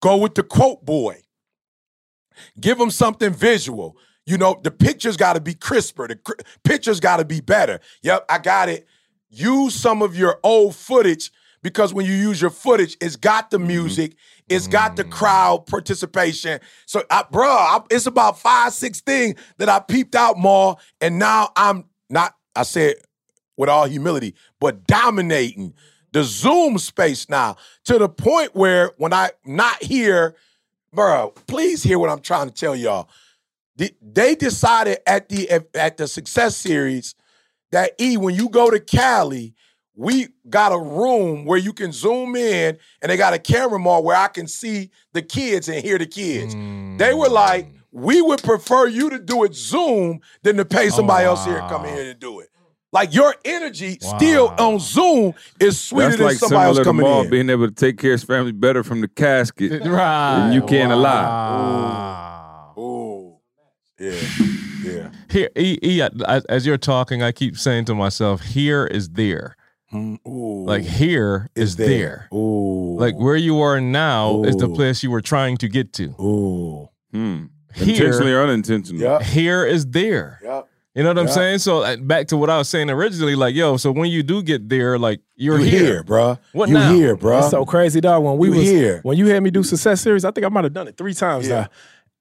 Go 0.00 0.16
with 0.16 0.34
the 0.34 0.42
quote 0.42 0.84
boy. 0.84 1.22
Give 2.60 2.78
them 2.78 2.90
something 2.90 3.32
visual. 3.32 3.96
You 4.26 4.38
know, 4.38 4.60
the 4.62 4.70
pictures 4.70 5.16
got 5.16 5.34
to 5.34 5.40
be 5.40 5.54
crisper. 5.54 6.08
The 6.08 6.16
cr- 6.16 6.40
pictures 6.62 7.00
got 7.00 7.18
to 7.18 7.24
be 7.24 7.40
better. 7.40 7.80
Yep, 8.02 8.26
I 8.28 8.38
got 8.38 8.68
it. 8.68 8.86
Use 9.28 9.74
some 9.74 10.02
of 10.02 10.16
your 10.16 10.38
old 10.42 10.74
footage 10.74 11.30
because 11.62 11.92
when 11.92 12.06
you 12.06 12.12
use 12.12 12.40
your 12.40 12.50
footage, 12.50 12.96
it's 13.00 13.16
got 13.16 13.50
the 13.50 13.58
mm-hmm. 13.58 13.68
music, 13.68 14.16
it's 14.50 14.66
got 14.66 14.96
the 14.96 15.04
crowd 15.04 15.66
participation. 15.66 16.60
So, 16.86 17.04
I, 17.10 17.22
bruh, 17.22 17.44
I, 17.46 17.80
it's 17.90 18.06
about 18.06 18.38
five, 18.38 18.72
six 18.74 19.00
things 19.00 19.36
that 19.58 19.68
I 19.68 19.80
peeped 19.80 20.14
out 20.14 20.36
more, 20.36 20.76
and 21.00 21.18
now 21.18 21.50
I'm 21.56 21.84
not. 22.10 22.34
I 22.56 22.64
said 22.64 22.96
with 23.56 23.68
all 23.68 23.86
humility, 23.86 24.34
but 24.58 24.86
dominating 24.86 25.72
the 26.12 26.24
Zoom 26.24 26.78
space 26.78 27.28
now 27.28 27.56
to 27.84 27.98
the 27.98 28.08
point 28.08 28.54
where 28.56 28.90
when 28.98 29.12
I'm 29.12 29.30
not 29.46 29.82
here, 29.82 30.34
bro, 30.92 31.30
please 31.46 31.82
hear 31.82 31.98
what 31.98 32.10
I'm 32.10 32.20
trying 32.20 32.48
to 32.48 32.54
tell 32.54 32.74
y'all. 32.74 33.08
The- 33.76 33.94
They 34.02 34.34
decided 34.34 34.98
at 35.06 35.28
the 35.28 35.48
at 35.74 35.96
the 35.96 36.08
success 36.08 36.56
series 36.56 37.14
that 37.72 37.92
E, 38.00 38.16
when 38.16 38.34
you 38.34 38.48
go 38.48 38.70
to 38.70 38.80
Cali, 38.80 39.54
we 39.94 40.28
got 40.48 40.72
a 40.72 40.78
room 40.78 41.44
where 41.44 41.58
you 41.58 41.72
can 41.72 41.92
zoom 41.92 42.36
in 42.36 42.78
and 43.02 43.10
they 43.10 43.16
got 43.16 43.34
a 43.34 43.38
camera 43.38 43.78
mall 43.78 44.02
where 44.02 44.16
I 44.16 44.28
can 44.28 44.46
see 44.46 44.90
the 45.12 45.22
kids 45.22 45.68
and 45.68 45.84
hear 45.84 45.98
the 45.98 46.06
kids. 46.06 46.54
They 46.98 47.12
were 47.12 47.28
like, 47.28 47.66
hmm. 47.66 47.76
we 47.92 48.22
would 48.22 48.42
prefer 48.42 48.86
you 48.86 49.10
to 49.10 49.18
do 49.18 49.44
it 49.44 49.54
Zoom 49.54 50.20
than 50.42 50.56
to 50.56 50.64
pay 50.64 50.86
oh, 50.86 50.90
somebody 50.90 51.26
else 51.26 51.44
here 51.44 51.60
to 51.60 51.68
come 51.68 51.84
here 51.84 52.04
to 52.04 52.14
do 52.14 52.40
it. 52.40 52.48
Like 52.92 53.14
your 53.14 53.34
energy 53.44 53.98
still 54.00 54.52
on 54.58 54.80
Zoom 54.80 55.34
is 55.60 55.80
sweeter 55.80 56.08
That's 56.08 56.16
than 56.18 56.26
like 56.26 56.36
somebody 56.38 56.66
else 56.66 56.76
similar 56.76 56.84
to 56.84 56.88
coming 56.88 57.02
Maul 57.02 57.22
in. 57.22 57.30
being 57.30 57.50
able 57.50 57.68
to 57.68 57.74
take 57.74 57.98
care 57.98 58.12
of 58.12 58.20
his 58.20 58.24
family 58.24 58.52
better 58.52 58.82
from 58.82 59.00
the 59.00 59.08
casket. 59.08 59.82
Right. 59.90 60.46
And 60.46 60.54
you 60.54 60.62
can't 60.62 60.92
allow. 60.92 62.74
Wow. 62.74 62.74
Ooh. 62.78 63.36
Yeah. 63.98 64.20
Yeah. 64.82 65.10
Here, 65.30 65.50
E, 65.56 65.78
E, 65.82 66.02
I- 66.02 66.42
as 66.48 66.66
you're 66.66 66.78
talking, 66.78 67.22
I 67.22 67.32
keep 67.32 67.56
saying 67.56 67.84
to 67.86 67.94
myself, 67.94 68.40
here 68.40 68.86
is 68.86 69.10
there. 69.10 69.56
Mm, 69.92 70.18
Ooh. 70.26 70.64
Like 70.66 70.82
here 70.84 71.48
is 71.56 71.76
there. 71.76 72.28
Ooh. 72.32 72.96
Like 72.98 73.16
where 73.18 73.36
you 73.36 73.60
are 73.60 73.80
now 73.80 74.44
is 74.44 74.56
the 74.56 74.68
place 74.68 75.02
you 75.02 75.10
were 75.10 75.20
trying 75.22 75.56
to 75.58 75.68
get 75.68 75.92
to. 75.94 76.14
Ooh. 76.20 76.88
Hmm. 77.12 77.46
Here, 77.74 77.88
Intentionally 77.94 78.32
or 78.32 78.42
unintentionally. 78.42 79.02
Yep. 79.04 79.22
here 79.22 79.64
is 79.64 79.86
there. 79.86 80.40
Yep. 80.42 80.68
You 80.94 81.04
know 81.04 81.10
what 81.10 81.18
I'm 81.20 81.28
saying? 81.28 81.58
So 81.58 81.82
uh, 81.82 81.96
back 81.96 82.26
to 82.28 82.36
what 82.36 82.50
I 82.50 82.58
was 82.58 82.68
saying 82.68 82.90
originally, 82.90 83.36
like, 83.36 83.54
yo, 83.54 83.76
so 83.76 83.92
when 83.92 84.10
you 84.10 84.24
do 84.24 84.42
get 84.42 84.68
there, 84.68 84.98
like 84.98 85.20
you're 85.36 85.58
you 85.60 85.64
here. 85.66 85.80
here, 85.84 86.04
bruh. 86.04 86.38
What 86.52 86.68
you 86.68 86.74
now? 86.74 86.92
here, 86.92 87.16
bruh. 87.16 87.38
It's 87.42 87.50
so 87.50 87.64
crazy, 87.64 88.00
dog. 88.00 88.24
When 88.24 88.38
we 88.38 88.48
You 88.48 88.54
was 88.54 88.68
here. 88.68 89.00
when 89.04 89.16
you 89.16 89.26
had 89.28 89.40
me 89.42 89.50
do 89.52 89.62
success 89.62 90.00
series, 90.00 90.24
I 90.24 90.32
think 90.32 90.44
I 90.44 90.48
might 90.48 90.64
have 90.64 90.72
done 90.72 90.88
it 90.88 90.96
three 90.96 91.14
times 91.14 91.46
Yeah. 91.48 91.60
now. 91.60 91.68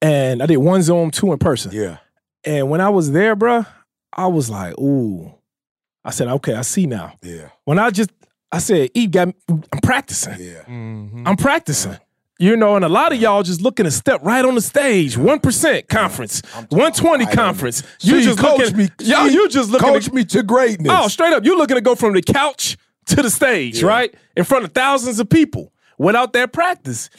And 0.01 0.43
I 0.43 0.45
did 0.45 0.58
one 0.58 0.82
Zoom, 0.84 1.10
two 1.12 1.32
in 1.34 1.39
person. 1.39 1.71
yeah. 1.73 1.97
And 2.45 2.69
when 2.69 2.79
I 2.79 2.89
was 2.89 3.12
there, 3.12 3.36
bruh, 3.36 3.65
I 4.13 4.27
was 4.27 4.49
like, 4.51 4.77
ooh. 4.79 5.34
I 6.09 6.11
said, 6.11 6.27
okay, 6.27 6.55
I 6.55 6.61
see 6.63 6.87
now. 6.87 7.13
Yeah. 7.21 7.49
When 7.65 7.77
I 7.77 7.91
just, 7.91 8.09
I 8.51 8.57
said, 8.57 8.89
E 8.95 9.05
got, 9.05 9.27
me- 9.27 9.33
I'm 9.47 9.79
practicing. 9.83 10.33
Yeah. 10.39 10.63
Mhm. 10.67 11.21
I'm 11.27 11.37
practicing. 11.37 11.97
You 12.39 12.55
know, 12.55 12.75
and 12.75 12.83
a 12.83 12.89
lot 12.89 13.11
of 13.11 13.21
y'all 13.21 13.43
just 13.43 13.61
looking 13.61 13.83
to 13.83 13.91
step 13.91 14.21
right 14.23 14.43
on 14.43 14.55
the 14.55 14.61
stage. 14.61 15.17
One 15.17 15.39
percent 15.39 15.87
conference, 15.89 16.41
one 16.69 16.93
twenty 16.93 17.25
conference. 17.27 17.83
You 18.01 18.21
just 18.21 18.39
coach 18.39 18.59
looking, 18.59 18.77
me. 18.77 18.89
y'all. 19.01 19.27
You 19.27 19.49
just 19.49 19.69
looking. 19.69 19.87
Coach 19.89 20.05
to, 20.05 20.13
me 20.15 20.23
to 20.25 20.41
greatness. 20.41 20.91
oh, 20.95 21.09
straight 21.09 21.33
up, 21.33 21.43
you 21.45 21.57
looking 21.57 21.75
to 21.75 21.81
go 21.81 21.95
from 21.95 22.13
the 22.13 22.21
couch 22.21 22.77
to 23.07 23.17
the 23.17 23.29
stage, 23.29 23.81
Yeah. 23.81 23.89
right, 23.89 24.15
in 24.37 24.45
front 24.45 24.63
of 24.63 24.71
thousands 24.71 25.19
of 25.19 25.29
people 25.29 25.71
without 25.99 26.31
that 26.33 26.53
practice. 26.53 27.09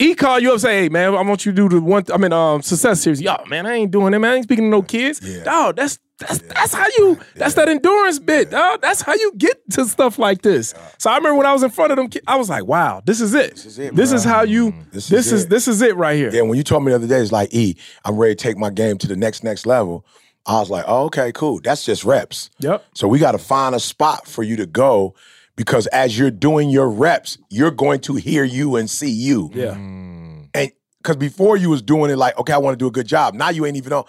He 0.00 0.14
call 0.14 0.40
you 0.40 0.54
up, 0.54 0.60
say, 0.60 0.84
"Hey 0.84 0.88
man, 0.88 1.14
I 1.14 1.20
want 1.20 1.44
you 1.44 1.52
to 1.52 1.56
do 1.56 1.68
the 1.68 1.80
one. 1.82 2.04
I 2.10 2.16
mean, 2.16 2.32
um, 2.32 2.62
success 2.62 3.02
series. 3.02 3.20
Yo, 3.20 3.36
man, 3.48 3.66
I 3.66 3.74
ain't 3.74 3.90
doing 3.90 4.12
that, 4.12 4.18
man. 4.18 4.32
I 4.32 4.34
ain't 4.36 4.44
speaking 4.44 4.64
to 4.64 4.70
no 4.70 4.80
kids. 4.80 5.20
Yeah. 5.22 5.44
Dog, 5.44 5.76
that's 5.76 5.98
that's 6.18 6.38
that's 6.38 6.72
how 6.72 6.86
you. 6.96 7.18
That's 7.34 7.52
that 7.54 7.68
endurance 7.68 8.18
bit, 8.18 8.50
dog. 8.50 8.80
That's 8.80 9.02
how 9.02 9.12
you 9.12 9.32
get 9.36 9.58
to 9.72 9.84
stuff 9.84 10.18
like 10.18 10.40
this. 10.40 10.72
So 10.96 11.10
I 11.10 11.16
remember 11.18 11.36
when 11.36 11.46
I 11.46 11.52
was 11.52 11.62
in 11.62 11.68
front 11.68 11.92
of 11.92 11.96
them, 11.96 12.08
I 12.26 12.36
was 12.36 12.48
like, 12.48 12.64
wow, 12.64 13.02
this 13.04 13.20
is 13.20 13.34
it. 13.34 13.56
This 13.56 13.66
is 13.66 13.78
it, 13.78 13.94
This 13.94 14.08
bro. 14.08 14.16
is 14.16 14.24
how 14.24 14.40
you. 14.42 14.72
This 14.90 15.08
This, 15.08 15.26
is 15.26 15.32
is 15.32 15.46
this 15.48 15.68
is 15.68 15.82
it 15.82 15.94
right 15.96 16.16
here. 16.16 16.30
Yeah, 16.32 16.42
when 16.42 16.56
you 16.56 16.64
told 16.64 16.82
me 16.82 16.92
the 16.92 16.96
other 16.96 17.06
day, 17.06 17.20
it's 17.20 17.30
like, 17.30 17.52
E, 17.52 17.76
I'm 18.06 18.16
ready 18.16 18.34
to 18.34 18.42
take 18.42 18.56
my 18.56 18.70
game 18.70 18.96
to 18.98 19.06
the 19.06 19.16
next, 19.16 19.44
next 19.44 19.66
level. 19.66 20.06
I 20.46 20.58
was 20.60 20.70
like, 20.70 20.86
oh, 20.88 21.04
okay, 21.04 21.30
cool. 21.32 21.60
That's 21.62 21.84
just 21.84 22.04
reps. 22.04 22.48
Yep. 22.60 22.84
So 22.94 23.06
we 23.06 23.18
got 23.18 23.32
to 23.32 23.38
find 23.38 23.74
a 23.74 23.80
spot 23.80 24.26
for 24.26 24.42
you 24.42 24.56
to 24.56 24.64
go 24.66 25.14
because 25.60 25.86
as 25.88 26.18
you're 26.18 26.30
doing 26.30 26.70
your 26.70 26.88
reps, 26.88 27.36
you're 27.50 27.70
going 27.70 28.00
to 28.00 28.14
hear 28.14 28.44
you 28.44 28.76
and 28.76 28.88
see 28.88 29.10
you. 29.10 29.50
Yeah. 29.52 29.74
Mm. 29.74 30.48
And 30.54 30.72
because 30.96 31.16
before 31.16 31.58
you 31.58 31.68
was 31.68 31.82
doing 31.82 32.10
it 32.10 32.16
like, 32.16 32.38
okay, 32.38 32.54
I 32.54 32.56
want 32.56 32.78
to 32.78 32.82
do 32.82 32.86
a 32.86 32.90
good 32.90 33.06
job. 33.06 33.34
Now 33.34 33.50
you 33.50 33.66
ain't 33.66 33.76
even 33.76 33.92
on. 33.92 34.04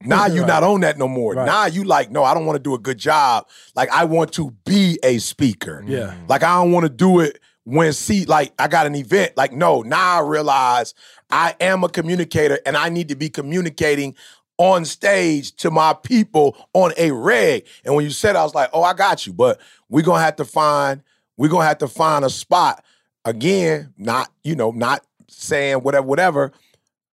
Now 0.00 0.26
you 0.34 0.44
not 0.44 0.64
on 0.64 0.80
that 0.80 0.98
no 0.98 1.06
more. 1.06 1.34
Right. 1.34 1.46
Now 1.46 1.66
you 1.66 1.84
like, 1.84 2.10
no, 2.10 2.24
I 2.24 2.34
don't 2.34 2.44
want 2.44 2.56
to 2.56 2.60
do 2.60 2.74
a 2.74 2.78
good 2.80 2.98
job. 2.98 3.46
Like 3.76 3.88
I 3.90 4.04
want 4.04 4.32
to 4.32 4.50
be 4.64 4.98
a 5.04 5.18
speaker. 5.18 5.84
Mm. 5.86 5.90
Yeah. 5.90 6.16
Like 6.26 6.42
I 6.42 6.56
don't 6.56 6.72
want 6.72 6.86
to 6.86 6.90
do 6.90 7.20
it 7.20 7.38
when 7.62 7.92
see 7.92 8.24
like 8.24 8.52
I 8.58 8.66
got 8.66 8.86
an 8.86 8.96
event. 8.96 9.36
Like 9.36 9.52
no, 9.52 9.82
now 9.82 10.18
I 10.18 10.26
realize 10.26 10.92
I 11.30 11.54
am 11.60 11.84
a 11.84 11.88
communicator 11.88 12.58
and 12.66 12.76
I 12.76 12.88
need 12.88 13.10
to 13.10 13.14
be 13.14 13.28
communicating 13.28 14.16
on 14.58 14.84
stage 14.84 15.54
to 15.56 15.70
my 15.70 15.92
people 15.92 16.56
on 16.72 16.92
a 16.96 17.10
reg. 17.10 17.66
And 17.84 17.94
when 17.94 18.04
you 18.04 18.10
said, 18.10 18.36
I 18.36 18.42
was 18.44 18.54
like, 18.54 18.70
oh, 18.72 18.82
I 18.82 18.94
got 18.94 19.26
you. 19.26 19.32
But 19.32 19.60
we're 19.88 20.02
gonna 20.04 20.22
have 20.22 20.36
to 20.36 20.44
find 20.44 21.02
we're 21.36 21.48
gonna 21.50 21.66
have 21.66 21.78
to 21.78 21.88
find 21.88 22.24
a 22.24 22.30
spot 22.30 22.82
again. 23.24 23.92
Not 23.98 24.30
you 24.42 24.54
know 24.56 24.70
not 24.70 25.04
saying 25.28 25.78
whatever 25.78 26.06
whatever. 26.06 26.52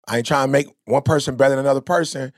I 0.08 0.18
ain't 0.18 0.26
trying 0.26 0.48
to 0.48 0.52
make 0.52 0.68
one 0.86 1.04
person 1.04 1.36
better 1.36 1.56
than 1.56 1.66
another 1.66 1.82
person. 1.82 2.34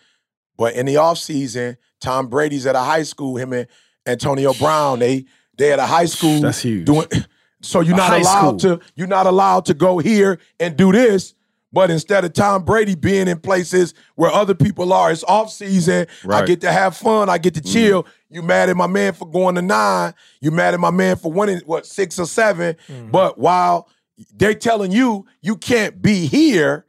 But 0.57 0.75
in 0.75 0.85
the 0.85 0.97
off 0.97 1.17
season, 1.17 1.77
Tom 2.01 2.27
Brady's 2.27 2.65
at 2.65 2.75
a 2.75 2.81
high 2.81 3.03
school. 3.03 3.37
Him 3.37 3.53
and 3.53 3.67
Antonio 4.05 4.53
Brown, 4.53 4.99
they 4.99 5.25
they 5.57 5.71
at 5.71 5.79
a 5.79 5.85
high 5.85 6.05
school. 6.05 6.41
That's 6.41 6.61
huge. 6.61 6.85
Doing 6.85 7.07
so 7.61 7.79
you're 7.81 7.95
A 7.95 7.97
not 7.97 8.19
allowed 8.19 8.61
school. 8.61 8.77
to 8.77 8.85
you're 8.95 9.07
not 9.07 9.25
allowed 9.25 9.65
to 9.65 9.73
go 9.73 9.97
here 9.99 10.39
and 10.59 10.75
do 10.77 10.91
this. 10.91 11.33
But 11.73 11.89
instead 11.89 12.25
of 12.25 12.33
Tom 12.33 12.63
Brady 12.63 12.95
being 12.95 13.27
in 13.27 13.39
places 13.39 13.93
where 14.15 14.31
other 14.31 14.53
people 14.53 14.91
are, 14.91 15.11
it's 15.11 15.23
off 15.23 15.51
season. 15.51 16.07
I 16.29 16.45
get 16.45 16.61
to 16.61 16.71
have 16.71 16.97
fun. 16.97 17.29
I 17.29 17.37
get 17.37 17.53
to 17.53 17.61
mm-hmm. 17.61 17.71
chill. 17.71 18.07
You 18.29 18.41
mad 18.41 18.69
at 18.69 18.75
my 18.75 18.87
man 18.87 19.13
for 19.13 19.29
going 19.29 19.55
to 19.55 19.61
nine. 19.61 20.13
You 20.41 20.51
mad 20.51 20.73
at 20.73 20.79
my 20.79 20.91
man 20.91 21.15
for 21.15 21.31
winning 21.31 21.61
what 21.65 21.85
six 21.85 22.19
or 22.19 22.25
7 22.25 22.75
mm-hmm. 22.75 23.11
But 23.11 23.37
while 23.37 23.89
they're 24.35 24.53
telling 24.53 24.91
you 24.91 25.25
you 25.41 25.55
can't 25.55 26.01
be 26.01 26.27
here, 26.27 26.85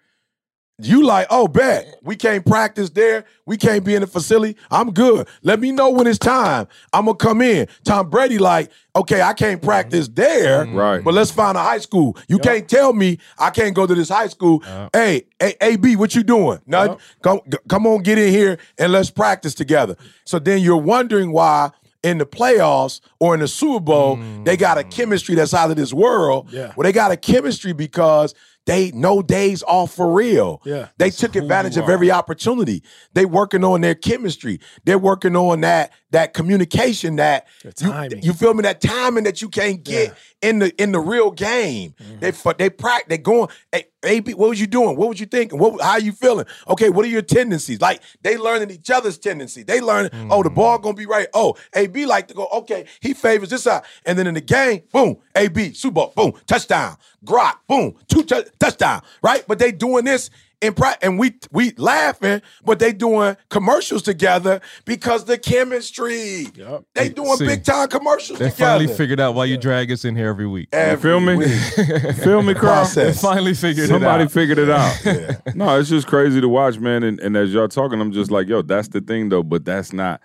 you 0.85 1.05
like, 1.05 1.27
oh, 1.31 1.49
bet 1.49 1.97
we 2.03 2.17
can't 2.17 2.45
practice 2.45 2.91
there. 2.91 3.25
We 3.47 3.57
can't 3.57 3.85
be 3.85 3.95
in 3.95 4.01
the 4.01 4.07
facility. 4.07 4.57
I'm 4.71 4.93
good. 4.93 5.29
Let 5.43 5.61
me 5.61 5.73
know 5.73 5.91
when 5.91 6.07
it's 6.07 6.19
time. 6.19 6.69
I'm 6.93 7.07
gonna 7.07 7.17
come 7.17 7.43
in. 7.43 7.69
Tom 7.85 8.11
Brady, 8.11 8.39
like, 8.39 8.71
okay, 8.95 9.23
I 9.23 9.33
can't 9.33 9.61
mm-hmm. 9.61 9.67
practice 9.67 10.09
there, 10.09 10.65
mm-hmm. 10.65 10.77
Right. 10.77 11.05
But 11.05 11.15
let's 11.15 11.31
find 11.31 11.57
a 11.57 11.63
high 11.63 11.79
school. 11.79 12.17
You 12.29 12.39
can't 12.39 12.69
tell 12.69 12.93
me 12.93 13.19
I 13.39 13.51
can't 13.51 13.75
go 13.75 13.87
to 13.87 13.95
this 13.95 14.09
high 14.09 14.29
school. 14.29 14.63
Hey, 14.93 15.25
hey, 15.39 15.55
AB, 15.61 15.97
what 15.97 16.15
you 16.15 16.23
doing? 16.23 16.61
Nothing. 16.67 16.99
Come, 17.23 17.41
g- 17.49 17.59
come 17.69 17.87
on, 17.87 18.03
get 18.03 18.19
in 18.19 18.31
here 18.31 18.59
and 18.79 18.93
let's 18.93 19.11
practice 19.11 19.55
together. 19.55 19.97
So 20.25 20.39
then 20.39 20.61
you're 20.61 20.77
wondering 20.77 21.33
why. 21.33 21.71
In 22.05 22.19
the 22.19 22.27
playoffs 22.27 23.01
or 23.21 23.33
in 23.33 23.39
the 23.39 23.47
Super 23.47 23.79
Bowl, 23.79 24.19
they 24.43 24.57
got 24.57 24.77
a 24.77 24.83
mm. 24.83 24.91
chemistry 24.91 25.37
that's 25.37 25.55
out 25.55 25.71
of 25.71 25.77
this 25.77 25.93
world. 25.93 26.53
Yeah. 26.53 26.73
Well, 26.75 26.83
they 26.83 26.91
got 26.91 27.13
a 27.13 27.17
chemistry 27.17 27.73
because 27.73 28.35
they 28.67 28.93
no 28.93 29.23
days 29.23 29.63
off 29.65 29.95
for 29.95 30.13
real. 30.13 30.61
Yeah. 30.65 30.89
They 30.99 31.11
took 31.11 31.37
advantage 31.37 31.77
of 31.77 31.89
every 31.89 32.11
opportunity. 32.11 32.83
They 33.13 33.25
working 33.25 33.65
on 33.65 33.81
their 33.81 33.95
chemistry. 33.95 34.61
They're 34.85 34.99
working 34.99 35.37
on 35.37 35.63
that 35.63 35.93
that 36.13 36.35
communication 36.35 37.17
that 37.17 37.47
you, 37.81 38.21
you 38.23 38.33
feel 38.33 38.55
me 38.55 38.63
that 38.63 38.81
timing 38.81 39.25
that 39.25 39.43
you 39.43 39.49
can't 39.49 39.83
get 39.83 40.17
in 40.41 40.59
the 40.61 40.83
in 40.83 40.93
the 40.93 41.01
real 41.01 41.31
game. 41.31 41.95
Mm-hmm. 42.01 42.21
They 42.21 42.33
fu- 42.33 42.53
they 42.57 42.71
practice. 42.71 43.09
They 43.09 43.19
going. 43.19 43.49
Hey, 43.71 43.87
AB, 44.05 44.35
what 44.35 44.51
was 44.51 44.61
you 44.61 44.67
doing? 44.67 44.97
What 44.97 45.09
was 45.09 45.21
you 45.21 45.27
thinking? 45.27 45.59
What 45.59 45.81
how 45.81 45.97
you 45.97 46.13
feeling? 46.13 46.47
Okay, 46.69 46.91
what 46.91 47.05
are 47.05 47.09
your 47.09 47.23
tendencies? 47.23 47.81
Like 47.81 48.03
they 48.23 48.37
learning 48.37 48.71
each 48.71 48.91
other's 48.91 49.19
tendencies. 49.19 49.65
They 49.65 49.81
learning. 49.81 50.11
Oh, 50.31 50.43
the 50.43 50.49
mm-hmm. 50.49 50.55
ball 50.55 50.79
gonna 50.79 50.95
be 50.95 51.07
right. 51.07 51.29
Oh, 51.35 51.57
AB 51.75 52.07
like 52.07 52.29
to 52.29 52.35
go. 52.35 52.47
Okay, 52.53 52.87
he 53.01 53.15
favors 53.15 53.51
this 53.51 53.65
side. 53.65 53.83
And 54.05 54.19
then 54.19 54.27
in 54.27 54.35
the 54.35 54.41
game, 54.41 54.83
boom, 54.93 55.17
AB 55.35 55.73
Super 55.73 55.95
Bowl, 55.95 56.13
boom, 56.15 56.33
touchdown. 56.47 56.97
Gronk, 57.25 57.55
boom, 57.69 57.95
two 58.09 58.25
tou- 58.25 58.45
touchdown. 58.59 59.03
Right, 59.23 59.45
but 59.47 59.59
they 59.59 59.73
doing 59.73 60.05
this 60.05 60.31
in 60.63 60.73
pri- 60.75 60.97
and 61.03 61.19
we 61.19 61.35
we 61.51 61.73
laughing, 61.77 62.41
but 62.65 62.79
they 62.79 62.93
doing 62.93 63.37
commercials 63.51 64.01
together 64.03 64.61
because 64.87 65.25
the 65.27 65.37
chemistry. 65.37 66.47
Yep. 66.55 66.85
They 66.95 67.09
doing 67.09 67.37
See, 67.37 67.47
big 67.47 67.65
time 67.65 67.89
commercials 67.89 68.39
They 68.39 68.51
together. 68.51 68.79
finally 68.79 68.87
figured 68.95 69.21
out 69.21 69.35
why 69.35 69.47
you 69.47 69.57
drag 69.59 69.91
us 69.91 70.05
in 70.05 70.17
here 70.17 70.29
every 70.29 70.47
week. 70.47 70.69
Every 70.73 71.11
feel 71.11 71.21
me? 71.21 71.37
week. 71.37 71.49
Feel 72.23 72.43
me, 72.43 72.55
Carl? 72.55 72.87
They 72.87 73.13
finally 73.13 73.55
figured 73.55 73.89
Somebody 73.89 74.25
it 74.25 74.27
out. 74.27 74.31
Somebody 74.31 74.99
figured 75.03 75.39
it 75.39 75.47
out. 75.47 75.57
No, 75.57 75.79
it's 75.79 75.89
just 75.89 76.07
crazy 76.07 76.41
to 76.41 76.49
watch, 76.49 76.79
man. 76.79 77.03
And, 77.03 77.19
and 77.21 77.37
as 77.37 77.53
y'all 77.53 77.69
talking, 77.69 78.01
I'm 78.01 78.13
just 78.13 78.31
like, 78.31 78.47
yo, 78.49 78.63
that's 78.63 78.89
the 78.89 79.01
thing 79.01 79.29
though. 79.29 79.43
But 79.43 79.65
that's 79.65 79.93
not 79.93 80.21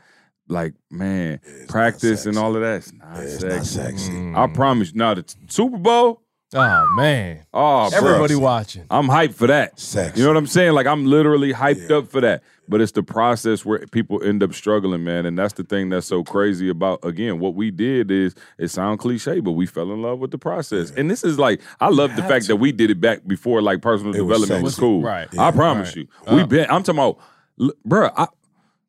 like, 0.48 0.74
man, 0.92 1.40
practice 1.68 2.26
and 2.26 2.38
all 2.38 2.56
of 2.56 2.62
that's 2.62 2.94
not 2.94 3.18
It's 3.24 3.40
sexy. 3.40 3.48
not 3.58 3.66
sexy. 3.66 4.12
Mm. 4.12 4.38
I 4.38 4.54
promise. 4.54 4.92
you. 4.92 4.98
Now 4.98 5.14
the 5.16 5.24
t- 5.24 5.36
Super 5.50 5.78
Bowl, 5.78 6.22
Oh 6.56 6.88
man, 6.95 7.45
Oh, 7.54 7.89
bro. 7.89 7.98
everybody 8.00 8.36
watching. 8.36 8.86
I'm 8.89 9.08
hyped 9.08 9.34
for 9.34 9.48
that. 9.48 9.78
Sex. 9.80 10.18
You 10.18 10.24
know 10.24 10.30
what 10.30 10.38
I'm 10.38 10.48
saying? 10.48 10.72
Like 10.74 10.88
I'm 10.88 11.06
literally 11.06 11.52
hyped 11.54 11.91
up 11.91 12.08
for 12.10 12.22
that. 12.22 12.41
But 12.70 12.82
it's 12.82 12.91
the 12.93 13.04
process 13.04 13.64
where 13.66 13.80
people 13.88 14.22
end 14.24 14.43
up 14.43 14.54
struggling, 14.54 15.04
man. 15.04 15.26
And 15.26 15.38
that's 15.38 15.54
the 15.54 15.64
thing 15.64 15.89
that's 15.89 16.06
so 16.08 16.24
crazy 16.24 16.68
about 16.70 17.04
again, 17.04 17.39
what 17.39 17.54
we 17.56 17.70
did 17.72 18.12
is 18.12 18.34
it 18.58 18.70
sound 18.70 19.00
cliche, 19.00 19.39
but 19.41 19.54
we 19.54 19.66
fell 19.66 19.91
in 19.91 20.02
love 20.02 20.20
with 20.20 20.32
the 20.32 20.38
process. 20.38 20.91
And 20.91 21.12
this 21.12 21.24
is 21.24 21.38
like 21.38 21.60
I 21.82 21.89
love 21.89 22.16
the 22.16 22.24
fact 22.24 22.48
that 22.48 22.58
we 22.58 22.72
did 22.72 22.91
it 22.91 23.02
back 23.02 23.28
before 23.28 23.62
like 23.62 23.82
personal 23.82 24.14
It 24.16 24.20
development 24.20 24.64
was 24.64 24.74
sexy. 24.76 24.82
cool. 24.82 25.02
Right. 25.02 25.28
I 25.38 25.52
promise 25.52 25.95
you. 25.98 26.08
We 26.32 26.41
uh. 26.41 26.45
been 26.45 26.70
I'm 26.70 26.84
talking 26.84 27.00
about 27.00 27.20
l- 27.60 27.74
bruh, 27.86 28.12
I 28.16 28.28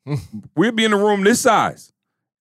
we'll 0.57 0.73
be 0.73 0.85
in 0.85 0.93
the 0.93 0.97
room 0.97 1.23
this 1.25 1.41
size. 1.41 1.93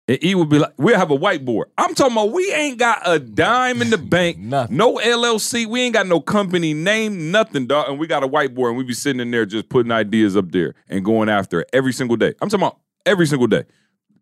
And 0.10 0.24
E 0.24 0.36
would 0.36 0.48
be 0.50 0.60
like, 0.60 0.74
we'll 0.78 0.98
have 0.98 1.12
a 1.12 1.18
whiteboard. 1.18 1.66
I'm 1.78 1.94
talking 1.94 2.14
about 2.14 2.32
we 2.32 2.50
ain't 2.54 2.78
got 2.80 3.02
a 3.06 3.20
dime 3.20 3.82
in 3.82 3.90
the 3.90 3.98
bank, 4.16 4.38
Nothing. 4.38 4.78
no 4.78 4.96
LLC, 4.96 5.66
we 5.66 5.82
ain't 5.82 5.94
got 5.94 6.08
no 6.08 6.22
company 6.22 6.74
name, 6.74 7.30
nothing, 7.32 7.68
dog. 7.68 7.90
And 7.90 8.00
we 8.00 8.08
got 8.08 8.24
a 8.24 8.28
whiteboard 8.28 8.70
and 8.70 8.78
we 8.78 8.84
be 8.86 8.94
sitting 8.94 9.20
in 9.20 9.32
there 9.32 9.46
just 9.46 9.68
putting 9.68 9.92
ideas 9.92 10.38
up 10.38 10.52
there 10.52 10.76
and 10.88 11.04
going 11.04 11.28
after 11.28 11.62
it 11.62 11.70
every 11.74 11.92
single 11.92 12.16
day. 12.16 12.34
I'm 12.42 12.48
talking 12.50 12.66
about 12.66 12.80
every 13.06 13.28
single 13.28 13.48
day. 13.48 13.66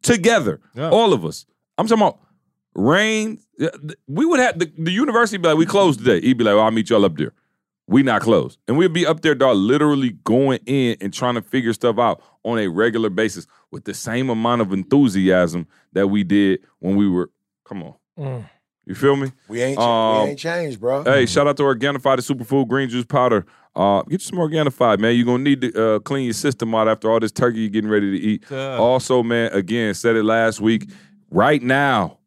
Together. 0.01 0.59
Yeah. 0.73 0.89
All 0.89 1.13
of 1.13 1.23
us. 1.25 1.45
I'm 1.77 1.87
talking 1.87 2.01
about 2.03 2.19
rain. 2.73 3.39
Uh, 3.61 3.69
we 4.07 4.25
would 4.25 4.39
have 4.39 4.57
the, 4.59 4.71
the 4.77 4.91
university 4.91 5.37
be 5.37 5.47
like, 5.49 5.57
we 5.57 5.65
closed 5.65 5.99
today. 5.99 6.19
He'd 6.21 6.37
be 6.37 6.43
like, 6.43 6.55
well, 6.55 6.65
I'll 6.65 6.71
meet 6.71 6.89
y'all 6.89 7.05
up 7.05 7.15
there. 7.17 7.33
We 7.87 8.01
not 8.01 8.21
close. 8.21 8.57
And 8.67 8.77
we'd 8.77 8.93
be 8.93 9.05
up 9.05 9.21
there, 9.21 9.35
dog, 9.35 9.57
literally 9.57 10.11
going 10.23 10.59
in 10.65 10.97
and 11.01 11.13
trying 11.13 11.35
to 11.35 11.41
figure 11.41 11.71
stuff 11.71 11.99
out 11.99 12.21
on 12.43 12.57
a 12.57 12.67
regular 12.67 13.09
basis 13.09 13.45
with 13.71 13.83
the 13.83 13.93
same 13.93 14.29
amount 14.29 14.61
of 14.61 14.73
enthusiasm 14.73 15.67
that 15.93 16.07
we 16.07 16.23
did 16.23 16.61
when 16.79 16.95
we 16.95 17.07
were, 17.07 17.29
come 17.63 17.83
on. 17.83 17.93
Mm. 18.17 18.45
You 18.85 18.95
feel 18.95 19.15
me? 19.15 19.31
We 19.47 19.61
ain't 19.61 19.79
Um, 19.79 20.23
we 20.23 20.29
ain't 20.31 20.39
changed, 20.39 20.79
bro. 20.79 21.03
Hey, 21.03 21.25
shout 21.25 21.47
out 21.47 21.57
to 21.57 21.63
Organifi, 21.63 22.15
the 22.15 22.33
superfood 22.33 22.67
green 22.67 22.87
juice 22.87 23.05
powder. 23.05 23.45
Uh, 23.75 24.03
get 24.03 24.13
you 24.13 24.19
some 24.19 24.39
Organifi, 24.39 24.99
man. 24.99 25.15
You're 25.15 25.25
gonna 25.25 25.43
need 25.43 25.61
to 25.61 25.95
uh, 25.95 25.99
clean 25.99 26.25
your 26.25 26.33
system 26.33 26.73
out 26.75 26.87
after 26.87 27.11
all 27.11 27.19
this 27.19 27.31
turkey 27.31 27.61
you're 27.61 27.69
getting 27.69 27.89
ready 27.89 28.11
to 28.11 28.25
eat. 28.25 28.43
Yeah. 28.49 28.77
Also, 28.77 29.23
man, 29.23 29.51
again, 29.53 29.93
said 29.95 30.15
it 30.15 30.23
last 30.23 30.61
week. 30.61 30.89
Right 31.31 31.61
now, 31.61 32.19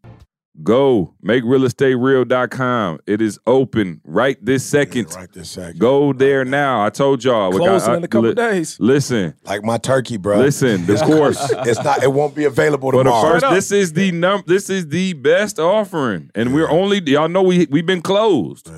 go 0.62 1.14
make 1.22 1.44
realestatereal.com. 1.44 2.98
It 3.06 3.20
is 3.22 3.38
open 3.46 4.00
right 4.04 4.36
this 4.44 4.64
second. 4.64 5.14
right 5.14 5.32
this 5.32 5.50
second. 5.50 5.78
Go 5.78 6.12
there 6.12 6.44
now. 6.44 6.84
I 6.84 6.90
told 6.90 7.22
y'all. 7.24 7.50
we 7.50 7.58
got- 7.58 7.66
Closing 7.68 7.92
I- 7.92 7.96
in 7.98 8.04
a 8.04 8.08
couple 8.08 8.28
li- 8.30 8.34
days. 8.34 8.76
Listen, 8.80 9.34
Like 9.44 9.64
my 9.64 9.78
turkey, 9.78 10.16
bro. 10.16 10.38
listen. 10.38 10.88
Of 10.90 11.00
course. 11.02 11.38
it's 11.66 11.82
not. 11.82 12.02
It 12.02 12.12
won't 12.12 12.34
be 12.34 12.44
available 12.44 12.90
For 12.90 13.04
the 13.04 13.10
first, 13.10 13.46
this 13.50 13.72
is 13.72 13.92
the 13.92 14.10
num. 14.12 14.42
This 14.46 14.70
is 14.70 14.88
the 14.88 15.12
best 15.14 15.58
offering, 15.58 16.30
and 16.34 16.54
we're 16.54 16.70
only. 16.70 17.00
Y'all 17.08 17.28
know 17.28 17.42
we 17.42 17.66
we've 17.70 17.86
been 17.86 18.02
closed. 18.02 18.70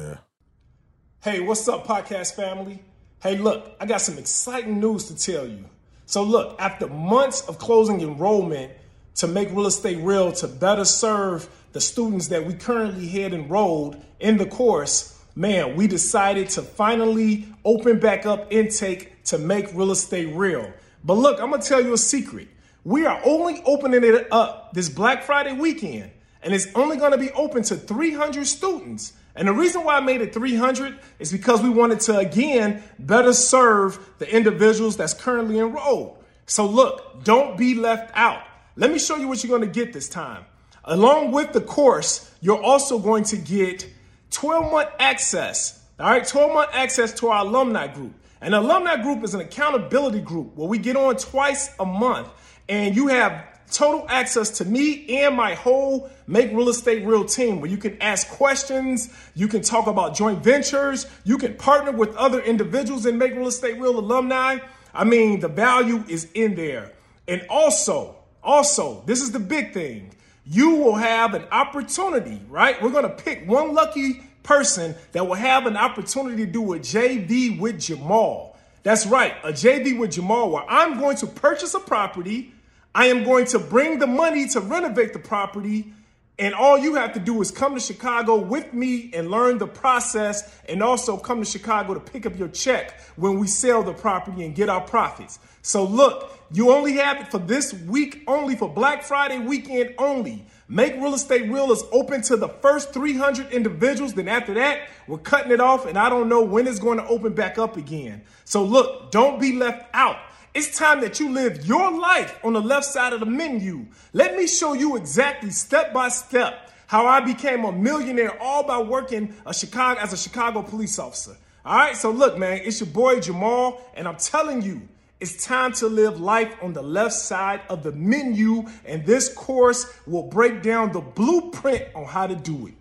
Hey, 1.22 1.41
what's 1.41 1.68
up, 1.68 1.87
podcast 1.87 2.35
family? 2.35 2.83
Hey, 3.22 3.37
look, 3.37 3.76
I 3.78 3.85
got 3.87 4.01
some 4.01 4.16
exciting 4.16 4.81
news 4.81 5.05
to 5.07 5.16
tell 5.16 5.47
you. 5.47 5.66
So, 6.07 6.22
look, 6.24 6.57
after 6.61 6.87
months 6.87 7.43
of 7.43 7.59
closing 7.59 8.01
enrollment 8.01 8.72
to 9.16 9.26
make 9.26 9.50
real 9.50 9.66
estate 9.66 9.98
real 9.98 10.32
to 10.32 10.48
better 10.48 10.84
serve 10.84 11.48
the 11.72 11.80
students 11.80 12.28
that 12.28 12.46
we 12.46 12.54
currently 12.54 13.06
had 13.08 13.32
enrolled 13.32 14.02
in 14.18 14.36
the 14.36 14.46
course, 14.46 15.18
man, 15.34 15.76
we 15.76 15.86
decided 15.86 16.48
to 16.50 16.62
finally 16.62 17.46
open 17.64 17.98
back 17.98 18.26
up 18.26 18.52
intake 18.52 19.22
to 19.24 19.38
make 19.38 19.72
real 19.74 19.90
estate 19.90 20.34
real. 20.34 20.72
But 21.04 21.14
look, 21.14 21.40
I'm 21.40 21.50
gonna 21.50 21.62
tell 21.62 21.80
you 21.80 21.92
a 21.92 21.98
secret. 21.98 22.48
We 22.84 23.06
are 23.06 23.20
only 23.24 23.62
opening 23.64 24.04
it 24.04 24.28
up 24.30 24.72
this 24.72 24.88
Black 24.88 25.22
Friday 25.22 25.52
weekend, 25.52 26.11
and 26.42 26.54
it's 26.54 26.66
only 26.74 26.96
gonna 26.96 27.18
be 27.18 27.30
open 27.32 27.62
to 27.64 27.76
300 27.76 28.46
students. 28.46 29.12
And 29.36 29.48
the 29.48 29.52
reason 29.52 29.84
why 29.84 29.96
I 29.96 30.00
made 30.00 30.20
it 30.20 30.34
300 30.34 30.98
is 31.18 31.30
because 31.30 31.62
we 31.62 31.70
wanted 31.70 32.00
to, 32.00 32.18
again, 32.18 32.82
better 32.98 33.32
serve 33.32 33.98
the 34.18 34.34
individuals 34.34 34.96
that's 34.96 35.14
currently 35.14 35.58
enrolled. 35.58 36.18
So, 36.46 36.66
look, 36.66 37.22
don't 37.22 37.56
be 37.56 37.74
left 37.74 38.11
out. 38.14 38.42
Let 38.76 38.90
me 38.90 38.98
show 38.98 39.16
you 39.16 39.28
what 39.28 39.42
you're 39.42 39.56
going 39.56 39.68
to 39.70 39.74
get 39.84 39.92
this 39.92 40.08
time. 40.08 40.44
Along 40.84 41.32
with 41.32 41.52
the 41.52 41.60
course, 41.60 42.32
you're 42.40 42.62
also 42.62 42.98
going 42.98 43.24
to 43.24 43.36
get 43.36 43.86
12 44.30 44.72
month 44.72 44.88
access. 44.98 45.82
All 45.98 46.08
right, 46.08 46.26
12 46.26 46.52
month 46.54 46.70
access 46.72 47.12
to 47.20 47.28
our 47.28 47.44
alumni 47.44 47.86
group. 47.88 48.14
An 48.40 48.54
alumni 48.54 48.96
group 49.02 49.22
is 49.22 49.34
an 49.34 49.40
accountability 49.40 50.20
group 50.20 50.56
where 50.56 50.68
we 50.68 50.78
get 50.78 50.96
on 50.96 51.16
twice 51.16 51.74
a 51.78 51.84
month 51.84 52.28
and 52.68 52.96
you 52.96 53.08
have 53.08 53.44
total 53.70 54.06
access 54.08 54.50
to 54.58 54.64
me 54.64 55.18
and 55.18 55.36
my 55.36 55.54
whole 55.54 56.10
Make 56.26 56.50
Real 56.52 56.68
Estate 56.68 57.04
Real 57.04 57.24
team 57.24 57.60
where 57.60 57.70
you 57.70 57.76
can 57.76 58.00
ask 58.00 58.28
questions, 58.28 59.12
you 59.34 59.48
can 59.48 59.62
talk 59.62 59.86
about 59.86 60.14
joint 60.14 60.42
ventures, 60.42 61.06
you 61.24 61.36
can 61.36 61.54
partner 61.54 61.92
with 61.92 62.14
other 62.16 62.40
individuals 62.40 63.04
and 63.06 63.18
Make 63.18 63.34
Real 63.34 63.48
Estate 63.48 63.78
Real 63.78 63.98
alumni. 63.98 64.58
I 64.94 65.04
mean, 65.04 65.40
the 65.40 65.48
value 65.48 66.04
is 66.08 66.30
in 66.34 66.54
there. 66.54 66.92
And 67.28 67.44
also, 67.48 68.16
also, 68.43 69.03
this 69.07 69.20
is 69.20 69.32
the 69.32 69.41
big 69.41 69.72
thing. 69.72 70.12
You 70.47 70.76
will 70.76 70.97
have 70.97 71.34
an 71.34 71.45
opportunity, 71.53 72.41
right? 72.49 72.80
We're 72.82 72.91
going 72.91 73.05
to 73.05 73.22
pick 73.22 73.47
one 73.49 73.74
lucky 73.74 74.22
person 74.43 74.95
that 75.12 75.26
will 75.26 75.34
have 75.34 75.66
an 75.66 75.76
opportunity 75.76 76.47
to 76.47 76.51
do 76.51 76.72
a 76.72 76.78
JV 76.78 77.59
with 77.61 77.80
Jamal. 77.80 78.59
That's 78.82 79.07
right, 79.07 79.34
a 79.45 79.53
JV 79.53 79.99
with 79.99 80.12
Jamal 80.12 80.51
where 80.51 80.64
I'm 80.68 80.99
going 80.99 81.16
to 81.18 81.26
purchase 81.26 81.74
a 81.74 81.80
property. 81.80 82.55
I 82.95 83.07
am 83.07 83.24
going 83.24 83.47
to 83.47 83.59
bring 83.59 83.99
the 83.99 84.07
money 84.07 84.49
to 84.49 84.61
renovate 84.61 85.12
the 85.12 85.18
property. 85.18 85.93
And 86.38 86.55
all 86.55 86.78
you 86.78 86.95
have 86.95 87.12
to 87.12 87.20
do 87.20 87.43
is 87.43 87.51
come 87.51 87.74
to 87.74 87.80
Chicago 87.80 88.36
with 88.38 88.72
me 88.72 89.11
and 89.12 89.30
learn 89.30 89.59
the 89.59 89.66
process, 89.66 90.59
and 90.66 90.82
also 90.82 91.18
come 91.18 91.41
to 91.41 91.45
Chicago 91.45 91.93
to 91.93 92.01
pick 92.01 92.24
up 92.24 92.38
your 92.38 92.49
check 92.49 92.99
when 93.16 93.38
we 93.38 93.47
sell 93.47 93.82
the 93.82 93.93
property 93.93 94.47
and 94.47 94.55
get 94.55 94.70
our 94.70 94.80
profits. 94.80 95.38
So, 95.62 95.84
look, 95.84 96.36
you 96.50 96.72
only 96.72 96.94
have 96.94 97.20
it 97.20 97.30
for 97.30 97.38
this 97.38 97.72
week 97.72 98.24
only, 98.26 98.56
for 98.56 98.68
Black 98.68 99.02
Friday 99.02 99.38
weekend 99.38 99.94
only. 99.98 100.46
Make 100.68 100.94
Real 100.94 101.14
Estate 101.14 101.50
Real 101.50 101.70
is 101.72 101.84
open 101.92 102.22
to 102.22 102.36
the 102.36 102.48
first 102.48 102.92
300 102.92 103.52
individuals. 103.52 104.14
Then, 104.14 104.28
after 104.28 104.54
that, 104.54 104.88
we're 105.06 105.18
cutting 105.18 105.52
it 105.52 105.61
off, 105.61 105.86
and 105.86 105.98
I 105.98 106.08
don't 106.08 106.28
know 106.28 106.42
when 106.42 106.66
it's 106.66 106.78
going 106.78 106.98
to 106.98 107.06
open 107.06 107.34
back 107.34 107.58
up 107.58 107.76
again. 107.76 108.22
So, 108.44 108.64
look, 108.64 109.11
don't 109.11 109.40
be 109.40 109.52
left 109.52 109.88
out. 109.92 110.16
It's 110.52 110.76
time 110.76 111.00
that 111.02 111.20
you 111.20 111.30
live 111.30 111.64
your 111.64 111.96
life 111.96 112.38
on 112.42 112.54
the 112.54 112.61
left 112.61 112.86
side 112.86 113.12
of 113.12 113.20
the 113.20 113.26
menu. 113.26 113.86
Let 114.12 114.36
me 114.36 114.48
show 114.48 114.72
you 114.72 114.96
exactly 114.96 115.50
step 115.50 115.92
by 115.92 116.08
step 116.08 116.70
how 116.88 117.06
I 117.06 117.20
became 117.20 117.64
a 117.64 117.70
millionaire 117.70 118.36
all 118.42 118.64
by 118.64 118.80
working 118.80 119.32
a 119.46 119.54
Chicago 119.54 120.00
as 120.00 120.12
a 120.12 120.16
Chicago 120.16 120.62
police 120.62 120.98
officer. 120.98 121.36
All 121.64 121.76
right, 121.76 121.96
so 121.96 122.11
look, 122.11 122.36
man, 122.36 122.62
it's 122.64 122.80
your 122.80 122.88
boy 122.88 123.20
Jamal, 123.20 123.80
and 123.94 124.08
I'm 124.08 124.16
telling 124.16 124.62
you, 124.62 124.88
it's 125.20 125.44
time 125.44 125.72
to 125.74 125.86
live 125.86 126.20
life 126.20 126.54
on 126.62 126.72
the 126.72 126.82
left 126.82 127.14
side 127.14 127.60
of 127.68 127.82
the 127.82 127.92
menu, 127.92 128.64
and 128.84 129.04
this 129.04 129.32
course 129.32 129.86
will 130.06 130.24
break 130.24 130.62
down 130.62 130.92
the 130.92 131.00
blueprint 131.00 131.84
on 131.94 132.04
how 132.06 132.26
to 132.26 132.34
do 132.34 132.66
it. 132.66 132.74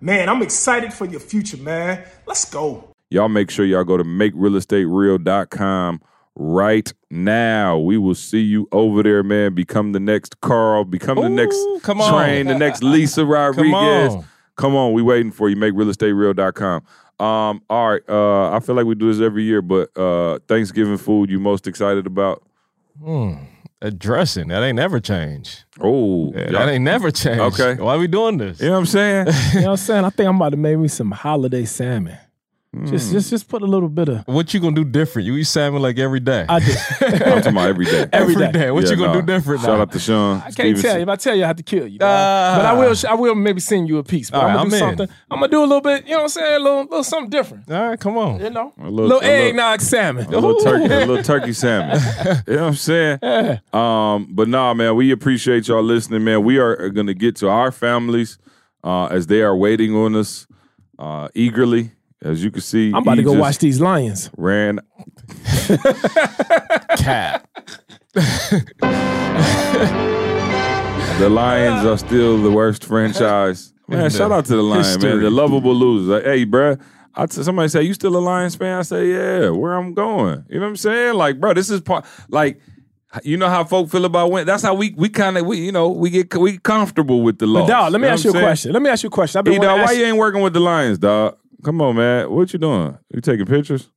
Man, 0.00 0.28
I'm 0.28 0.42
excited 0.42 0.92
for 0.92 1.06
your 1.06 1.20
future, 1.20 1.56
man. 1.56 2.04
Let's 2.26 2.44
go. 2.44 2.92
Y'all 3.10 3.28
make 3.28 3.50
sure 3.50 3.64
y'all 3.64 3.84
go 3.84 3.96
to 3.96 4.04
makerealestatereal.com 4.04 6.00
right 6.34 6.92
now. 7.10 7.78
We 7.78 7.96
will 7.98 8.14
see 8.14 8.40
you 8.42 8.68
over 8.72 9.02
there, 9.02 9.22
man. 9.22 9.54
Become 9.54 9.92
the 9.92 10.00
next 10.00 10.40
Carl, 10.40 10.84
become 10.84 11.16
the 11.20 11.28
next 11.28 11.58
come 11.82 12.00
on. 12.00 12.12
Train, 12.12 12.46
the 12.46 12.58
next 12.58 12.82
Lisa 12.82 13.24
Rodriguez. 13.26 14.14
on. 14.14 14.24
Come 14.56 14.74
on, 14.74 14.92
we 14.92 15.02
waiting 15.02 15.32
for 15.32 15.48
you. 15.48 15.56
Makerealestatereal.com. 15.56 16.82
Um, 17.18 17.62
all 17.70 17.90
right. 17.90 18.02
Uh, 18.08 18.50
I 18.50 18.60
feel 18.60 18.74
like 18.74 18.86
we 18.86 18.94
do 18.94 19.12
this 19.12 19.24
every 19.24 19.44
year, 19.44 19.62
but 19.62 19.96
uh, 19.96 20.38
Thanksgiving 20.48 20.98
food 20.98 21.30
you 21.30 21.40
most 21.40 21.66
excited 21.66 22.06
about? 22.06 22.42
A 23.82 23.90
dressing 23.90 24.48
that 24.48 24.62
ain't 24.62 24.76
never 24.76 25.00
changed. 25.00 25.64
Oh, 25.80 26.32
Yeah, 26.34 26.50
that 26.50 26.68
ain't 26.70 26.84
never 26.84 27.10
changed. 27.10 27.40
Okay. 27.60 27.74
Why 27.80 27.96
we 27.96 28.06
doing 28.06 28.38
this? 28.38 28.60
you 28.60 28.66
know 28.66 28.72
what 28.72 28.78
I'm 28.80 28.86
saying? 28.86 29.26
You 29.26 29.60
know 29.60 29.66
what 29.66 29.70
I'm 29.72 29.76
saying? 29.76 30.04
I 30.04 30.10
think 30.10 30.28
I'm 30.28 30.36
about 30.36 30.50
to 30.50 30.56
make 30.56 30.78
me 30.78 30.88
some 30.88 31.10
holiday 31.10 31.64
salmon. 31.66 32.16
Just, 32.84 33.10
just, 33.12 33.30
just 33.30 33.48
put 33.48 33.62
a 33.62 33.66
little 33.66 33.88
bit 33.88 34.08
of. 34.08 34.24
What 34.26 34.52
you 34.52 34.60
gonna 34.60 34.74
do 34.76 34.84
different? 34.84 35.24
You 35.26 35.36
eat 35.36 35.44
salmon 35.44 35.80
like 35.80 35.98
every 35.98 36.20
day. 36.20 36.44
I 36.48 36.58
do. 36.60 36.72
I'm 37.00 37.18
talking 37.18 37.46
about 37.52 37.68
every 37.68 37.86
day. 37.86 38.06
Every 38.12 38.34
Every 38.34 38.46
day. 38.46 38.52
day. 38.52 38.70
What 38.70 38.84
Yeah, 38.84 38.90
you 38.90 38.96
gonna 38.96 39.14
nah. 39.14 39.20
do 39.20 39.26
different 39.26 39.60
Shout 39.62 39.76
now? 39.76 39.82
out 39.82 39.92
to 39.92 39.98
Sean. 39.98 40.36
I 40.38 40.40
can't 40.42 40.52
Stevenson. 40.54 40.82
tell 40.90 40.96
you. 40.96 41.02
If 41.02 41.08
I 41.08 41.16
tell 41.16 41.34
you, 41.36 41.44
I 41.44 41.46
have 41.46 41.56
to 41.56 41.62
kill 41.62 41.86
you. 41.86 41.98
dog. 41.98 42.08
Ah. 42.10 42.54
but 42.58 42.66
I 42.66 42.72
will. 42.74 42.94
I 43.08 43.14
will 43.14 43.34
maybe 43.34 43.60
send 43.60 43.88
you 43.88 43.98
a 43.98 44.04
piece. 44.04 44.30
But 44.30 44.38
All 44.38 44.44
I'm 44.44 44.48
right, 44.48 44.56
gonna 44.56 44.70
do 44.70 44.76
I'm 44.76 44.82
in. 44.90 44.96
something. 44.98 45.16
I'm 45.30 45.40
gonna 45.40 45.50
do 45.52 45.60
a 45.60 45.66
little 45.66 45.80
bit. 45.80 46.04
You 46.04 46.10
know 46.12 46.16
what 46.18 46.22
I'm 46.24 46.28
saying? 46.28 46.56
A 46.56 46.58
little, 46.58 46.82
little 46.82 47.04
something 47.04 47.30
different. 47.30 47.70
All 47.70 47.88
right, 47.88 47.98
come 48.00 48.16
on. 48.18 48.40
You 48.40 48.50
know, 48.50 48.72
A 48.78 48.82
little, 48.90 48.94
little- 48.94 49.18
a 49.18 49.20
little- 49.20 49.46
eggnog 49.48 49.80
salmon. 49.80 50.26
a 50.26 50.30
little 50.30 50.56
turkey, 50.62 50.84
a 50.92 51.06
little 51.06 51.22
turkey 51.22 51.52
salmon. 51.52 52.00
you 52.46 52.54
know 52.56 52.62
what 52.62 52.68
I'm 52.68 52.74
saying? 52.74 53.18
Um, 53.72 54.28
but 54.30 54.48
nah, 54.48 54.74
man, 54.74 54.96
we 54.96 55.10
appreciate 55.12 55.68
y'all 55.68 55.82
listening, 55.82 56.24
man. 56.24 56.44
We 56.44 56.58
are 56.58 56.90
gonna 56.90 57.14
get 57.14 57.36
to 57.36 57.48
our 57.48 57.72
families 57.72 58.38
uh, 58.84 59.06
as 59.06 59.26
they 59.28 59.42
are 59.42 59.56
waiting 59.56 59.94
on 59.94 60.14
us 60.16 60.46
uh, 60.98 61.28
eagerly. 61.34 61.92
As 62.22 62.42
you 62.42 62.50
can 62.50 62.62
see, 62.62 62.88
I'm 62.88 63.02
about 63.02 63.16
to 63.16 63.22
go 63.22 63.32
watch 63.34 63.58
these 63.58 63.80
lions. 63.80 64.30
Ran. 64.36 64.80
Cat. 66.96 67.46
The 71.18 71.30
Lions 71.30 71.86
are 71.86 71.96
still 71.96 72.42
the 72.42 72.50
worst 72.50 72.84
franchise 72.84 73.72
Man, 73.88 74.04
in 74.04 74.10
shout 74.10 74.30
out 74.32 74.44
to 74.46 74.56
the 74.56 74.62
Lions, 74.62 75.02
man. 75.02 75.20
The 75.22 75.30
lovable 75.30 75.74
losers. 75.74 76.08
Like, 76.08 76.24
hey, 76.24 76.44
bruh. 76.44 76.78
I 77.14 77.24
t- 77.24 77.42
somebody 77.42 77.68
say, 77.68 77.84
you 77.84 77.94
still 77.94 78.14
a 78.16 78.20
Lions 78.20 78.54
fan? 78.54 78.78
I 78.78 78.82
say, 78.82 79.10
yeah, 79.12 79.48
where 79.48 79.72
I'm 79.72 79.94
going. 79.94 80.44
You 80.50 80.56
know 80.56 80.66
what 80.66 80.70
I'm 80.70 80.76
saying? 80.76 81.14
Like, 81.14 81.40
bro, 81.40 81.54
this 81.54 81.70
is 81.70 81.80
part 81.80 82.04
like 82.28 82.60
you 83.22 83.38
know 83.38 83.48
how 83.48 83.64
folk 83.64 83.88
feel 83.88 84.04
about 84.04 84.30
win. 84.30 84.46
That's 84.46 84.62
how 84.62 84.74
we 84.74 84.92
we 84.94 85.08
kind 85.08 85.38
of 85.38 85.46
we 85.46 85.56
you 85.58 85.72
know 85.72 85.88
we 85.88 86.10
get 86.10 86.34
we 86.36 86.58
comfortable 86.58 87.22
with 87.22 87.38
the 87.38 87.46
But 87.46 87.52
loss. 87.52 87.68
dog, 87.68 87.92
let 87.92 88.00
me 88.02 88.08
know 88.08 88.12
ask 88.12 88.24
you 88.24 88.30
a 88.30 88.32
I'm 88.32 88.34
saying? 88.34 88.44
question. 88.46 88.72
Let 88.72 88.82
me 88.82 88.90
ask 88.90 89.02
you 89.02 89.06
a 89.06 89.10
question. 89.10 89.38
I've 89.38 89.44
been 89.46 89.54
wanting 89.54 89.68
dog, 89.68 89.78
to 89.78 89.84
why 89.84 89.92
you 89.92 90.04
ain't 90.04 90.18
working 90.18 90.42
with 90.42 90.52
the 90.52 90.60
Lions, 90.60 90.98
dog? 90.98 91.38
Come 91.66 91.82
on, 91.82 91.96
man. 91.96 92.30
What 92.30 92.52
you 92.52 92.60
doing? 92.60 92.96
You 93.12 93.20
taking 93.20 93.44
pictures? 93.44 93.90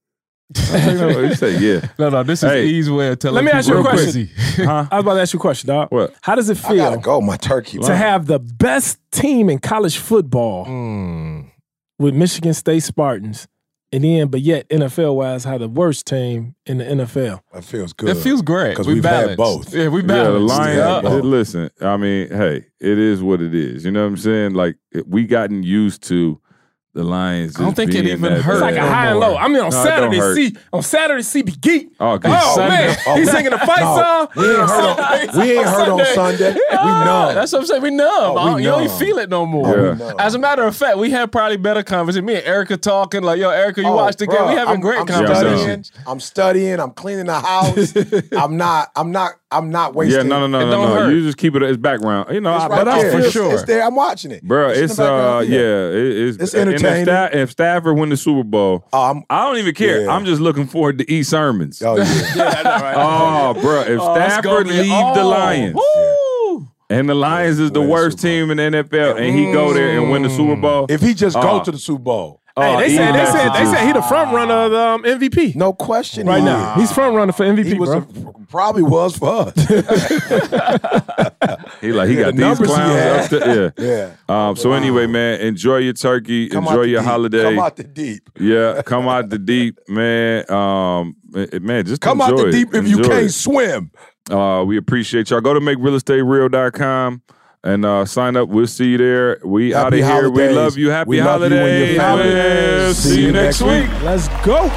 you 0.56 1.36
say 1.36 1.60
yeah. 1.60 1.88
No, 2.00 2.10
no, 2.10 2.24
this 2.24 2.42
is 2.42 2.50
Hey. 2.50 2.66
E's 2.66 2.90
way 2.90 3.10
of 3.10 3.20
telling 3.20 3.36
Let 3.36 3.44
me 3.44 3.52
ask 3.52 3.70
you 3.70 3.78
a 3.78 3.84
question. 3.84 4.28
Huh? 4.56 4.88
I 4.92 4.96
was 4.98 5.04
about 5.06 5.14
to 5.14 5.22
ask 5.22 5.34
you 5.34 5.38
a 5.38 5.42
question, 5.42 5.68
dog. 5.68 5.90
What? 5.92 6.16
How 6.24 6.34
does 6.34 6.50
it 6.50 6.56
feel? 6.58 6.72
I 6.72 6.78
gotta 6.78 6.96
feel 6.96 7.02
go. 7.04 7.22
My 7.22 7.38
turkey. 7.38 7.78
to 7.78 7.96
have 7.96 8.26
the 8.26 8.40
best 8.40 8.98
team 9.12 9.52
in 9.52 9.60
college 9.60 9.98
football 10.00 10.66
Mm. 10.66 11.52
with 12.00 12.16
Michigan 12.16 12.56
State 12.56 12.80
Spartans, 12.82 13.48
and 13.92 14.04
then, 14.04 14.30
but 14.30 14.42
yet 14.42 14.68
NFL 14.70 15.16
wise, 15.16 15.44
have 15.44 15.60
the 15.60 15.68
worst 15.70 16.08
team 16.08 16.56
in 16.66 16.80
the 16.80 16.86
NFL? 16.86 17.42
That 17.54 17.64
feels 17.64 17.94
good. 17.94 18.10
It 18.10 18.16
feels 18.18 18.42
great. 18.42 18.76
'Cause 18.76 18.88
we 18.88 18.96
we've 18.96 19.06
had 19.06 19.38
both. 19.38 19.72
Yeah, 19.74 19.90
we 19.90 20.02
Yeah, 20.02 20.08
balanced. 20.08 20.34
the 20.56 20.62
Lions. 20.62 20.78
Yeah. 21.04 21.10
uh, 21.12 21.18
Listen, 21.20 21.70
I 21.82 21.98
mean, 21.98 22.28
hey, 22.30 22.66
it 22.80 22.98
is 22.98 23.22
what 23.22 23.40
it 23.42 23.54
is. 23.54 23.86
You 23.86 23.92
know 23.92 24.02
what 24.02 24.08
I'm 24.10 24.18
saying? 24.18 24.54
Like 24.56 24.78
we 25.06 25.26
gotten 25.28 25.62
used 25.62 26.02
to 26.08 26.42
the 26.94 27.04
Lions. 27.04 27.56
I 27.56 27.62
don't 27.64 27.76
think 27.76 27.94
it 27.94 28.06
even 28.08 28.22
that 28.34 28.42
hurt. 28.42 28.54
It's 28.54 28.62
like 28.62 28.76
a 28.76 28.82
high 28.82 29.08
and 29.12 29.20
low. 29.20 29.38
I 29.38 29.48
mean, 29.48 29.58
on 29.60 29.70
No, 29.70 29.84
Saturday, 29.84 30.20
see 30.34 30.58
on 30.74 30.82
Saturday, 30.82 31.22
CB 31.22 31.62
Geek. 31.62 31.92
Oh. 32.00 32.20
Oh 32.24 32.56
Sunday. 32.56 32.96
man, 33.06 33.18
he's 33.18 33.30
singing 33.32 33.52
the 33.52 33.60
fight 33.60 33.82
No, 33.82 33.96
song. 33.96 34.28
we 34.36 34.50
ain't 34.50 34.58
heard 34.70 35.30
on, 35.30 35.40
we 35.40 35.52
ain't 35.52 35.66
heard 35.68 35.90
on 35.90 36.06
Sunday. 36.16 36.54
We 36.54 36.76
know. 36.76 37.32
That's 37.36 37.52
what 37.54 37.60
I'm 37.62 37.66
saying. 37.68 37.82
We 37.84 37.92
numb. 37.92 38.08
Oh, 38.10 38.34
we 38.34 38.40
I 38.40 38.46
don't- 38.46 38.60
you 38.64 38.68
don't 38.70 38.84
even 38.86 38.98
feel 38.98 39.18
it 39.20 39.30
no 39.30 39.46
more. 39.46 39.68
Oh, 39.78 39.92
we 39.94 40.00
numb. 40.00 40.16
As 40.20 40.34
a 40.34 40.40
matter 40.40 40.64
of 40.64 40.76
fact, 40.76 40.98
we 40.98 41.12
had 41.12 41.32
probably 41.32 41.58
better 41.58 41.84
conversation. 41.84 42.26
Me 42.26 42.36
and 42.38 42.46
Erica 42.46 42.76
talking 42.76 43.22
like, 43.22 43.40
"Yo, 43.40 43.50
Erica, 43.50 43.82
you 43.82 43.88
Oh, 43.88 43.96
watched 43.96 44.18
the 44.20 44.26
game. 44.28 44.36
We 44.48 44.54
bruh, 44.54 44.58
having 44.58 44.74
I'm, 44.76 44.80
great 44.82 45.00
I'm 45.00 45.06
conversations." 45.08 45.88
Studying, 45.90 46.08
I'm 46.12 46.20
studying. 46.20 46.80
I'm 46.80 46.92
cleaning 46.92 47.26
the 47.28 47.40
house. 47.40 47.94
I'm 48.34 48.58
not. 48.58 48.90
I'm 48.96 49.12
not. 49.12 49.34
I'm 49.52 49.72
not 49.72 49.96
wasting. 49.96 50.16
Yeah, 50.18 50.24
no, 50.24 50.46
no, 50.46 50.60
no, 50.60 50.60
It 50.60 50.70
no, 50.70 50.88
no. 50.88 50.94
hurt. 50.94 51.10
You 51.12 51.22
just 51.24 51.38
keep 51.38 51.56
it 51.56 51.64
as 51.64 51.76
background. 51.78 52.32
You 52.32 52.40
know, 52.42 52.54
It's 52.56 52.66
I, 52.66 52.68
right 52.68 52.86
but 52.86 52.88
I 52.88 53.02
there. 53.02 53.12
for 53.12 53.18
It's- 53.18 53.34
sure. 53.34 53.54
It's 53.54 53.64
there. 53.64 53.84
I'm 53.84 53.96
watching 53.96 54.30
it, 54.32 54.44
Bro, 54.44 54.72
in 54.74 54.84
it's 54.84 55.00
uh 55.00 55.04
background. 55.04 55.48
yeah, 55.50 55.60
it, 55.60 56.18
it's 56.18 56.38
It's 56.38 56.54
and 56.80 56.88
if 56.88 56.92
entertaining. 56.92 57.06
Sta- 57.06 57.38
if 57.38 57.52
Stafford 57.52 57.98
win 57.98 58.10
the 58.10 58.18
Super 58.18 58.44
Bowl, 58.44 58.86
Oh, 58.94 59.12
I'm. 59.12 59.24
I 59.30 59.46
don't 59.46 59.58
even 59.58 59.74
care. 59.76 60.04
Yeah. 60.04 60.12
I'm 60.12 60.26
just 60.26 60.42
looking 60.42 60.68
forward 60.68 60.98
to 61.00 61.12
E 61.12 61.24
sermons. 61.24 61.82
Oh 61.82 61.98
yeah. 61.98 62.04
Oh, 62.96 63.54
bro, 63.62 63.82
if 63.82 64.00
Oh, 64.00 64.16
Stafford 64.16 64.44
gonna 64.44 64.64
be- 64.70 64.78
leave 64.82 64.88
the 65.16 65.22
oh, 65.22 65.30
Lions 65.30 65.76
woo. 65.76 66.68
and 66.90 67.08
the 67.10 67.16
Lions 67.16 67.60
is 67.60 67.72
the 67.72 67.80
win 67.80 67.88
the 67.88 67.94
worst 67.94 68.20
team 68.20 68.52
in 68.52 68.58
the 68.58 68.64
NFL, 68.84 69.18
and 69.20 69.38
he 69.38 69.52
go 69.52 69.74
there 69.74 70.00
and 70.00 70.10
win 70.12 70.24
the 70.24 70.30
Super 70.30 70.56
mm. 70.56 70.62
Bowl, 70.62 70.86
if 70.90 71.02
he 71.02 71.14
just 71.14 71.36
go 71.36 71.60
Oh. 71.60 71.64
to 71.64 71.72
the 71.72 71.78
Super 71.78 72.00
Bowl, 72.04 72.39
Hey, 72.62 72.76
oh, 72.76 72.80
they 72.80 72.90
he 72.90 72.96
said 72.98 73.12
they 73.14 73.26
said 73.26 73.50
they 73.54 73.66
said 73.66 73.86
he 73.88 73.94
the 73.94 74.02
front 74.04 74.34
runner 74.34 74.54
of 74.54 74.72
the 74.72 74.80
um, 74.80 75.04
MVP 75.04 75.56
no 75.56 75.74
question. 75.74 76.28
right 76.28 76.40
he 76.40 76.46
now. 76.46 76.74
He's 76.76 76.92
front 76.92 77.16
runner 77.16 77.32
for 77.32 77.46
MVP, 77.46 77.66
He 77.66 77.74
was 77.76 77.90
bro. 77.90 78.00
a, 78.00 78.34
probably 78.48 78.84
was 78.84 79.18
for 79.18 79.48
us. 79.48 79.54
He 81.82 81.92
like 81.94 82.10
he 82.10 82.16
Yeah, 82.16 82.22
got 82.24 82.36
the 82.36 82.42
these 82.42 82.42
numbers 82.42 82.68
he 82.70 82.74
clowns 82.74 83.00
had. 83.00 83.24
up 83.24 83.30
there. 83.30 83.74
yeah. 83.78 84.12
Yeah. 84.30 84.48
Um, 84.50 84.56
so 84.56 84.74
anyway, 84.74 85.08
man, 85.08 85.40
enjoy 85.42 85.78
your 85.78 85.94
turkey, 85.94 86.50
Come 86.50 86.68
out 86.68 86.72
enjoy 86.72 86.84
the 86.84 86.90
your 86.90 87.02
deep. 87.02 87.10
holiday. 87.10 87.44
Come 87.44 87.60
out 87.60 87.76
the 87.78 87.84
deep. 87.84 88.30
yeah, 88.40 88.82
come 88.86 89.08
out 89.08 89.30
the 89.30 89.40
deep, 89.40 89.78
man. 89.88 90.52
Um, 90.52 91.16
eh, 91.36 91.60
man, 91.62 91.86
just 91.86 92.02
Come 92.02 92.22
out 92.22 92.32
enjoy 92.32 92.44
the 92.44 92.50
it. 92.50 92.52
deep 92.52 92.76
if 92.76 92.88
you 92.88 92.98
Enjoy 92.98 93.10
can't 93.10 93.26
it. 93.26 93.30
swim. 93.32 93.92
Uh, 94.30 94.64
we 94.68 94.78
appreciate 94.78 95.30
y'all. 95.30 95.42
Go 95.42 95.54
to 95.54 95.60
makerealestatereal.com 95.60 97.22
and 97.64 97.86
uh, 97.86 98.06
sign 98.06 98.36
up. 98.38 98.50
We'll 98.50 98.68
see 98.68 98.92
you 98.92 98.98
there. 98.98 99.40
We 99.44 99.74
out 99.74 99.94
of 99.94 100.00
here. 100.00 100.30
We 100.30 100.50
love 100.50 100.78
you. 100.78 100.90
Happy 100.90 101.10
We 101.10 101.22
love 101.22 101.42
you 101.42 101.58
and 101.58 101.94
your 101.94 102.02
holidays. 102.02 103.04
family. 103.04 103.16
See 103.16 103.26
you 103.26 103.32
next 103.32 103.62
week. 103.62 103.90
Let's 104.02 104.28
go. 104.46 104.70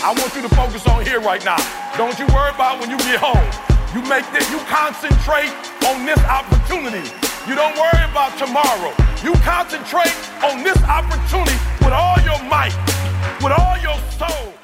I 0.00 0.14
want 0.16 0.34
you 0.34 0.42
to 0.42 0.48
focus 0.54 0.86
on 0.86 1.04
here 1.04 1.20
right 1.20 1.44
now. 1.44 1.56
Don't 1.96 2.18
you 2.18 2.26
worry 2.34 2.50
about 2.54 2.80
when 2.80 2.90
you 2.90 2.96
get 2.98 3.20
home. 3.20 3.46
You 3.94 4.02
make 4.08 4.24
this, 4.32 4.48
you 4.50 4.58
concentrate 4.68 5.52
on 5.88 6.04
this 6.04 6.18
opportunity. 6.24 7.08
You 7.48 7.54
don't 7.54 7.76
worry 7.76 8.04
about 8.10 8.36
tomorrow. 8.38 8.92
You 9.24 9.32
concentrate 9.42 10.12
on 10.44 10.62
this 10.62 10.76
opportunity 10.84 11.56
with 11.80 11.92
all 11.92 12.16
your 12.20 12.42
might, 12.48 12.76
with 13.42 13.52
all 13.52 13.76
your 13.78 13.96
soul. 14.12 14.57